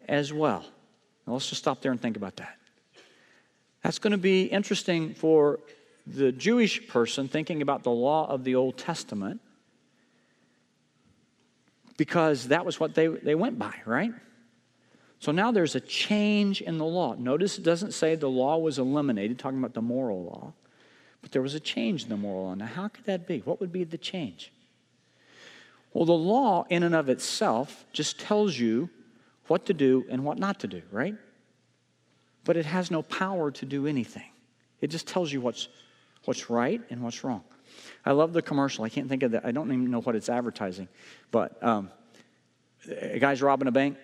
as 0.08 0.34
well. 0.34 0.66
Now 1.26 1.34
let's 1.34 1.50
just 1.50 1.62
stop 1.62 1.82
there 1.82 1.92
and 1.92 2.02
think 2.02 2.18
about 2.18 2.36
that. 2.38 2.58
That's 3.84 4.00
going 4.00 4.12
to 4.12 4.18
be 4.18 4.46
interesting 4.46 5.14
for 5.14 5.60
the 6.08 6.32
Jewish 6.32 6.88
person 6.88 7.28
thinking 7.28 7.62
about 7.62 7.84
the 7.84 7.92
law 7.92 8.28
of 8.28 8.44
the 8.44 8.56
Old 8.56 8.78
Testament 8.78 9.42
because 11.98 12.50
that 12.50 12.66
was 12.66 12.80
what 12.80 12.96
they, 12.96 13.08
they 13.08 13.36
went 13.36 13.58
by, 13.58 13.74
right? 13.86 14.12
So 15.20 15.32
now 15.32 15.52
there's 15.52 15.76
a 15.76 15.80
change 15.80 16.62
in 16.62 16.78
the 16.78 16.86
law. 16.86 17.16
Notice 17.16 17.58
it 17.58 17.64
doesn't 17.64 17.94
say 17.94 18.16
the 18.16 18.30
law 18.30 18.58
was 18.58 18.78
eliminated, 18.78 19.40
talking 19.40 19.60
about 19.60 19.74
the 19.74 19.82
moral 19.82 20.24
law, 20.24 20.54
but 21.22 21.32
there 21.32 21.42
was 21.42 21.56
a 21.56 21.60
change 21.60 22.04
in 22.04 22.10
the 22.10 22.18
moral 22.18 22.46
law. 22.46 22.56
Now, 22.56 22.66
how 22.66 22.88
could 22.90 23.06
that 23.06 23.28
be? 23.28 23.40
What 23.40 23.60
would 23.60 23.72
be 23.72 23.84
the 23.84 23.98
change? 23.98 24.52
Well, 25.96 26.04
the 26.04 26.12
law, 26.12 26.66
in 26.70 26.84
and 26.84 26.94
of 26.94 27.08
itself, 27.08 27.86
just 27.94 28.20
tells 28.20 28.60
you 28.60 28.90
what 29.48 29.68
to 29.68 29.74
do 29.74 30.06
and 30.10 30.26
what 30.26 30.38
not 30.38 30.60
to 30.60 30.68
do, 30.68 30.82
right? 30.92 31.16
But 32.44 32.58
it 32.58 32.66
has 32.66 32.92
no 32.92 33.02
power 33.02 33.50
to 33.52 33.66
do 33.66 33.88
anything. 33.88 34.30
It 34.82 34.88
just 34.88 35.08
tells 35.08 35.32
you 35.32 35.40
what's, 35.40 35.70
what's 36.26 36.50
right 36.50 36.82
and 36.90 37.02
what's 37.02 37.24
wrong. 37.24 37.46
I 38.06 38.12
love 38.12 38.34
the 38.34 38.42
commercial. 38.42 38.84
I 38.84 38.90
can't 38.90 39.08
think 39.08 39.24
of 39.24 39.32
that. 39.32 39.46
I 39.46 39.54
don't 39.54 39.72
even 39.72 39.90
know 39.90 40.02
what 40.02 40.18
it's 40.18 40.28
advertising. 40.28 40.90
But 41.32 41.64
um, 41.64 41.90
a 42.90 43.18
guy's 43.20 43.42
robbing 43.42 43.70
a 43.70 43.72
bank, 43.72 43.96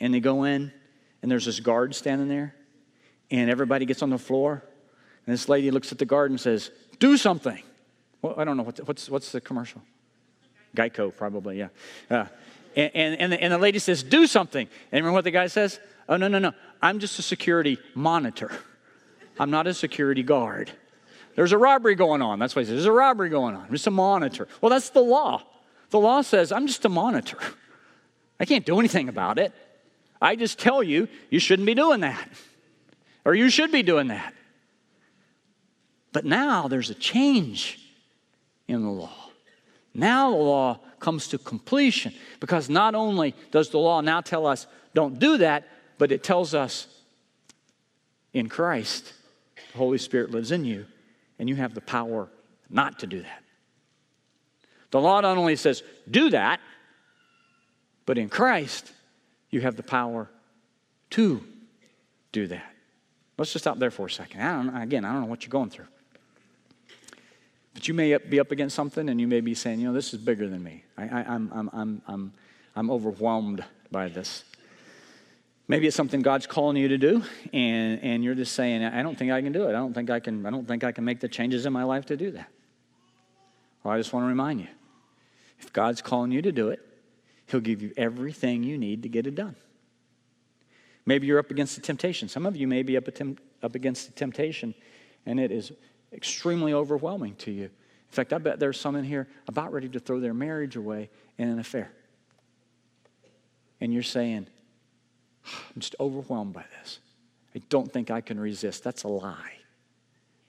and 0.00 0.14
they 0.14 0.20
go 0.20 0.44
in, 0.44 0.72
and 1.20 1.30
there's 1.30 1.44
this 1.44 1.60
guard 1.60 1.94
standing 1.94 2.28
there, 2.28 2.54
and 3.30 3.50
everybody 3.50 3.84
gets 3.84 4.00
on 4.00 4.08
the 4.08 4.18
floor, 4.18 4.64
and 5.26 5.34
this 5.34 5.46
lady 5.46 5.70
looks 5.70 5.92
at 5.92 5.98
the 5.98 6.06
guard 6.06 6.30
and 6.30 6.40
says, 6.40 6.70
Do 6.98 7.18
something. 7.18 7.62
Well, 8.22 8.34
I 8.38 8.44
don't 8.44 8.56
know. 8.56 8.62
What's, 8.62 8.80
what's, 8.80 9.10
what's 9.10 9.30
the 9.30 9.42
commercial? 9.42 9.82
Geico, 10.76 11.14
probably, 11.14 11.58
yeah. 11.58 11.68
Uh, 12.10 12.26
and, 12.76 13.16
and, 13.20 13.32
the, 13.32 13.42
and 13.42 13.52
the 13.52 13.58
lady 13.58 13.78
says, 13.78 14.02
Do 14.02 14.26
something. 14.26 14.68
And 14.92 14.92
remember 14.92 15.12
what 15.12 15.24
the 15.24 15.30
guy 15.30 15.48
says? 15.48 15.80
Oh, 16.08 16.16
no, 16.16 16.28
no, 16.28 16.38
no. 16.38 16.52
I'm 16.80 16.98
just 17.00 17.18
a 17.18 17.22
security 17.22 17.78
monitor. 17.94 18.50
I'm 19.38 19.50
not 19.50 19.66
a 19.66 19.74
security 19.74 20.22
guard. 20.22 20.70
There's 21.34 21.52
a 21.52 21.58
robbery 21.58 21.94
going 21.94 22.22
on. 22.22 22.38
That's 22.38 22.56
why 22.56 22.62
he 22.62 22.66
says, 22.66 22.74
There's 22.74 22.86
a 22.86 22.92
robbery 22.92 23.30
going 23.30 23.54
on. 23.54 23.64
I'm 23.66 23.72
just 23.72 23.86
a 23.86 23.92
monitor. 23.92 24.48
Well, 24.60 24.70
that's 24.70 24.90
the 24.90 25.00
law. 25.00 25.42
The 25.90 25.98
law 25.98 26.22
says, 26.22 26.52
I'm 26.52 26.66
just 26.66 26.84
a 26.84 26.88
monitor. 26.88 27.38
I 28.40 28.44
can't 28.44 28.64
do 28.64 28.78
anything 28.78 29.08
about 29.08 29.38
it. 29.38 29.52
I 30.20 30.36
just 30.36 30.58
tell 30.58 30.82
you, 30.82 31.08
you 31.30 31.38
shouldn't 31.38 31.66
be 31.66 31.74
doing 31.74 32.00
that. 32.00 32.28
Or 33.24 33.34
you 33.34 33.50
should 33.50 33.72
be 33.72 33.82
doing 33.82 34.08
that. 34.08 34.34
But 36.12 36.24
now 36.24 36.68
there's 36.68 36.90
a 36.90 36.94
change 36.94 37.78
in 38.66 38.82
the 38.82 38.90
law. 38.90 39.27
Now 39.94 40.30
the 40.30 40.36
law 40.36 40.80
comes 41.00 41.28
to 41.28 41.38
completion 41.38 42.12
because 42.40 42.68
not 42.68 42.94
only 42.94 43.34
does 43.50 43.70
the 43.70 43.78
law 43.78 44.00
now 44.00 44.20
tell 44.20 44.46
us 44.46 44.66
don't 44.94 45.18
do 45.18 45.38
that, 45.38 45.68
but 45.98 46.12
it 46.12 46.22
tells 46.22 46.54
us 46.54 46.86
in 48.32 48.48
Christ, 48.48 49.12
the 49.72 49.78
Holy 49.78 49.98
Spirit 49.98 50.30
lives 50.30 50.52
in 50.52 50.64
you, 50.64 50.86
and 51.38 51.48
you 51.48 51.56
have 51.56 51.74
the 51.74 51.80
power 51.80 52.28
not 52.70 52.98
to 53.00 53.06
do 53.06 53.22
that. 53.22 53.42
The 54.90 55.00
law 55.00 55.20
not 55.20 55.36
only 55.36 55.56
says 55.56 55.82
do 56.10 56.30
that, 56.30 56.60
but 58.06 58.18
in 58.18 58.28
Christ, 58.28 58.92
you 59.50 59.60
have 59.60 59.76
the 59.76 59.82
power 59.82 60.30
to 61.10 61.42
do 62.32 62.46
that. 62.46 62.74
Let's 63.36 63.52
just 63.52 63.64
stop 63.64 63.78
there 63.78 63.90
for 63.90 64.06
a 64.06 64.10
second. 64.10 64.40
I 64.40 64.82
again, 64.82 65.04
I 65.04 65.12
don't 65.12 65.22
know 65.22 65.28
what 65.28 65.42
you're 65.42 65.50
going 65.50 65.70
through. 65.70 65.86
But 67.78 67.86
you 67.86 67.94
may 67.94 68.16
be 68.16 68.40
up 68.40 68.50
against 68.50 68.74
something 68.74 69.08
and 69.08 69.20
you 69.20 69.28
may 69.28 69.40
be 69.40 69.54
saying, 69.54 69.78
you 69.78 69.86
know, 69.86 69.92
this 69.92 70.12
is 70.12 70.18
bigger 70.18 70.48
than 70.48 70.64
me. 70.64 70.82
I, 70.96 71.20
am 71.20 71.48
I'm, 71.54 71.70
I'm, 71.72 72.02
I'm, 72.08 72.32
I'm 72.74 72.90
overwhelmed 72.90 73.64
by 73.92 74.08
this. 74.08 74.42
Maybe 75.68 75.86
it's 75.86 75.94
something 75.94 76.20
God's 76.20 76.48
calling 76.48 76.76
you 76.76 76.88
to 76.88 76.98
do, 76.98 77.22
and, 77.52 78.02
and 78.02 78.24
you're 78.24 78.34
just 78.34 78.56
saying, 78.56 78.82
I 78.82 79.00
don't 79.04 79.16
think 79.16 79.30
I 79.30 79.40
can 79.42 79.52
do 79.52 79.66
it. 79.66 79.68
I 79.68 79.78
don't 79.78 79.94
think 79.94 80.10
I 80.10 80.18
can, 80.18 80.44
I 80.44 80.50
don't 80.50 80.66
think 80.66 80.82
I 80.82 80.90
can 80.90 81.04
make 81.04 81.20
the 81.20 81.28
changes 81.28 81.66
in 81.66 81.72
my 81.72 81.84
life 81.84 82.06
to 82.06 82.16
do 82.16 82.32
that. 82.32 82.50
Well, 83.84 83.94
I 83.94 83.98
just 83.98 84.12
want 84.12 84.24
to 84.24 84.28
remind 84.28 84.58
you 84.58 84.68
if 85.60 85.72
God's 85.72 86.02
calling 86.02 86.32
you 86.32 86.42
to 86.42 86.50
do 86.50 86.70
it, 86.70 86.80
He'll 87.46 87.60
give 87.60 87.80
you 87.80 87.92
everything 87.96 88.64
you 88.64 88.76
need 88.76 89.04
to 89.04 89.08
get 89.08 89.24
it 89.24 89.36
done. 89.36 89.54
Maybe 91.06 91.28
you're 91.28 91.38
up 91.38 91.52
against 91.52 91.78
a 91.78 91.80
temptation. 91.80 92.28
Some 92.28 92.44
of 92.44 92.56
you 92.56 92.66
may 92.66 92.82
be 92.82 92.96
up, 92.96 93.06
up 93.62 93.74
against 93.76 94.08
a 94.08 94.12
temptation, 94.14 94.74
and 95.26 95.38
it 95.38 95.52
is 95.52 95.70
extremely 96.12 96.72
overwhelming 96.72 97.34
to 97.36 97.50
you. 97.50 97.64
In 97.64 98.14
fact, 98.14 98.32
I 98.32 98.38
bet 98.38 98.58
there's 98.58 98.80
some 98.80 98.96
in 98.96 99.04
here 99.04 99.28
about 99.46 99.72
ready 99.72 99.88
to 99.90 100.00
throw 100.00 100.20
their 100.20 100.34
marriage 100.34 100.76
away 100.76 101.10
in 101.36 101.48
an 101.48 101.58
affair. 101.58 101.90
And 103.80 103.92
you're 103.92 104.02
saying, 104.02 104.46
ah, 105.46 105.64
I'm 105.74 105.80
just 105.80 105.94
overwhelmed 106.00 106.54
by 106.54 106.64
this. 106.78 107.00
I 107.54 107.60
don't 107.68 107.90
think 107.92 108.10
I 108.10 108.20
can 108.20 108.40
resist. 108.40 108.82
That's 108.82 109.04
a 109.04 109.08
lie. 109.08 109.52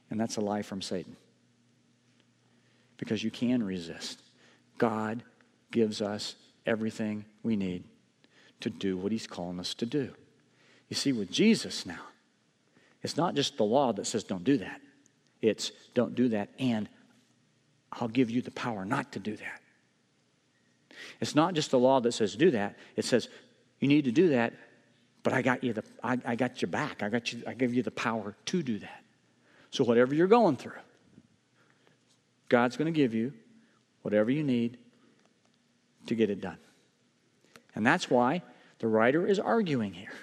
And 0.10 0.20
that's 0.20 0.38
a 0.38 0.42
lie 0.42 0.62
from 0.62 0.82
Satan. 0.82 1.16
Because 2.98 3.24
you 3.24 3.32
can 3.32 3.64
resist. 3.64 4.22
God 4.78 5.24
gives 5.72 6.02
us 6.02 6.36
everything 6.66 7.26
we 7.44 7.56
need 7.56 7.84
to 8.62 8.70
do 8.70 8.98
what 8.98 9.12
he's 9.12 9.28
calling 9.28 9.60
us 9.60 9.74
to 9.76 9.86
do. 9.86 10.12
You 10.90 10.96
see, 10.96 11.12
with 11.12 11.32
Jesus 11.32 11.86
now, 11.86 12.02
it's 13.04 13.16
not 13.16 13.36
just 13.36 13.58
the 13.58 13.64
law 13.64 13.94
that 13.94 14.06
says 14.06 14.24
don't 14.24 14.44
do 14.44 14.58
that. 14.58 14.82
It's 15.42 15.72
don't 15.94 16.16
do 16.16 16.30
that, 16.30 16.50
and 16.60 16.90
I'll 17.94 18.08
give 18.08 18.30
you 18.30 18.42
the 18.42 18.52
power 18.52 18.86
not 18.86 19.12
to 19.14 19.20
do 19.20 19.36
that. 19.36 19.62
It's 21.22 21.36
not 21.36 21.54
just 21.54 21.72
the 21.72 21.80
law 21.80 22.02
that 22.02 22.12
says 22.12 22.36
do 22.36 22.52
that. 22.52 22.78
It 22.96 23.06
says 23.06 23.30
you 23.80 23.88
need 23.88 24.06
to 24.06 24.12
do 24.12 24.30
that, 24.30 24.54
but 25.24 25.34
I 25.34 25.42
got 25.42 25.64
you 25.64 25.74
the 25.74 25.84
I, 26.04 26.20
I 26.26 26.36
got 26.36 26.62
your 26.62 26.70
back. 26.70 27.02
I 27.04 27.10
got 27.10 27.32
you. 27.32 27.44
I 27.48 27.54
give 27.54 27.74
you 27.74 27.84
the 27.84 27.92
power 27.92 28.36
to 28.46 28.64
do 28.64 28.80
that. 28.80 29.04
So 29.72 29.84
whatever 29.84 30.14
you're 30.14 30.28
going 30.28 30.58
through, 30.58 30.74
God's 32.50 32.76
going 32.76 32.92
to 32.92 32.98
give 32.98 33.14
you 33.14 33.34
whatever 34.02 34.32
you 34.32 34.44
need 34.44 34.78
to 36.08 36.16
get 36.16 36.30
it 36.30 36.42
done. 36.42 36.58
And 37.76 37.86
that's 37.86 38.10
why 38.10 38.42
the 38.80 38.88
writer 38.88 39.28
is 39.28 39.40
arguing 39.40 39.94
here 39.94 40.14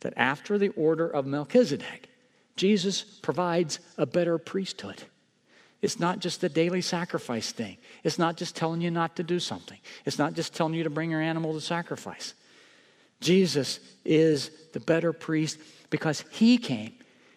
that 0.00 0.14
after 0.16 0.58
the 0.58 0.70
order 0.70 1.08
of 1.08 1.26
Melchizedek, 1.26 2.08
Jesus 2.56 3.02
provides 3.02 3.78
a 3.96 4.06
better 4.06 4.38
priesthood. 4.38 5.02
It's 5.80 5.98
not 5.98 6.20
just 6.20 6.40
the 6.40 6.48
daily 6.48 6.80
sacrifice 6.80 7.50
thing. 7.50 7.76
It's 8.04 8.18
not 8.18 8.36
just 8.36 8.54
telling 8.54 8.80
you 8.80 8.90
not 8.90 9.16
to 9.16 9.24
do 9.24 9.40
something. 9.40 9.78
It's 10.04 10.18
not 10.18 10.34
just 10.34 10.54
telling 10.54 10.74
you 10.74 10.84
to 10.84 10.90
bring 10.90 11.10
your 11.10 11.20
animal 11.20 11.54
to 11.54 11.60
sacrifice. 11.60 12.34
Jesus 13.20 13.80
is 14.04 14.50
the 14.72 14.80
better 14.80 15.12
priest 15.12 15.58
because 15.90 16.24
he 16.30 16.56
came 16.58 16.92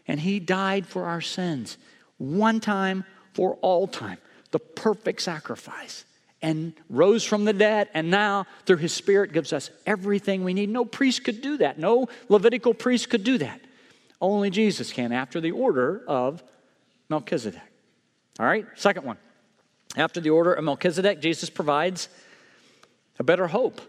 and 0.08 0.20
he 0.20 0.40
died 0.40 0.86
for 0.86 1.06
our 1.06 1.22
sins 1.22 1.78
one 2.18 2.60
time 2.60 3.04
for 3.34 3.56
all 3.62 3.88
time, 3.88 4.18
the 4.52 4.60
perfect 4.60 5.22
sacrifice, 5.22 6.06
and 6.42 6.74
rose 6.90 7.24
from 7.24 7.46
the 7.46 7.54
dead. 7.54 7.90
And 7.94 8.10
now, 8.10 8.46
through 8.66 8.78
his 8.78 8.94
spirit, 8.94 9.34
gives 9.34 9.52
us 9.54 9.70
everything 9.86 10.44
we 10.44 10.54
need. 10.54 10.70
No 10.70 10.86
priest 10.86 11.24
could 11.24 11.42
do 11.42 11.58
that, 11.58 11.80
no 11.80 12.08
Levitical 12.30 12.74
priest 12.74 13.10
could 13.10 13.24
do 13.24 13.38
that. 13.40 13.62
Only 14.26 14.50
Jesus 14.50 14.92
can 14.92 15.12
after 15.12 15.40
the 15.40 15.52
order 15.52 16.02
of 16.08 16.42
Melchizedek. 17.10 17.62
All 18.40 18.46
right, 18.48 18.66
second 18.74 19.06
one. 19.06 19.18
After 19.96 20.20
the 20.20 20.32
order 20.32 20.52
of 20.52 20.64
Melchizedek, 20.64 21.22
Jesus 21.22 21.52
provides 21.52 22.10
a 23.20 23.24
better 23.24 23.46
hope. 23.46 23.80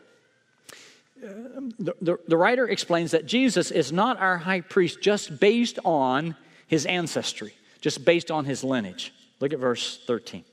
the, 1.19 1.95
the, 2.03 2.19
the 2.29 2.37
writer 2.37 2.69
explains 2.69 3.13
that 3.13 3.25
Jesus 3.25 3.71
is 3.71 3.93
not 3.93 4.21
our 4.21 4.37
high 4.37 4.61
priest 4.61 5.01
just 5.01 5.41
based 5.41 5.79
on 5.87 6.37
his 6.67 6.85
ancestry, 6.85 7.55
just 7.81 8.05
based 8.05 8.31
on 8.31 8.45
his 8.45 8.63
lineage. 8.63 9.15
Look 9.41 9.55
at 9.55 9.59
verse 9.59 9.99
13. 10.07 10.45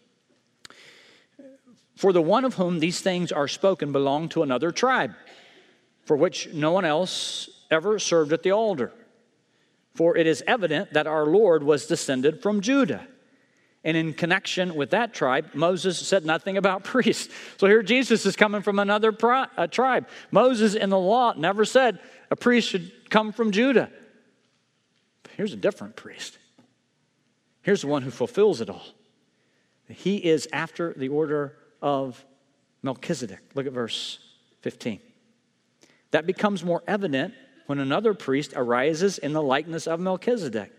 For 1.98 2.14
the 2.14 2.22
one 2.22 2.46
of 2.46 2.54
whom 2.54 2.80
these 2.80 3.02
things 3.02 3.34
are 3.34 3.50
spoken 3.50 3.92
belonged 3.92 4.32
to 4.32 4.44
another 4.44 4.72
tribe, 4.72 5.12
for 6.06 6.16
which 6.16 6.54
no 6.54 6.72
one 6.72 6.86
else 6.86 7.50
ever 7.70 8.00
served 8.00 8.32
at 8.32 8.44
the 8.44 8.52
altar. 8.52 8.94
For 9.96 10.18
it 10.18 10.26
is 10.26 10.44
evident 10.48 10.94
that 10.94 11.08
our 11.08 11.26
Lord 11.26 11.64
was 11.64 11.86
descended 11.86 12.42
from 12.42 12.62
Judah. 12.62 13.08
And 13.84 13.98
in 13.98 14.14
connection 14.14 14.76
with 14.76 14.92
that 14.92 15.14
tribe, 15.14 15.50
Moses 15.54 16.00
said 16.00 16.26
nothing 16.26 16.58
about 16.58 16.84
priests. 16.94 17.34
So 17.58 17.68
here 17.68 17.84
Jesus 17.84 18.26
is 18.26 18.36
coming 18.36 18.62
from 18.62 18.80
another 18.80 19.12
pri- 19.12 19.48
tribe. 19.72 20.08
Moses 20.32 20.74
in 20.74 20.90
the 20.90 21.00
law 21.00 21.34
never 21.34 21.66
said 21.66 22.00
a 22.32 22.36
priest 22.36 22.70
should 22.70 22.92
come 23.10 23.32
from 23.32 23.52
Judah. 23.52 23.90
Here's 25.36 25.54
a 25.54 25.58
different 25.58 25.96
priest. 25.96 26.38
Here's 27.62 27.82
the 27.82 27.88
one 27.88 28.02
who 28.04 28.12
fulfills 28.12 28.62
it 28.62 28.70
all. 28.70 28.86
He 29.88 30.18
is 30.18 30.48
after 30.54 30.94
the 30.94 31.10
order 31.10 31.58
of 31.82 32.24
Melchizedek. 32.82 33.40
Look 33.54 33.66
at 33.68 33.74
verse 33.74 34.20
15. 34.62 35.00
That 36.12 36.26
becomes 36.26 36.64
more 36.64 36.84
evident 36.88 37.34
when 37.66 37.80
another 37.80 38.14
priest 38.14 38.54
arises 38.56 39.18
in 39.18 39.34
the 39.34 39.42
likeness 39.42 39.88
of 39.88 40.00
Melchizedek, 40.00 40.72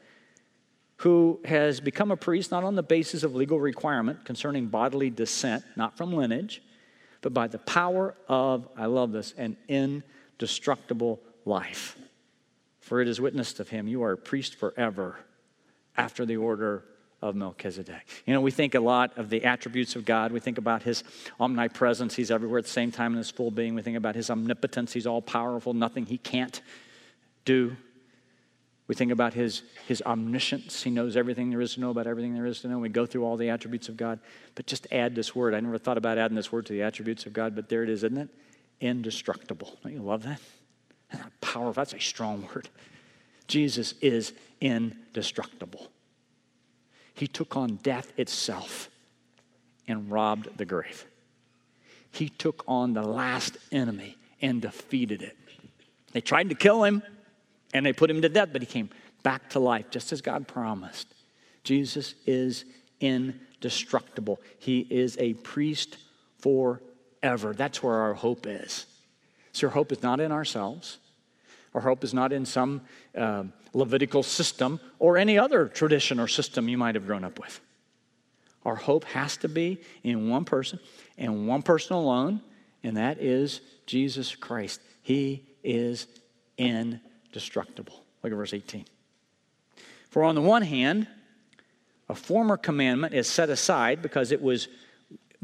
who 0.99 1.41
has 1.45 1.81
become 1.81 2.11
a 2.11 2.17
priest 2.17 2.51
not 2.51 2.65
on 2.65 2.75
the 2.75 2.83
basis 2.83 3.23
of 3.23 3.35
legal 3.35 3.59
requirement 3.59 4.25
concerning 4.25 4.67
bodily 4.67 5.11
descent, 5.11 5.65
not 5.77 5.97
from 5.97 6.13
lineage, 6.13 6.63
but 7.21 7.35
by 7.35 7.49
the 7.49 7.59
power 7.59 8.15
of, 8.29 8.69
I 8.77 8.87
love 8.87 9.13
this, 9.13 9.33
an 9.37 9.57
indestructible 9.69 11.21
life. 11.45 11.97
For 12.81 13.01
it 13.01 13.09
is 13.09 13.21
witnessed 13.21 13.61
of 13.61 13.69
him, 13.69 13.89
you 13.89 14.03
are 14.03 14.13
a 14.13 14.19
priest 14.19 14.57
forever 14.57 15.17
after 15.97 16.27
the 16.27 16.37
order 16.37 16.85
of 17.25 17.35
Melchizedek. 17.35 18.07
You 18.27 18.35
know, 18.35 18.43
we 18.43 18.51
think 18.51 18.75
a 18.75 18.81
lot 18.81 19.17
of 19.17 19.31
the 19.31 19.45
attributes 19.45 19.97
of 19.97 20.05
God. 20.05 20.31
We 20.31 20.41
think 20.41 20.59
about 20.59 20.83
his 20.83 21.03
omnipresence, 21.41 22.15
he's 22.15 22.31
everywhere 22.31 22.59
at 22.59 22.65
the 22.65 22.71
same 22.71 22.93
time 22.93 23.13
in 23.13 23.19
his 23.19 23.31
full 23.31 23.51
being. 23.51 23.75
We 23.75 23.81
think 23.81 23.97
about 23.97 24.15
his 24.15 24.29
omnipotence, 24.29 24.93
he's 24.93 25.07
all 25.07 25.23
powerful, 25.23 25.73
nothing 25.73 26.05
he 26.05 26.19
can't 26.19 26.61
do. 27.47 27.77
We 28.87 28.95
think 28.95 29.11
about 29.11 29.33
his, 29.33 29.63
his 29.89 30.03
omniscience. 30.03 30.83
He 30.83 30.91
knows 30.91 31.17
everything 31.17 31.49
there 31.49 31.63
is 31.63 31.73
to 31.75 31.81
know 31.81 31.89
about 31.89 32.07
everything 32.07 32.35
there 32.35 32.45
is 32.45 32.61
to 32.61 32.69
know. 32.69 32.79
We 32.79 32.91
go 32.91 33.07
through 33.07 33.25
all 33.25 33.39
the 33.39 33.49
attributes 33.49 33.89
of 33.89 33.97
God. 33.97 34.21
But 34.55 34.67
just 34.67 34.87
add 34.93 35.15
this 35.15 35.35
word. 35.35 35.55
I 35.55 35.61
never 35.61 35.79
thought 35.79 35.97
about 35.97 36.19
adding 36.19 36.37
this 36.37 36.53
word 36.53 36.67
to 36.67 36.75
the 36.75 36.83
attributes 36.83 37.25
of 37.25 37.33
God, 37.33 37.55
but 37.55 37.71
there 37.71 37.83
it 37.83 37.89
is, 37.89 38.05
isn't 38.05 38.19
it? 38.19 38.29
Indestructible. 38.83 39.79
Don't 39.83 39.95
you 39.95 40.03
love 40.03 40.25
that? 40.25 40.41
powerful. 41.41 41.73
That's 41.73 41.95
a 41.95 41.99
strong 41.99 42.47
word. 42.55 42.69
Jesus 43.49 43.95
is 44.03 44.35
indestructible. 44.61 45.89
He 47.15 47.27
took 47.27 47.57
on 47.57 47.77
death 47.77 48.13
itself 48.19 48.91
and 49.87 50.11
robbed 50.11 50.59
the 50.59 50.65
grave. 50.65 51.07
He 52.11 52.29
took 52.29 52.65
on 52.69 52.95
the 52.95 53.03
last 53.03 53.57
enemy 53.73 54.17
and 54.43 54.61
defeated 54.61 55.23
it. 55.23 55.37
They 56.13 56.21
tried 56.21 56.49
to 56.51 56.55
kill 56.55 56.85
him 56.85 57.03
and 57.73 57.85
they 57.85 57.93
put 57.93 58.11
him 58.11 58.23
to 58.23 58.29
death, 58.29 58.51
but 58.53 58.63
he 58.63 58.67
came 58.67 58.91
back 59.23 59.51
to 59.51 59.59
life 59.59 59.91
just 59.91 60.13
as 60.13 60.21
God 60.21 60.47
promised. 60.47 61.09
Jesus 61.65 62.15
is 62.27 62.65
indestructible. 63.01 64.41
He 64.59 64.87
is 64.91 65.17
a 65.19 65.35
priest 65.35 65.97
forever. 66.39 67.53
That's 67.55 67.83
where 67.83 67.97
our 67.97 68.15
hope 68.15 68.47
is. 68.47 68.87
So, 69.53 69.69
our 69.69 69.73
hope 69.73 69.93
is 69.93 70.03
not 70.03 70.21
in 70.21 70.33
ourselves. 70.33 70.99
Our 71.75 71.81
hope 71.81 72.05
is 72.05 72.15
not 72.15 72.33
in 72.33 72.47
some 72.47 72.83
uh, 73.17 73.45
Levitical 73.73 74.23
system 74.23 74.79
or 75.01 75.17
any 75.19 75.37
other 75.37 75.67
tradition 75.67 76.21
or 76.21 76.29
system 76.29 76.69
you 76.69 76.79
might 76.79 76.95
have 76.95 77.07
grown 77.07 77.25
up 77.25 77.41
with. 77.41 77.61
Our 78.65 78.77
hope 78.77 79.05
has 79.07 79.37
to 79.39 79.49
be 79.49 79.81
in 80.03 80.31
one 80.31 80.45
person 80.45 80.79
and 81.19 81.49
one 81.49 81.63
person 81.63 81.97
alone, 81.97 82.41
and 82.83 82.97
that 82.97 83.19
is 83.21 83.61
Jesus 83.87 84.35
Christ. 84.37 84.81
He 85.03 85.45
is 85.63 86.07
indestructible. 86.57 88.05
Look 88.23 88.33
at 88.33 88.37
verse 88.37 88.55
18. 88.55 88.85
For 90.09 90.23
on 90.23 90.37
the 90.37 90.41
one 90.41 90.63
hand, 90.63 91.09
a 92.09 92.15
former 92.15 92.57
commandment 92.57 93.15
is 93.15 93.29
set 93.29 93.51
aside 93.51 94.01
because 94.01 94.31
it 94.31 94.41
was 94.41 94.69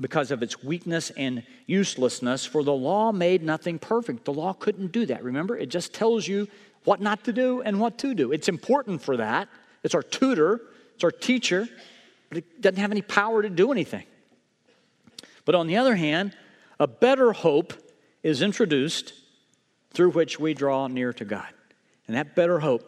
because 0.01 0.31
of 0.31 0.43
its 0.43 0.63
weakness 0.63 1.11
and 1.11 1.43
uselessness, 1.67 2.47
for 2.47 2.63
the 2.65 2.73
law 2.73 3.13
made 3.13 3.43
nothing 3.43 3.79
perfect. 3.79 4.25
The 4.25 4.33
law 4.33 4.53
couldn't 4.53 4.93
do 4.93 5.07
that. 5.07 5.23
Remember, 5.23 5.57
it 5.57 5.69
just 5.69 5.93
tells 5.93 6.27
you 6.27 6.49
what 6.85 7.01
not 7.01 7.25
to 7.25 7.33
do 7.33 7.61
and 7.63 7.79
what 7.79 7.99
to 7.99 8.15
do. 8.15 8.33
It's 8.33 8.49
important 8.49 9.03
for 9.03 9.19
that. 9.19 9.49
It's 9.83 9.95
our 9.95 10.03
tutor, 10.03 10.61
it's 10.95 11.05
our 11.05 11.11
teacher, 11.11 11.69
but 12.29 12.39
it 12.39 12.61
doesn't 12.61 12.81
have 12.81 12.91
any 12.91 13.03
power 13.03 13.43
to 13.43 13.51
do 13.51 13.73
anything. 13.73 14.05
But 15.45 15.55
on 15.55 15.67
the 15.67 15.77
other 15.77 15.97
hand, 15.97 16.35
a 16.79 16.87
better 16.87 17.33
hope 17.33 17.75
is 18.23 18.43
introduced 18.43 19.13
through 19.93 20.11
which 20.11 20.39
we 20.39 20.55
draw 20.55 20.87
near 20.87 21.13
to 21.15 21.25
God. 21.25 21.49
And 22.07 22.17
that 22.17 22.35
better 22.35 22.61
hope 22.61 22.87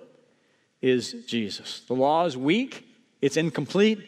is 0.80 1.24
Jesus. 1.26 1.80
The 1.86 1.94
law 1.94 2.24
is 2.24 2.36
weak, 2.36 2.86
it's 3.20 3.36
incomplete, 3.36 4.00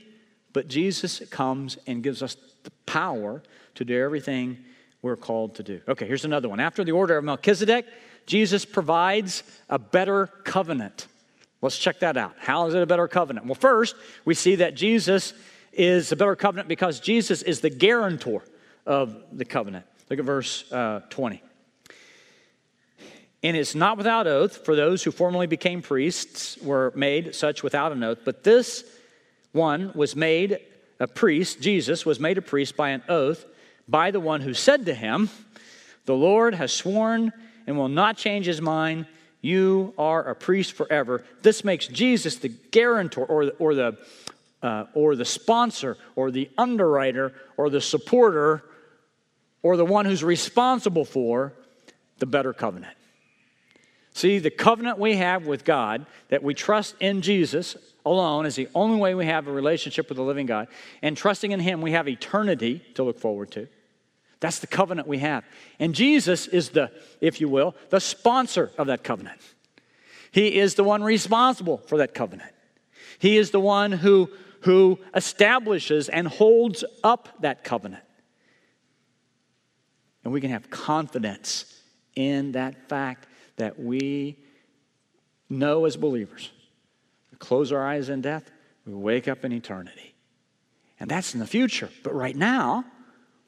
but 0.53 0.69
Jesus 0.69 1.21
comes 1.31 1.79
and 1.87 2.03
gives 2.03 2.23
us 2.23 2.37
the 2.65 2.71
power 2.87 3.43
to 3.77 3.85
do 3.85 4.03
everything 4.03 4.59
we're 5.03 5.17
called 5.17 5.55
to 5.57 5.63
do. 5.63 5.81
Okay, 5.87 6.07
here's 6.07 6.25
another 6.25 6.49
one. 6.49 6.61
After 6.61 6.83
the 6.83 6.93
order 6.93 7.17
of 7.17 7.25
Melchizedek, 7.25 7.87
Jesus 8.27 8.65
provides 8.65 9.43
a 9.69 9.79
better 9.79 10.27
covenant. 10.45 11.07
Let's 11.61 11.79
check 11.79 12.01
that 12.01 12.17
out. 12.17 12.35
How 12.39 12.67
is 12.67 12.75
it 12.75 12.83
a 12.83 12.87
better 12.87 13.09
covenant? 13.09 13.47
Well, 13.47 13.55
first, 13.55 13.97
we 14.25 14.35
see 14.35 14.57
that 14.57 14.75
Jesus 14.75 15.35
is 15.73 16.13
a 16.13 16.17
better 16.17 16.37
covenant 16.37 16.69
because 16.69 17.01
Jesus 17.01 17.43
is 17.43 17.61
the 17.61 17.71
guarantor 17.71 18.43
of 18.87 19.17
the 19.33 19.45
covenant. 19.45 19.87
Look 20.11 20.19
at 20.19 20.25
verse 20.25 20.71
uh, 20.73 21.01
20. 21.11 21.43
And 23.43 23.57
it's 23.57 23.75
not 23.75 23.99
without 23.99 24.27
oath, 24.27 24.65
for 24.65 24.75
those 24.75 25.03
who 25.03 25.11
formerly 25.11 25.47
became 25.47 25.83
priests 25.83 26.57
were 26.63 26.93
made 26.97 27.35
such 27.35 27.63
without 27.63 27.93
an 27.93 28.03
oath, 28.03 28.21
but 28.25 28.43
this 28.43 28.85
one 29.53 29.93
was 29.95 30.17
made 30.17 30.59
a 31.05 31.07
priest, 31.07 31.61
Jesus 31.61 32.07
was 32.07 32.19
made 32.19 32.39
a 32.39 32.43
priest 32.43 32.77
by 32.77 32.89
an 32.89 33.03
oath 33.11 33.45
by 33.87 34.11
the 34.11 34.21
one 34.21 34.41
who 34.41 34.55
said 34.55 34.87
to 34.87 34.95
him, 34.95 35.29
The 36.07 36.15
Lord 36.15 36.55
has 36.55 36.73
sworn 36.73 37.31
and 37.67 37.77
will 37.77 37.91
not 37.91 38.17
change 38.17 38.47
his 38.47 38.63
mind. 38.63 39.05
You 39.43 39.93
are 39.99 40.23
a 40.23 40.35
priest 40.35 40.73
forever. 40.73 41.23
This 41.43 41.63
makes 41.63 41.87
Jesus 41.87 42.37
the 42.37 42.49
guarantor 42.49 43.27
or 43.27 43.45
the, 43.45 43.53
or 43.53 43.75
the, 43.75 43.99
uh, 44.63 44.87
or 44.95 45.15
the 45.15 45.27
sponsor 45.27 45.99
or 46.17 46.31
the 46.31 46.49
underwriter 46.57 47.35
or 47.59 47.69
the 47.69 47.83
supporter 47.83 48.65
or 49.63 49.77
the 49.77 49.85
one 49.85 50.07
who's 50.07 50.25
responsible 50.25 51.05
for 51.05 51.53
the 52.19 52.27
better 52.27 52.55
covenant. 52.55 52.97
See, 54.15 54.39
the 54.39 54.51
covenant 54.51 54.99
we 54.99 55.17
have 55.17 55.45
with 55.45 55.65
God, 55.65 56.07
that 56.29 56.45
we 56.45 56.55
trust 56.55 56.95
in 57.01 57.21
Jesus 57.21 57.77
alone 58.07 58.47
is 58.47 58.55
the 58.55 58.69
only 58.73 58.97
way 58.97 59.17
we 59.17 59.27
have 59.27 59.49
a 59.49 59.53
relationship 59.53 60.09
with 60.09 60.17
the 60.17 60.23
living 60.23 60.47
God. 60.47 60.69
And 61.03 61.17
trusting 61.17 61.51
in 61.51 61.59
Him, 61.59 61.83
we 61.83 61.93
have 61.93 62.09
eternity 62.09 62.81
to 62.95 63.03
look 63.03 63.19
forward 63.19 63.51
to. 63.53 63.67
That's 64.39 64.61
the 64.61 64.69
covenant 64.69 65.09
we 65.09 65.19
have. 65.19 65.45
And 65.81 65.97
Jesus 65.97 66.47
is 66.47 66.71
the, 66.71 66.93
if 67.21 67.41
you 67.41 67.49
will, 67.49 67.75
the 67.91 67.99
sponsor 67.99 68.71
of 68.79 68.87
that 68.87 69.03
covenant. 69.03 69.41
He 70.31 70.59
is 70.59 70.77
the 70.77 70.85
one 70.85 71.03
responsible 71.03 71.79
for 71.79 71.99
that 71.99 72.15
covenant. 72.15 72.53
He 73.19 73.37
is 73.37 73.51
the 73.51 73.61
one 73.61 73.91
who, 73.91 74.31
who 74.61 75.01
establishes 75.15 76.09
and 76.09 76.29
holds 76.29 76.85
up 77.03 77.29
that 77.41 77.65
covenant. 77.65 78.05
And 80.23 80.33
we 80.33 80.41
can 80.41 80.51
have 80.51 80.71
confidence 80.71 81.65
in 82.15 82.53
that 82.53 82.89
fact 82.89 83.27
that 83.57 83.79
we 83.79 84.39
know 85.49 85.85
as 85.85 85.97
believers. 85.97 86.51
We 87.31 87.39
close 87.39 87.73
our 87.73 87.87
eyes 87.87 88.09
in 88.09 88.21
death, 88.21 88.51
we 88.87 88.95
wake 88.95 89.29
up 89.29 89.45
in 89.45 89.53
eternity. 89.53 90.15
And 91.01 91.11
that's 91.11 91.35
in 91.35 91.41
the 91.41 91.47
future. 91.47 91.91
But 92.03 92.15
right 92.15 92.37
now, 92.37 92.85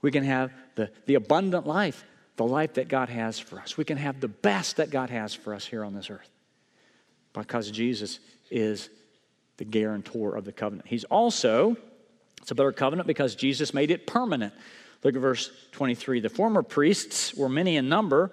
we 0.02 0.10
can 0.10 0.24
have 0.24 0.52
the, 0.74 0.90
the 1.06 1.14
abundant 1.14 1.66
life, 1.66 2.04
the 2.36 2.44
life 2.44 2.74
that 2.74 2.88
God 2.88 3.08
has 3.08 3.38
for 3.38 3.58
us. 3.60 3.76
We 3.76 3.84
can 3.84 3.96
have 3.98 4.20
the 4.20 4.28
best 4.28 4.76
that 4.76 4.90
God 4.90 5.10
has 5.10 5.32
for 5.34 5.54
us 5.54 5.64
here 5.64 5.84
on 5.84 5.94
this 5.94 6.10
earth 6.10 6.28
because 7.32 7.70
Jesus 7.70 8.18
is 8.50 8.88
the 9.56 9.64
guarantor 9.64 10.36
of 10.36 10.44
the 10.44 10.52
covenant. 10.52 10.88
He's 10.88 11.04
also, 11.04 11.76
it's 12.42 12.50
a 12.50 12.54
better 12.54 12.72
covenant 12.72 13.06
because 13.06 13.34
Jesus 13.34 13.72
made 13.72 13.90
it 13.90 14.06
permanent. 14.06 14.52
Look 15.02 15.14
at 15.14 15.20
verse 15.20 15.50
23. 15.72 16.20
The 16.20 16.28
former 16.28 16.62
priests 16.62 17.34
were 17.34 17.48
many 17.48 17.76
in 17.76 17.88
number 17.88 18.32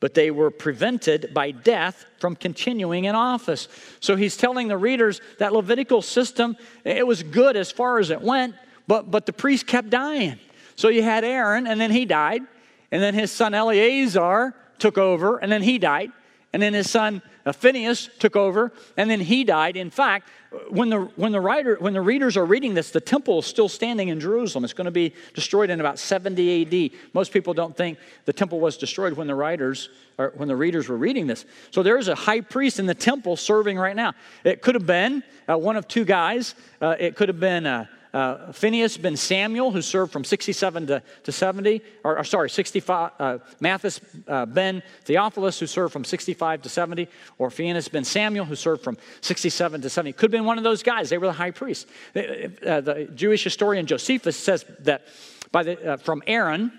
but 0.00 0.14
they 0.14 0.30
were 0.30 0.50
prevented 0.50 1.32
by 1.32 1.50
death 1.50 2.06
from 2.18 2.34
continuing 2.34 3.04
in 3.04 3.14
office. 3.14 3.68
So 4.00 4.16
he's 4.16 4.36
telling 4.36 4.68
the 4.68 4.78
readers 4.78 5.20
that 5.38 5.52
Levitical 5.52 6.02
system, 6.02 6.56
it 6.84 7.06
was 7.06 7.22
good 7.22 7.56
as 7.56 7.70
far 7.70 7.98
as 7.98 8.10
it 8.10 8.20
went, 8.20 8.54
but, 8.86 9.10
but 9.10 9.26
the 9.26 9.32
priest 9.32 9.66
kept 9.66 9.90
dying. 9.90 10.38
So 10.74 10.88
you 10.88 11.02
had 11.02 11.22
Aaron, 11.22 11.66
and 11.66 11.80
then 11.80 11.90
he 11.90 12.06
died, 12.06 12.42
and 12.90 13.02
then 13.02 13.14
his 13.14 13.30
son 13.30 13.54
Eleazar 13.54 14.54
took 14.78 14.96
over, 14.96 15.36
and 15.36 15.52
then 15.52 15.62
he 15.62 15.78
died, 15.78 16.10
and 16.52 16.62
then 16.62 16.74
his 16.74 16.90
son 16.90 17.22
Phineas 17.52 18.08
took 18.18 18.36
over, 18.36 18.72
and 18.96 19.10
then 19.10 19.20
he 19.20 19.44
died. 19.44 19.76
In 19.76 19.90
fact, 19.90 20.28
when 20.68 20.90
the, 20.90 21.00
when, 21.16 21.32
the 21.32 21.40
writer, 21.40 21.76
when 21.78 21.94
the 21.94 22.00
readers 22.00 22.36
are 22.36 22.44
reading 22.44 22.74
this, 22.74 22.90
the 22.90 23.00
temple 23.00 23.38
is 23.38 23.46
still 23.46 23.68
standing 23.68 24.08
in 24.08 24.20
Jerusalem. 24.20 24.64
It's 24.64 24.72
going 24.72 24.86
to 24.86 24.90
be 24.90 25.14
destroyed 25.34 25.70
in 25.70 25.80
about 25.80 25.98
70 25.98 26.90
AD. 26.90 26.98
Most 27.14 27.32
people 27.32 27.54
don't 27.54 27.76
think 27.76 27.98
the 28.24 28.32
temple 28.32 28.60
was 28.60 28.76
destroyed 28.76 29.14
when 29.14 29.26
the 29.26 29.34
writers 29.34 29.88
or 30.18 30.32
when 30.36 30.48
the 30.48 30.56
readers 30.56 30.88
were 30.88 30.96
reading 30.96 31.26
this. 31.26 31.44
So 31.70 31.82
there 31.82 31.98
is 31.98 32.08
a 32.08 32.14
high 32.14 32.40
priest 32.40 32.78
in 32.78 32.86
the 32.86 32.94
temple 32.94 33.36
serving 33.36 33.78
right 33.78 33.96
now. 33.96 34.14
It 34.44 34.60
could 34.60 34.74
have 34.74 34.86
been 34.86 35.22
uh, 35.48 35.56
one 35.56 35.76
of 35.76 35.88
two 35.88 36.04
guys. 36.04 36.54
Uh, 36.80 36.96
it 36.98 37.16
could 37.16 37.28
have 37.28 37.40
been 37.40 37.66
uh, 37.66 37.86
uh, 38.12 38.52
Phineas 38.52 38.96
ben 38.96 39.16
Samuel, 39.16 39.70
who 39.70 39.82
served 39.82 40.12
from 40.12 40.24
67 40.24 40.86
to, 40.88 41.02
to 41.24 41.32
70, 41.32 41.80
or, 42.02 42.18
or 42.18 42.24
sorry, 42.24 42.50
65, 42.50 43.12
uh, 43.18 43.38
Matthias 43.60 44.00
uh, 44.26 44.46
ben 44.46 44.82
Theophilus, 45.04 45.60
who 45.60 45.66
served 45.66 45.92
from 45.92 46.04
65 46.04 46.62
to 46.62 46.68
70, 46.68 47.08
or 47.38 47.50
Phineas 47.50 47.88
ben 47.88 48.04
Samuel, 48.04 48.44
who 48.44 48.56
served 48.56 48.82
from 48.82 48.98
67 49.20 49.80
to 49.82 49.90
70. 49.90 50.12
Could 50.14 50.24
have 50.24 50.30
been 50.32 50.44
one 50.44 50.58
of 50.58 50.64
those 50.64 50.82
guys. 50.82 51.08
They 51.08 51.18
were 51.18 51.28
the 51.28 51.32
high 51.32 51.52
priests. 51.52 51.86
Uh, 52.14 52.80
the 52.80 53.08
Jewish 53.14 53.44
historian 53.44 53.86
Josephus 53.86 54.36
says 54.36 54.64
that 54.80 55.06
by 55.52 55.62
the, 55.62 55.92
uh, 55.92 55.96
from 55.96 56.22
Aaron 56.26 56.72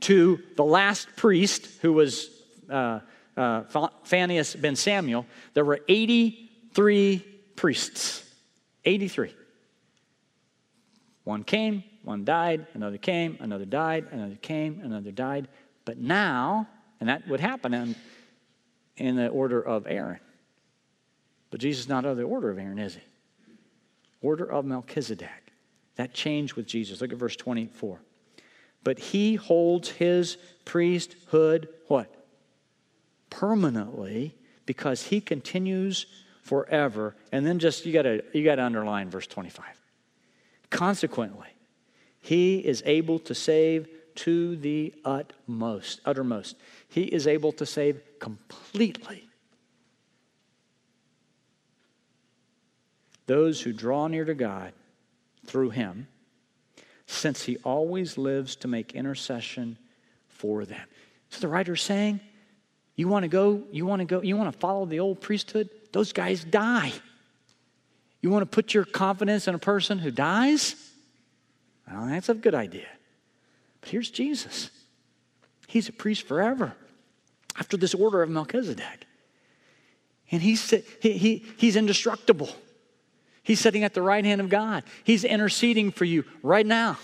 to 0.00 0.40
the 0.56 0.64
last 0.64 1.08
priest, 1.16 1.68
who 1.82 1.92
was 1.92 2.30
uh, 2.70 3.00
Phineas 4.04 4.54
ben 4.56 4.76
Samuel, 4.76 5.26
there 5.54 5.64
were 5.64 5.80
83 5.88 7.18
priests. 7.54 8.24
83. 8.84 9.34
One 11.28 11.44
came, 11.44 11.84
one 12.04 12.24
died, 12.24 12.68
another 12.72 12.96
came, 12.96 13.36
another 13.40 13.66
died, 13.66 14.06
another 14.12 14.36
came, 14.36 14.80
another 14.82 15.10
died. 15.10 15.46
But 15.84 15.98
now, 15.98 16.66
and 17.00 17.10
that 17.10 17.28
would 17.28 17.40
happen 17.40 17.74
in, 17.74 17.96
in 18.96 19.14
the 19.14 19.28
order 19.28 19.60
of 19.60 19.86
Aaron. 19.86 20.20
But 21.50 21.60
Jesus 21.60 21.84
is 21.84 21.88
not 21.90 22.06
of 22.06 22.16
the 22.16 22.22
order 22.22 22.48
of 22.48 22.58
Aaron, 22.58 22.78
is 22.78 22.94
he? 22.94 23.02
Order 24.22 24.50
of 24.50 24.64
Melchizedek. 24.64 25.52
That 25.96 26.14
changed 26.14 26.54
with 26.54 26.66
Jesus. 26.66 27.02
Look 27.02 27.12
at 27.12 27.18
verse 27.18 27.36
24. 27.36 28.00
But 28.82 28.98
he 28.98 29.34
holds 29.34 29.90
his 29.90 30.38
priesthood 30.64 31.68
what? 31.88 32.10
Permanently 33.28 34.34
because 34.64 35.02
he 35.02 35.20
continues 35.20 36.06
forever. 36.42 37.16
And 37.32 37.44
then 37.44 37.58
just 37.58 37.84
you 37.84 37.92
gotta 37.92 38.24
you 38.32 38.44
gotta 38.44 38.64
underline 38.64 39.10
verse 39.10 39.26
25. 39.26 39.77
Consequently, 40.70 41.48
he 42.20 42.58
is 42.58 42.82
able 42.84 43.18
to 43.20 43.34
save 43.34 43.88
to 44.16 44.56
the 44.56 44.94
utmost, 45.04 46.00
uttermost. 46.04 46.56
He 46.88 47.04
is 47.04 47.26
able 47.26 47.52
to 47.52 47.64
save 47.64 48.00
completely 48.18 49.28
those 53.26 53.60
who 53.60 53.72
draw 53.72 54.08
near 54.08 54.24
to 54.24 54.34
God 54.34 54.72
through 55.46 55.70
him, 55.70 56.08
since 57.06 57.44
he 57.44 57.56
always 57.58 58.18
lives 58.18 58.56
to 58.56 58.68
make 58.68 58.94
intercession 58.94 59.78
for 60.26 60.64
them. 60.64 60.86
So 61.30 61.40
the 61.40 61.48
writer's 61.48 61.82
saying, 61.82 62.20
you 62.96 63.06
want 63.06 63.22
to 63.22 63.28
go, 63.28 63.62
you 63.70 63.86
want 63.86 64.00
to 64.00 64.06
go, 64.06 64.22
you 64.22 64.36
want 64.36 64.52
to 64.52 64.58
follow 64.58 64.84
the 64.84 65.00
old 65.00 65.20
priesthood? 65.20 65.70
Those 65.92 66.12
guys 66.12 66.42
die. 66.42 66.92
You 68.20 68.30
want 68.30 68.42
to 68.42 68.46
put 68.46 68.74
your 68.74 68.84
confidence 68.84 69.46
in 69.46 69.54
a 69.54 69.58
person 69.58 69.98
who 69.98 70.10
dies? 70.10 70.74
Well, 71.90 72.06
that's 72.06 72.28
a 72.28 72.34
good 72.34 72.54
idea. 72.54 72.88
But 73.80 73.90
here's 73.90 74.10
Jesus. 74.10 74.70
He's 75.66 75.88
a 75.88 75.92
priest 75.92 76.26
forever 76.26 76.74
after 77.56 77.76
this 77.76 77.94
order 77.94 78.22
of 78.22 78.30
Melchizedek. 78.30 79.06
And 80.30 80.42
he's, 80.42 80.68
he, 81.00 81.12
he, 81.12 81.46
he's 81.56 81.76
indestructible. 81.76 82.50
He's 83.42 83.60
sitting 83.60 83.84
at 83.84 83.94
the 83.94 84.02
right 84.02 84.24
hand 84.24 84.40
of 84.40 84.48
God. 84.48 84.84
He's 85.04 85.24
interceding 85.24 85.90
for 85.90 86.04
you 86.04 86.24
right 86.42 86.66
now. 86.66 86.98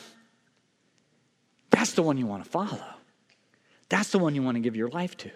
That's 1.70 1.92
the 1.92 2.02
one 2.02 2.18
you 2.18 2.26
want 2.26 2.44
to 2.44 2.50
follow. 2.50 2.82
That's 3.88 4.10
the 4.10 4.18
one 4.18 4.34
you 4.34 4.42
want 4.42 4.56
to 4.56 4.60
give 4.60 4.76
your 4.76 4.88
life 4.88 5.16
to. 5.18 5.30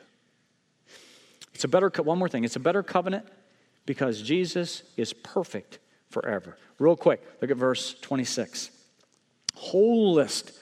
It's 1.55 1.65
a 1.65 1.69
better, 1.69 1.91
one 2.03 2.19
more 2.19 2.29
thing, 2.29 2.45
it's 2.45 2.57
a 2.57 2.61
better 2.61 2.83
covenant 2.83 3.27
because 3.89 4.21
Jesus 4.21 4.83
is 4.99 5.15
perfect 5.15 5.79
forever. 6.11 6.59
Real 6.79 6.95
quick, 6.95 7.27
look 7.41 7.51
at 7.51 7.57
verse 7.57 7.95
26. 8.03 8.71
Whole 9.55 10.13
list 10.13 10.53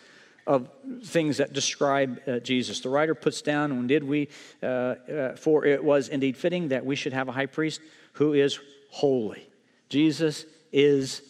of 0.46 0.70
things 1.02 1.38
that 1.38 1.52
describe 1.52 2.20
uh, 2.28 2.38
Jesus. 2.38 2.78
The 2.78 2.88
writer 2.88 3.16
puts 3.16 3.42
down, 3.42 3.76
when 3.76 3.88
did 3.88 4.04
we, 4.04 4.28
uh, 4.62 4.66
uh, 4.66 5.34
for 5.34 5.64
it 5.64 5.82
was 5.82 6.06
indeed 6.06 6.36
fitting 6.36 6.68
that 6.68 6.86
we 6.86 6.94
should 6.94 7.12
have 7.12 7.26
a 7.26 7.32
high 7.32 7.46
priest 7.46 7.80
who 8.12 8.32
is 8.32 8.60
holy. 8.90 9.48
Jesus 9.88 10.46
is 10.70 11.20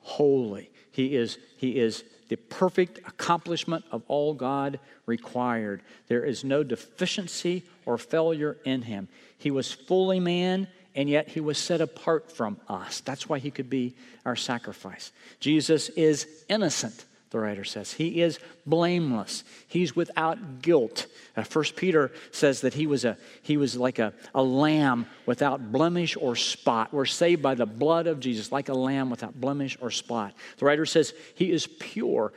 holy. 0.00 0.72
He 0.90 1.14
is, 1.14 1.38
he 1.56 1.78
is 1.78 2.02
the 2.30 2.36
perfect 2.36 2.98
accomplishment 3.06 3.84
of 3.92 4.02
all 4.08 4.34
God 4.34 4.80
required. 5.06 5.82
There 6.08 6.24
is 6.24 6.42
no 6.42 6.64
deficiency 6.64 7.62
or 7.86 7.96
failure 7.96 8.56
in 8.64 8.82
him. 8.82 9.06
He 9.38 9.52
was 9.52 9.70
fully 9.70 10.18
man, 10.18 10.66
and 10.94 11.08
yet 11.08 11.28
he 11.28 11.40
was 11.40 11.58
set 11.58 11.80
apart 11.80 12.30
from 12.30 12.58
us. 12.68 13.00
That's 13.00 13.28
why 13.28 13.38
he 13.38 13.50
could 13.50 13.68
be 13.68 13.94
our 14.24 14.36
sacrifice. 14.36 15.12
Jesus 15.40 15.88
is 15.90 16.26
innocent 16.48 17.04
the 17.34 17.40
writer 17.40 17.64
says. 17.64 17.92
He 17.92 18.22
is 18.22 18.38
blameless. 18.64 19.42
He's 19.66 19.96
without 19.96 20.62
guilt. 20.62 21.08
Uh, 21.36 21.42
First 21.42 21.74
Peter 21.74 22.12
says 22.30 22.60
that 22.60 22.74
he 22.74 22.86
was, 22.86 23.04
a, 23.04 23.18
he 23.42 23.56
was 23.56 23.76
like 23.76 23.98
a, 23.98 24.14
a 24.36 24.42
lamb 24.42 25.06
without 25.26 25.72
blemish 25.72 26.16
or 26.16 26.36
spot. 26.36 26.94
We're 26.94 27.06
saved 27.06 27.42
by 27.42 27.56
the 27.56 27.66
blood 27.66 28.06
of 28.06 28.20
Jesus, 28.20 28.52
like 28.52 28.68
a 28.68 28.72
lamb 28.72 29.10
without 29.10 29.40
blemish 29.40 29.76
or 29.80 29.90
spot. 29.90 30.32
The 30.58 30.64
writer 30.64 30.86
says 30.86 31.12
he 31.34 31.50
is 31.50 31.66
pure, 31.66 32.32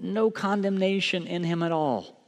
no 0.00 0.32
condemnation 0.32 1.28
in 1.28 1.44
him 1.44 1.62
at 1.62 1.70
all. 1.70 2.20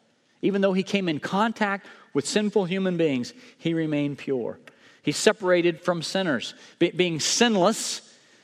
Even 0.43 0.61
though 0.61 0.75
he 0.75 0.85
came 0.85 1.09
in 1.09 1.19
contact 1.19 1.89
with 2.15 2.25
sinful 2.25 2.67
human 2.67 2.97
beings, 2.97 3.35
he 3.59 3.75
remained 3.75 4.19
pure. 4.19 4.61
He's 5.03 5.17
separated 5.17 5.81
from 5.81 6.03
sinners. 6.03 6.55
Be, 6.79 6.91
being 6.91 7.21
sinless, 7.21 8.03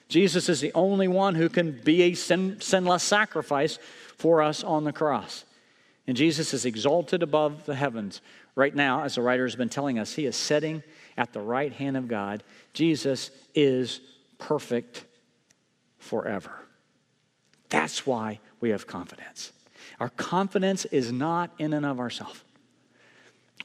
Jesus 0.09 0.49
is 0.49 0.61
the 0.61 0.73
only 0.75 1.09
one 1.09 1.35
who 1.35 1.49
can 1.49 1.73
be 1.73 2.03
a 2.03 2.15
sin, 2.15 2.61
sinless 2.61 3.03
sacrifice 3.03 3.79
for 4.17 4.43
us 4.43 4.65
on 4.65 4.85
the 4.85 4.93
cross. 4.93 5.45
And 6.07 6.17
Jesus 6.17 6.55
is 6.55 6.65
exalted 6.65 7.23
above 7.23 7.67
the 7.67 7.75
heavens. 7.75 8.21
Right 8.55 8.75
now, 8.75 9.05
as 9.05 9.15
the 9.15 9.23
writer 9.23 9.45
has 9.45 9.55
been 9.55 9.69
telling 9.69 9.99
us, 9.99 10.15
he 10.15 10.27
is 10.27 10.35
sitting 10.35 10.83
at 11.17 11.33
the 11.33 11.41
right 11.41 11.73
hand 11.73 11.97
of 11.97 12.09
God. 12.09 12.43
Jesus 12.73 13.31
is 13.55 14.01
perfect 14.39 15.05
forever. 15.99 16.51
That's 17.69 18.07
why 18.07 18.41
we 18.61 18.71
have 18.71 18.87
confidence. 18.87 19.53
Our 20.01 20.09
confidence 20.09 20.87
is 20.87 21.13
not 21.13 21.51
in 21.59 21.73
and 21.73 21.85
of 21.85 22.01
ourselves. 22.01 22.43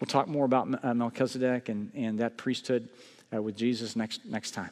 We'll 0.03 0.07
talk 0.07 0.27
more 0.27 0.43
about 0.43 0.83
uh, 0.83 0.93
Melchizedek 0.93 1.69
and, 1.69 1.89
and 1.95 2.19
that 2.19 2.35
priesthood 2.35 2.89
uh, 3.33 3.41
with 3.41 3.55
Jesus 3.55 3.95
next, 3.95 4.25
next 4.25 4.51
time. 4.51 4.71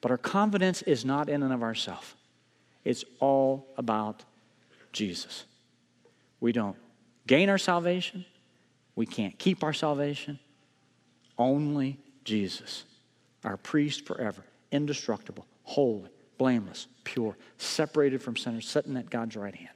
But 0.00 0.12
our 0.12 0.16
confidence 0.16 0.82
is 0.82 1.04
not 1.04 1.28
in 1.28 1.42
and 1.42 1.52
of 1.52 1.60
ourselves, 1.60 2.14
it's 2.84 3.04
all 3.18 3.66
about 3.76 4.22
Jesus. 4.92 5.44
We 6.38 6.52
don't 6.52 6.76
gain 7.26 7.48
our 7.48 7.58
salvation, 7.58 8.24
we 8.94 9.06
can't 9.06 9.36
keep 9.40 9.64
our 9.64 9.72
salvation. 9.72 10.38
Only 11.36 11.98
Jesus, 12.22 12.84
our 13.42 13.56
priest 13.56 14.06
forever, 14.06 14.44
indestructible, 14.70 15.46
holy, 15.64 16.10
blameless, 16.38 16.86
pure, 17.02 17.36
separated 17.58 18.22
from 18.22 18.36
sinners, 18.36 18.68
sitting 18.68 18.96
at 18.96 19.10
God's 19.10 19.34
right 19.34 19.56
hand. 19.56 19.74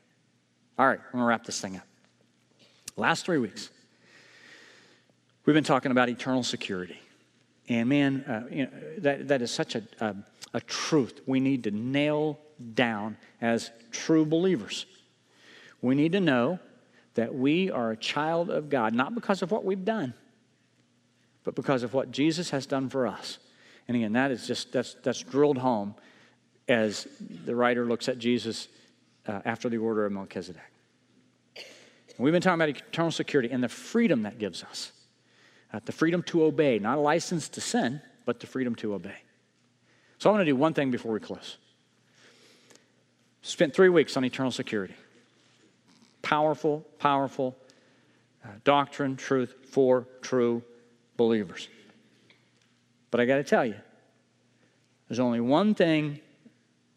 All 0.79 0.87
right, 0.87 1.01
I'm 1.01 1.13
going 1.15 1.23
to 1.25 1.27
wrap 1.27 1.45
this 1.45 1.61
thing 1.61 1.79
up. 1.79 1.87
Last 2.97 3.25
three 3.25 3.39
weeks, 3.39 3.71
we've 5.45 5.55
been 5.55 5.65
talking 5.65 5.91
about 5.91 6.09
eternal 6.09 6.43
security. 6.43 6.99
And 7.69 7.89
man, 7.89 8.25
uh, 8.25 8.47
you 8.51 8.65
know, 8.65 8.71
that, 8.99 9.29
that 9.29 9.43
is 9.43 9.51
such 9.51 9.75
a, 9.75 9.83
a, 10.01 10.15
a 10.55 10.61
truth 10.61 11.21
we 11.27 11.41
need 11.41 11.65
to 11.65 11.71
nail 11.71 12.39
down 12.75 13.17
as 13.41 13.71
true 13.91 14.25
believers. 14.25 14.87
We 15.81 15.95
need 15.95 16.13
to 16.13 16.21
know 16.21 16.59
that 17.15 17.35
we 17.35 17.71
are 17.71 17.93
a 17.93 17.97
child 17.97 18.51
of 18.51 18.69
God, 18.69 18.95
not 18.95 19.15
because 19.15 19.43
of 19.43 19.51
what 19.51 19.65
we've 19.65 19.85
done, 19.85 20.15
but 21.45 21.55
because 21.55 21.83
of 21.83 21.95
what 21.95 22.11
Jesus 22.11 22.51
has 22.51 22.67
done 22.67 22.89
for 22.89 23.07
us. 23.07 23.39
And 23.87 23.97
again, 23.97 24.13
that 24.15 24.31
is 24.31 24.47
just, 24.47 24.73
that's, 24.73 24.95
that's 25.03 25.23
drilled 25.23 25.59
home 25.59 25.95
as 26.69 27.07
the 27.45 27.55
writer 27.55 27.85
looks 27.85 28.09
at 28.09 28.19
Jesus 28.19 28.69
uh, 29.27 29.41
after 29.45 29.69
the 29.69 29.79
order 29.79 30.07
of 30.07 30.13
Melchizedek. 30.13 30.63
And 31.57 32.25
we've 32.25 32.33
been 32.33 32.43
talking 32.43 32.61
about 32.61 32.69
eternal 32.71 33.11
security 33.11 33.51
and 33.51 33.63
the 33.63 33.69
freedom 33.69 34.23
that 34.23 34.39
gives 34.39 34.63
us 34.63 34.93
the 35.87 35.93
freedom 35.93 36.23
to 36.23 36.45
obey, 36.45 36.79
not 36.79 36.99
a 36.99 37.01
license 37.01 37.49
to 37.51 37.61
sin, 37.61 38.01
but 38.25 38.41
the 38.41 38.47
freedom 38.47 38.75
to 38.77 38.95
obey. 38.95 39.17
So 40.19 40.31
I 40.31 40.33
want 40.33 40.43
to 40.43 40.47
do 40.47 40.57
one 40.57 40.75
thing 40.75 40.91
before 40.91 41.13
we 41.13 41.21
close. 41.21 41.59
Spent 43.43 43.75
three 43.75 43.89
weeks 43.89 44.17
on 44.17 44.25
eternal 44.25 44.53
security. 44.53 44.95
Powerful, 46.23 46.85
powerful 46.99 47.57
uh, 48.45 48.49
doctrine, 48.63 49.17
truth 49.17 49.55
for 49.71 50.07
true 50.23 50.63
believers. 51.17 51.69
But 53.11 53.21
I 53.21 53.27
got 53.27 53.37
to 53.37 53.45
tell 53.45 53.67
you, 53.67 53.77
there's 55.09 55.21
only 55.21 55.41
one 55.41 55.75
thing 55.75 56.21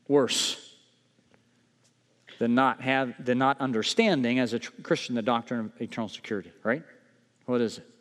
worse 0.07 0.75
than 2.39 2.55
not 2.55 2.81
have 2.81 3.13
than 3.23 3.37
not 3.37 3.59
understanding 3.59 4.39
as 4.39 4.53
a 4.53 4.59
Christian 4.59 5.15
the 5.15 5.21
doctrine 5.21 5.59
of 5.59 5.81
eternal 5.81 6.07
security, 6.07 6.51
right? 6.63 6.83
What 7.45 7.61
is 7.61 7.79
it? 7.79 7.96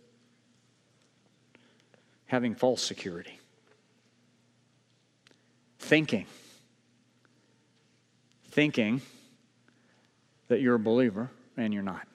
Having 2.27 2.55
false 2.55 2.83
security, 2.83 3.39
thinking, 5.79 6.27
thinking 8.51 9.01
that 10.49 10.61
you're 10.61 10.75
a 10.75 10.79
believer 10.79 11.31
and 11.57 11.73
you're 11.73 11.83
not. 11.83 12.07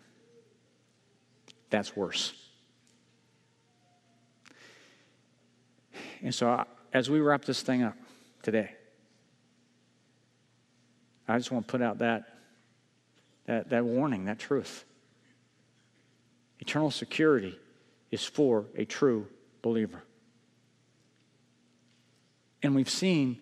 That's 1.69 1.95
worse. 1.95 2.33
And 6.21 6.35
so, 6.35 6.65
as 6.93 7.09
we 7.09 7.19
wrap 7.19 7.45
this 7.45 7.61
thing 7.61 7.83
up 7.83 7.95
today, 8.43 8.71
I 11.27 11.37
just 11.37 11.51
want 11.51 11.65
to 11.67 11.71
put 11.71 11.81
out 11.81 11.99
that, 11.99 12.23
that, 13.45 13.69
that 13.69 13.85
warning, 13.85 14.25
that 14.25 14.37
truth. 14.37 14.83
Eternal 16.59 16.91
security 16.91 17.57
is 18.11 18.23
for 18.25 18.65
a 18.75 18.85
true 18.85 19.27
believer. 19.61 20.03
And 22.63 22.75
we've 22.75 22.89
seen 22.89 23.39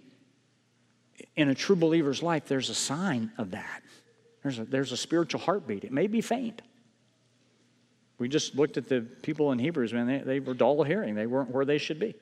in 1.35 1.49
a 1.49 1.55
true 1.55 1.75
believer's 1.75 2.23
life, 2.23 2.45
there's 2.47 2.69
a 2.69 2.75
sign 2.75 3.31
of 3.37 3.51
that. 3.51 3.81
There's 4.43 4.59
a, 4.59 4.65
there's 4.65 4.91
a 4.91 4.97
spiritual 4.97 5.41
heartbeat. 5.41 5.83
It 5.83 5.91
may 5.91 6.07
be 6.07 6.21
faint. 6.21 6.61
We 8.17 8.27
just 8.27 8.55
looked 8.55 8.77
at 8.77 8.89
the 8.89 9.01
people 9.01 9.51
in 9.51 9.59
Hebrews, 9.59 9.93
man, 9.93 10.07
they, 10.07 10.17
they 10.19 10.39
were 10.39 10.53
dull 10.53 10.81
of 10.81 10.87
hearing. 10.87 11.15
They 11.15 11.27
weren't 11.27 11.51
where 11.51 11.65
they 11.65 11.77
should 11.77 11.99
be. 11.99 12.15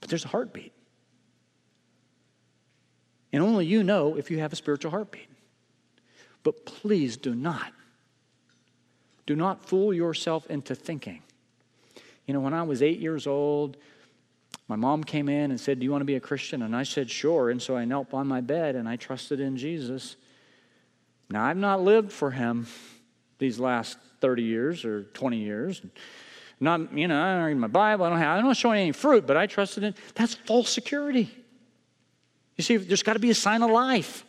But 0.00 0.10
there's 0.10 0.24
a 0.24 0.28
heartbeat. 0.28 0.72
And 3.32 3.42
only 3.42 3.66
you 3.66 3.82
know 3.82 4.16
if 4.16 4.30
you 4.30 4.40
have 4.40 4.52
a 4.52 4.56
spiritual 4.56 4.90
heartbeat. 4.90 5.28
But 6.42 6.66
please 6.66 7.16
do 7.16 7.34
not, 7.34 7.72
do 9.26 9.36
not 9.36 9.64
fool 9.64 9.94
yourself 9.94 10.46
into 10.48 10.74
thinking 10.74 11.22
you 12.26 12.34
know, 12.34 12.40
when 12.40 12.54
I 12.54 12.62
was 12.62 12.82
eight 12.82 13.00
years 13.00 13.26
old, 13.26 13.76
my 14.68 14.76
mom 14.76 15.04
came 15.04 15.28
in 15.28 15.50
and 15.50 15.60
said, 15.60 15.78
Do 15.78 15.84
you 15.84 15.90
want 15.90 16.02
to 16.02 16.06
be 16.06 16.14
a 16.14 16.20
Christian? 16.20 16.62
And 16.62 16.74
I 16.74 16.82
said, 16.84 17.10
Sure. 17.10 17.50
And 17.50 17.60
so 17.60 17.76
I 17.76 17.84
knelt 17.84 18.14
on 18.14 18.26
my 18.26 18.40
bed 18.40 18.74
and 18.74 18.88
I 18.88 18.96
trusted 18.96 19.40
in 19.40 19.56
Jesus. 19.56 20.16
Now, 21.30 21.44
I've 21.44 21.56
not 21.56 21.82
lived 21.82 22.12
for 22.12 22.30
him 22.30 22.66
these 23.38 23.58
last 23.58 23.98
30 24.20 24.42
years 24.42 24.84
or 24.84 25.04
20 25.04 25.38
years. 25.38 25.82
Not, 26.60 26.96
you 26.96 27.08
know, 27.08 27.20
I 27.20 27.34
don't 27.34 27.44
read 27.44 27.56
my 27.56 27.66
Bible. 27.66 28.04
I 28.04 28.10
don't 28.10 28.18
have, 28.18 28.38
I 28.38 28.40
don't 28.40 28.56
show 28.56 28.70
any 28.70 28.92
fruit, 28.92 29.26
but 29.26 29.36
I 29.36 29.46
trusted 29.46 29.82
in. 29.82 29.94
That's 30.14 30.34
false 30.34 30.68
security. 30.68 31.30
You 32.56 32.62
see, 32.62 32.76
there's 32.76 33.02
got 33.02 33.14
to 33.14 33.18
be 33.18 33.30
a 33.30 33.34
sign 33.34 33.62
of 33.62 33.70
life. 33.70 34.24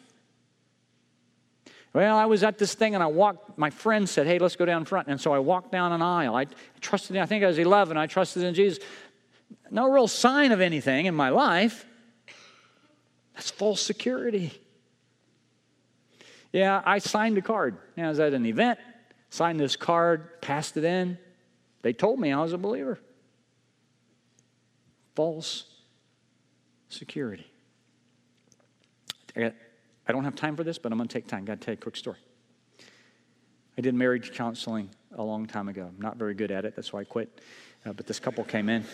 Well, 1.93 2.17
I 2.17 2.25
was 2.25 2.43
at 2.43 2.57
this 2.57 2.73
thing 2.73 2.95
and 2.95 3.03
I 3.03 3.07
walked, 3.07 3.57
my 3.57 3.69
friend 3.69 4.09
said, 4.09 4.25
hey, 4.25 4.39
let's 4.39 4.55
go 4.55 4.65
down 4.65 4.85
front. 4.85 5.07
And 5.07 5.21
so 5.21 5.31
I 5.31 5.39
walked 5.39 5.71
down 5.71 5.91
an 5.91 6.01
aisle. 6.01 6.35
I 6.35 6.47
trusted 6.81 7.15
I 7.17 7.27
think 7.27 7.43
I 7.43 7.47
was 7.47 7.59
11, 7.59 7.97
I 7.97 8.07
trusted 8.07 8.43
in 8.43 8.53
Jesus. 8.55 8.83
No 9.69 9.91
real 9.91 10.07
sign 10.07 10.51
of 10.51 10.59
anything 10.59 11.05
in 11.05 11.13
my 11.13 11.29
life. 11.29 11.85
That's 13.35 13.51
false 13.51 13.81
security. 13.81 14.51
Yeah, 16.51 16.81
I 16.85 16.99
signed 16.99 17.37
a 17.37 17.41
card. 17.41 17.77
I 17.97 18.07
was 18.07 18.19
at 18.19 18.33
an 18.33 18.45
event, 18.45 18.79
signed 19.29 19.59
this 19.59 19.75
card, 19.75 20.41
passed 20.41 20.77
it 20.77 20.83
in. 20.83 21.17
They 21.81 21.93
told 21.93 22.19
me 22.19 22.31
I 22.31 22.41
was 22.41 22.53
a 22.53 22.57
believer. 22.57 22.99
False 25.15 25.65
security. 26.89 27.45
I 30.07 30.11
don't 30.11 30.23
have 30.23 30.35
time 30.35 30.55
for 30.55 30.63
this, 30.63 30.77
but 30.77 30.91
I'm 30.91 30.97
going 30.97 31.07
to 31.07 31.13
take 31.13 31.27
time. 31.27 31.45
Got 31.45 31.61
to 31.61 31.65
tell 31.65 31.73
you 31.73 31.77
a 31.79 31.81
quick 31.81 31.95
story. 31.95 32.17
I 33.77 33.81
did 33.81 33.95
marriage 33.95 34.33
counseling 34.33 34.89
a 35.15 35.23
long 35.23 35.47
time 35.47 35.69
ago. 35.69 35.87
I'm 35.87 36.01
not 36.01 36.17
very 36.17 36.33
good 36.33 36.51
at 36.51 36.65
it, 36.65 36.75
that's 36.75 36.93
why 36.93 37.01
I 37.01 37.03
quit. 37.03 37.41
Uh, 37.85 37.93
but 37.93 38.07
this 38.07 38.19
couple 38.19 38.43
came 38.43 38.69
in. 38.69 38.85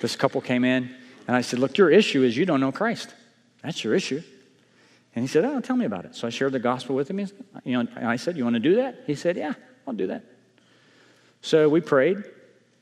this 0.00 0.16
couple 0.16 0.40
came 0.40 0.64
in, 0.64 0.94
and 1.26 1.36
I 1.36 1.40
said, 1.40 1.58
Look, 1.58 1.76
your 1.76 1.90
issue 1.90 2.22
is 2.22 2.36
you 2.36 2.46
don't 2.46 2.60
know 2.60 2.72
Christ. 2.72 3.14
That's 3.62 3.82
your 3.82 3.94
issue. 3.94 4.22
And 5.14 5.22
he 5.22 5.28
said, 5.28 5.44
Oh, 5.44 5.60
tell 5.60 5.76
me 5.76 5.84
about 5.84 6.04
it. 6.04 6.14
So 6.14 6.26
I 6.26 6.30
shared 6.30 6.52
the 6.52 6.58
gospel 6.58 6.94
with 6.94 7.08
him. 7.08 7.18
He, 7.18 7.26
you 7.64 7.82
know, 7.82 7.88
and 7.96 8.06
I 8.06 8.16
said, 8.16 8.36
You 8.36 8.44
want 8.44 8.54
to 8.54 8.60
do 8.60 8.76
that? 8.76 9.02
He 9.06 9.14
said, 9.14 9.36
Yeah, 9.36 9.54
I'll 9.86 9.94
do 9.94 10.06
that. 10.08 10.24
So 11.42 11.68
we 11.68 11.80
prayed, 11.80 12.24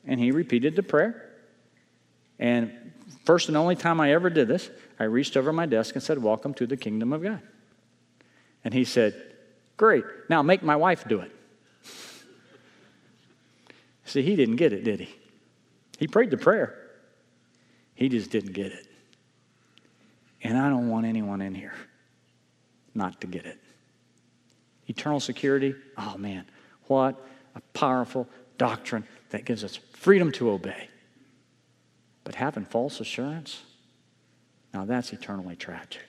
and 0.06 0.20
he 0.20 0.30
repeated 0.30 0.76
the 0.76 0.82
prayer. 0.82 1.30
And 2.38 2.92
first 3.24 3.48
and 3.48 3.56
only 3.56 3.76
time 3.76 4.00
I 4.00 4.12
ever 4.12 4.30
did 4.30 4.48
this, 4.48 4.70
I 4.98 5.04
reached 5.04 5.36
over 5.36 5.52
my 5.52 5.66
desk 5.66 5.94
and 5.94 6.02
said, 6.02 6.18
Welcome 6.18 6.54
to 6.54 6.66
the 6.66 6.76
kingdom 6.76 7.12
of 7.12 7.22
God. 7.22 7.40
And 8.64 8.72
he 8.72 8.84
said, 8.84 9.34
Great, 9.76 10.04
now 10.28 10.42
make 10.42 10.62
my 10.62 10.76
wife 10.76 11.06
do 11.08 11.20
it. 11.20 11.32
See, 14.04 14.22
he 14.22 14.36
didn't 14.36 14.56
get 14.56 14.72
it, 14.72 14.84
did 14.84 15.00
he? 15.00 15.14
He 15.98 16.06
prayed 16.06 16.30
the 16.30 16.36
prayer, 16.36 16.76
he 17.94 18.08
just 18.08 18.30
didn't 18.30 18.52
get 18.52 18.72
it. 18.72 18.86
And 20.42 20.58
I 20.58 20.68
don't 20.68 20.88
want 20.88 21.06
anyone 21.06 21.40
in 21.40 21.54
here 21.54 21.74
not 22.94 23.20
to 23.20 23.26
get 23.26 23.46
it. 23.46 23.58
Eternal 24.88 25.20
security, 25.20 25.74
oh 25.96 26.18
man, 26.18 26.44
what 26.88 27.24
a 27.54 27.60
powerful 27.72 28.28
doctrine 28.58 29.04
that 29.30 29.44
gives 29.44 29.64
us 29.64 29.76
freedom 29.76 30.32
to 30.32 30.50
obey. 30.50 30.88
But 32.24 32.34
having 32.36 32.64
false 32.64 33.00
assurance, 33.00 33.62
now 34.72 34.84
that's 34.84 35.12
eternally 35.12 35.56
tragic. 35.56 36.02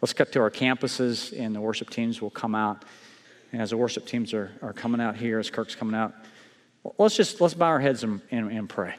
Let's 0.00 0.12
cut 0.12 0.32
to 0.32 0.40
our 0.40 0.50
campuses, 0.50 1.38
and 1.38 1.54
the 1.54 1.60
worship 1.60 1.88
teams 1.88 2.20
will 2.20 2.30
come 2.30 2.54
out. 2.54 2.84
And 3.52 3.62
as 3.62 3.70
the 3.70 3.76
worship 3.76 4.06
teams 4.06 4.34
are, 4.34 4.50
are 4.60 4.72
coming 4.72 5.00
out 5.00 5.16
here, 5.16 5.38
as 5.38 5.50
Kirk's 5.50 5.74
coming 5.74 5.94
out, 5.94 6.12
let's 6.98 7.16
just 7.16 7.40
let's 7.40 7.54
bow 7.54 7.66
our 7.66 7.80
heads 7.80 8.02
and, 8.02 8.20
and, 8.30 8.50
and 8.50 8.68
pray. 8.68 8.94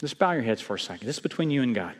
Just 0.00 0.18
bow 0.18 0.32
your 0.32 0.42
heads 0.42 0.60
for 0.60 0.74
a 0.74 0.80
second. 0.80 1.06
This 1.06 1.16
is 1.16 1.22
between 1.22 1.50
you 1.50 1.62
and 1.62 1.74
God. 1.74 1.94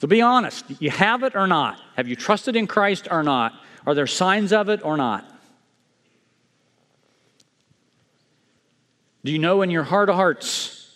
So 0.00 0.08
be 0.08 0.20
honest. 0.20 0.64
You 0.80 0.90
have 0.90 1.22
it 1.22 1.34
or 1.34 1.46
not? 1.46 1.80
Have 1.96 2.06
you 2.08 2.16
trusted 2.16 2.56
in 2.56 2.66
Christ 2.66 3.08
or 3.10 3.22
not? 3.22 3.52
Are 3.86 3.94
there 3.94 4.06
signs 4.06 4.52
of 4.52 4.68
it 4.68 4.84
or 4.84 4.96
not? 4.96 5.30
Do 9.26 9.32
you 9.32 9.40
know 9.40 9.62
in 9.62 9.70
your 9.72 9.82
heart 9.82 10.08
of 10.08 10.14
hearts? 10.14 10.88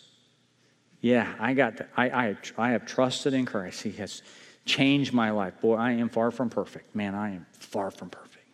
Yeah, 1.01 1.35
I 1.41 1.53
got 1.53 1.78
that. 1.78 1.89
I, 1.97 2.11
I, 2.11 2.37
I 2.57 2.70
have 2.70 2.87
trusted 2.87 3.35
in 3.35 3.45
Christ. 3.45 3.83
He 3.83 3.91
has 3.93 4.22
changed 4.64 5.12
my 5.12 5.33
life. 5.33 5.61
Boy, 5.61 5.74
I 5.74 5.93
am 5.95 6.09
far 6.09 6.31
from 6.31 6.49
perfect. 6.49 6.95
Man, 6.95 7.16
I 7.16 7.35
am 7.35 7.47
far 7.51 7.91
from 7.91 8.09
perfect. 8.09 8.47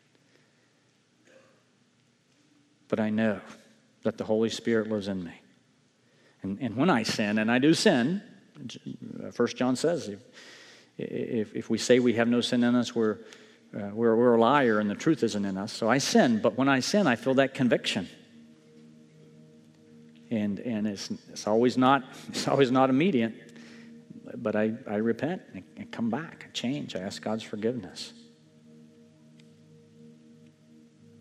But 2.89 3.01
I 3.01 3.11
know 3.11 3.39
that 4.03 4.16
the 4.16 4.24
Holy 4.24 4.49
Spirit 4.49 4.89
lives 4.89 5.09
in 5.09 5.22
me. 5.22 5.35
And, 6.43 6.59
and 6.62 6.74
when 6.74 6.89
I 6.89 7.03
sin, 7.03 7.39
and 7.39 7.53
I 7.53 7.59
do 7.59 7.74
sin, 7.74 8.22
First 9.33 9.59
John 9.59 9.77
says, 9.77 10.09
if, 10.09 10.20
if, 10.97 11.55
if, 11.55 11.68
we 11.68 11.77
say 11.77 11.99
we 11.99 12.14
have 12.14 12.29
no 12.29 12.41
sin 12.41 12.64
in 12.64 12.74
us, 12.74 12.95
we're, 12.95 13.18
uh, 13.77 13.91
we're, 13.93 14.16
we're 14.16 14.37
a 14.37 14.41
liar 14.41 14.81
and 14.81 14.89
the 14.89 14.95
truth 14.95 15.22
isn't 15.22 15.45
in 15.45 15.59
us. 15.59 15.70
So 15.70 15.91
I 15.91 15.99
sin, 15.99 16.41
but 16.41 16.57
when 16.57 16.66
I 16.66 16.81
sin, 16.81 17.07
I 17.07 17.16
feel 17.16 17.35
that 17.35 17.53
conviction 17.53 18.09
and 20.31 20.59
and 20.61 20.87
it's 20.87 21.11
it's 21.31 21.47
always 21.47 21.77
not 21.77 22.05
it's 22.29 22.49
always 22.49 22.70
not 22.70 22.91
immediate 22.91 23.35
but 24.37 24.57
i 24.57 24.72
i 24.89 24.97
repent 24.97 25.43
and, 25.55 25.62
come 25.93 26.11
back 26.11 26.45
and 26.45 26.53
change 26.53 26.97
i 26.97 26.99
ask 26.99 27.22
god's 27.22 27.43
forgiveness. 27.43 28.12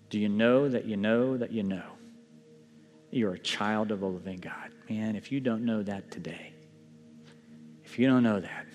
Do 0.09 0.19
you 0.19 0.29
know 0.29 0.69
that 0.69 0.85
you 0.85 0.97
know 0.97 1.35
that 1.37 1.51
you 1.51 1.63
know? 1.63 1.83
You're 3.11 3.33
a 3.33 3.39
child 3.39 3.91
of 3.91 4.01
a 4.01 4.05
living 4.05 4.39
god. 4.39 4.71
Man 4.89 5.15
if 5.15 5.31
you 5.31 5.39
don't 5.39 5.63
know 5.63 5.83
that 5.83 6.11
today 6.11 6.53
if 7.83 7.99
you 7.99 8.07
don't 8.07 8.23
know 8.23 8.39
that 8.39 8.65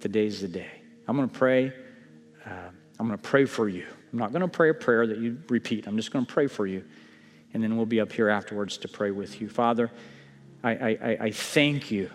today's 0.00 0.40
the 0.40 0.48
day. 0.48 0.70
I'm 1.06 1.16
going 1.16 1.28
to 1.28 1.38
pray 1.38 1.72
uh, 2.46 2.70
i'm 2.98 3.06
going 3.06 3.18
to 3.18 3.28
pray 3.28 3.44
for 3.44 3.68
you. 3.68 3.86
I'm 4.12 4.18
not 4.18 4.32
going 4.32 4.42
to 4.42 4.48
pray 4.48 4.70
a 4.70 4.74
prayer 4.74 5.06
that 5.06 5.18
you 5.18 5.38
repeat. 5.48 5.86
I'm 5.86 5.96
just 5.96 6.12
going 6.12 6.24
to 6.24 6.32
pray 6.32 6.46
for 6.46 6.66
you 6.66 6.84
and 7.52 7.62
then 7.62 7.76
we'll 7.76 7.86
be 7.86 8.00
up 8.00 8.12
here 8.12 8.28
afterwards 8.28 8.78
to 8.78 8.88
pray 8.88 9.10
with 9.10 9.40
you. 9.40 9.48
Father, 9.48 9.90
I, 10.62 10.70
I, 10.70 11.18
I 11.20 11.30
thank 11.30 11.90
you 11.90 12.10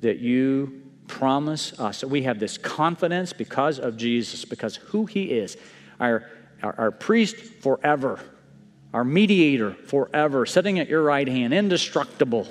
that 0.00 0.18
you 0.18 0.82
promise 1.06 1.78
us 1.78 2.00
that 2.00 2.08
we 2.08 2.22
have 2.22 2.38
this 2.38 2.58
confidence 2.58 3.32
because 3.32 3.78
of 3.78 3.96
Jesus, 3.96 4.44
because 4.44 4.76
who 4.76 5.06
he 5.06 5.24
is, 5.24 5.56
our, 6.00 6.28
our, 6.62 6.74
our 6.78 6.90
priest 6.90 7.36
forever, 7.36 8.18
our 8.92 9.04
mediator 9.04 9.72
forever, 9.72 10.46
sitting 10.46 10.78
at 10.78 10.88
your 10.88 11.02
right 11.02 11.28
hand, 11.28 11.52
indestructible, 11.52 12.46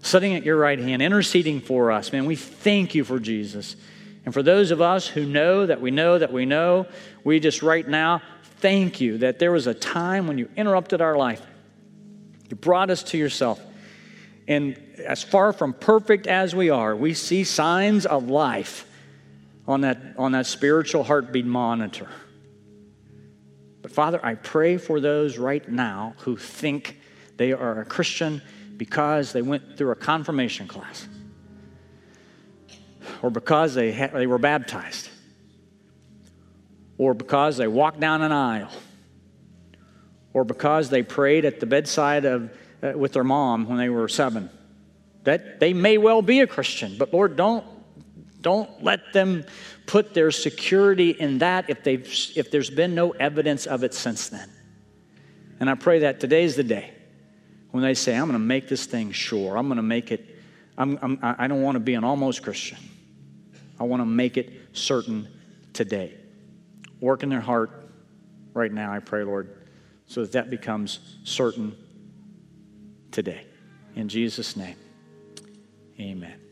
sitting 0.00 0.34
at 0.34 0.44
your 0.44 0.56
right 0.56 0.78
hand, 0.78 1.02
interceding 1.02 1.60
for 1.60 1.92
us. 1.92 2.12
Man, 2.12 2.26
we 2.26 2.36
thank 2.36 2.94
you 2.94 3.04
for 3.04 3.18
Jesus. 3.18 3.76
And 4.24 4.34
for 4.34 4.42
those 4.42 4.70
of 4.70 4.80
us 4.80 5.06
who 5.06 5.24
know 5.24 5.66
that 5.66 5.80
we 5.80 5.90
know 5.90 6.18
that 6.18 6.32
we 6.32 6.46
know, 6.46 6.86
we 7.22 7.38
just 7.38 7.62
right 7.62 7.86
now 7.86 8.22
thank 8.58 9.00
you 9.00 9.18
that 9.18 9.38
there 9.38 9.52
was 9.52 9.66
a 9.66 9.74
time 9.74 10.26
when 10.26 10.38
you 10.38 10.48
interrupted 10.56 11.00
our 11.00 11.16
life. 11.16 11.42
You 12.48 12.56
brought 12.56 12.90
us 12.90 13.02
to 13.04 13.18
yourself. 13.18 13.60
And 14.48 14.76
as 15.04 15.22
far 15.22 15.52
from 15.52 15.72
perfect 15.72 16.26
as 16.26 16.54
we 16.54 16.70
are, 16.70 16.94
we 16.94 17.14
see 17.14 17.44
signs 17.44 18.06
of 18.06 18.28
life 18.28 18.88
on 19.66 19.80
that, 19.80 19.98
on 20.16 20.32
that 20.32 20.46
spiritual 20.46 21.02
heartbeat 21.02 21.44
monitor. 21.44 22.08
But 23.82 23.90
Father, 23.90 24.20
I 24.22 24.34
pray 24.34 24.78
for 24.78 25.00
those 25.00 25.38
right 25.38 25.68
now 25.68 26.14
who 26.18 26.36
think 26.36 27.00
they 27.36 27.52
are 27.52 27.80
a 27.80 27.84
Christian 27.84 28.40
because 28.76 29.32
they 29.32 29.42
went 29.42 29.76
through 29.76 29.90
a 29.90 29.96
confirmation 29.96 30.68
class 30.68 31.08
or 33.22 33.30
because 33.30 33.74
they, 33.74 33.92
ha- 33.92 34.10
they 34.12 34.26
were 34.26 34.38
baptized 34.38 35.08
or 36.98 37.14
because 37.14 37.56
they 37.56 37.68
walked 37.68 38.00
down 38.00 38.22
an 38.22 38.32
aisle, 38.32 38.70
or 40.32 40.44
because 40.44 40.90
they 40.90 41.02
prayed 41.02 41.44
at 41.44 41.60
the 41.60 41.66
bedside 41.66 42.24
of, 42.24 42.50
uh, 42.82 42.92
with 42.96 43.12
their 43.12 43.24
mom 43.24 43.68
when 43.68 43.78
they 43.78 43.88
were 43.88 44.08
seven. 44.08 44.50
That 45.24 45.60
they 45.60 45.72
may 45.72 45.98
well 45.98 46.22
be 46.22 46.40
a 46.40 46.46
Christian, 46.46 46.96
but 46.98 47.12
Lord, 47.12 47.36
don't, 47.36 47.64
don't 48.40 48.82
let 48.82 49.12
them 49.12 49.44
put 49.86 50.14
their 50.14 50.30
security 50.30 51.10
in 51.10 51.38
that 51.38 51.68
if, 51.70 51.82
they've, 51.82 52.06
if 52.36 52.50
there's 52.50 52.70
been 52.70 52.94
no 52.94 53.10
evidence 53.10 53.66
of 53.66 53.82
it 53.82 53.94
since 53.94 54.28
then. 54.28 54.50
And 55.58 55.70
I 55.70 55.74
pray 55.74 56.00
that 56.00 56.20
today's 56.20 56.56
the 56.56 56.64
day 56.64 56.92
when 57.70 57.82
they 57.82 57.94
say, 57.94 58.14
I'm 58.14 58.26
going 58.26 58.32
to 58.32 58.38
make 58.38 58.68
this 58.68 58.86
thing 58.86 59.12
sure. 59.12 59.56
I'm 59.56 59.68
going 59.68 59.76
to 59.76 59.82
make 59.82 60.12
it, 60.12 60.24
I'm, 60.76 60.98
I'm, 61.02 61.18
I 61.22 61.46
don't 61.46 61.62
want 61.62 61.76
to 61.76 61.80
be 61.80 61.94
an 61.94 62.04
almost 62.04 62.42
Christian. 62.42 62.78
I 63.78 63.84
want 63.84 64.00
to 64.00 64.06
make 64.06 64.36
it 64.36 64.52
certain 64.72 65.28
today 65.72 66.14
work 67.00 67.22
in 67.22 67.28
their 67.28 67.40
heart 67.40 67.70
right 68.54 68.72
now, 68.72 68.92
I 68.92 69.00
pray, 69.00 69.24
Lord, 69.24 69.68
so 70.06 70.22
that 70.22 70.32
that 70.32 70.50
becomes 70.50 70.98
certain 71.24 71.76
today. 73.10 73.46
In 73.94 74.08
Jesus' 74.08 74.56
name, 74.56 74.76
amen. 76.00 76.45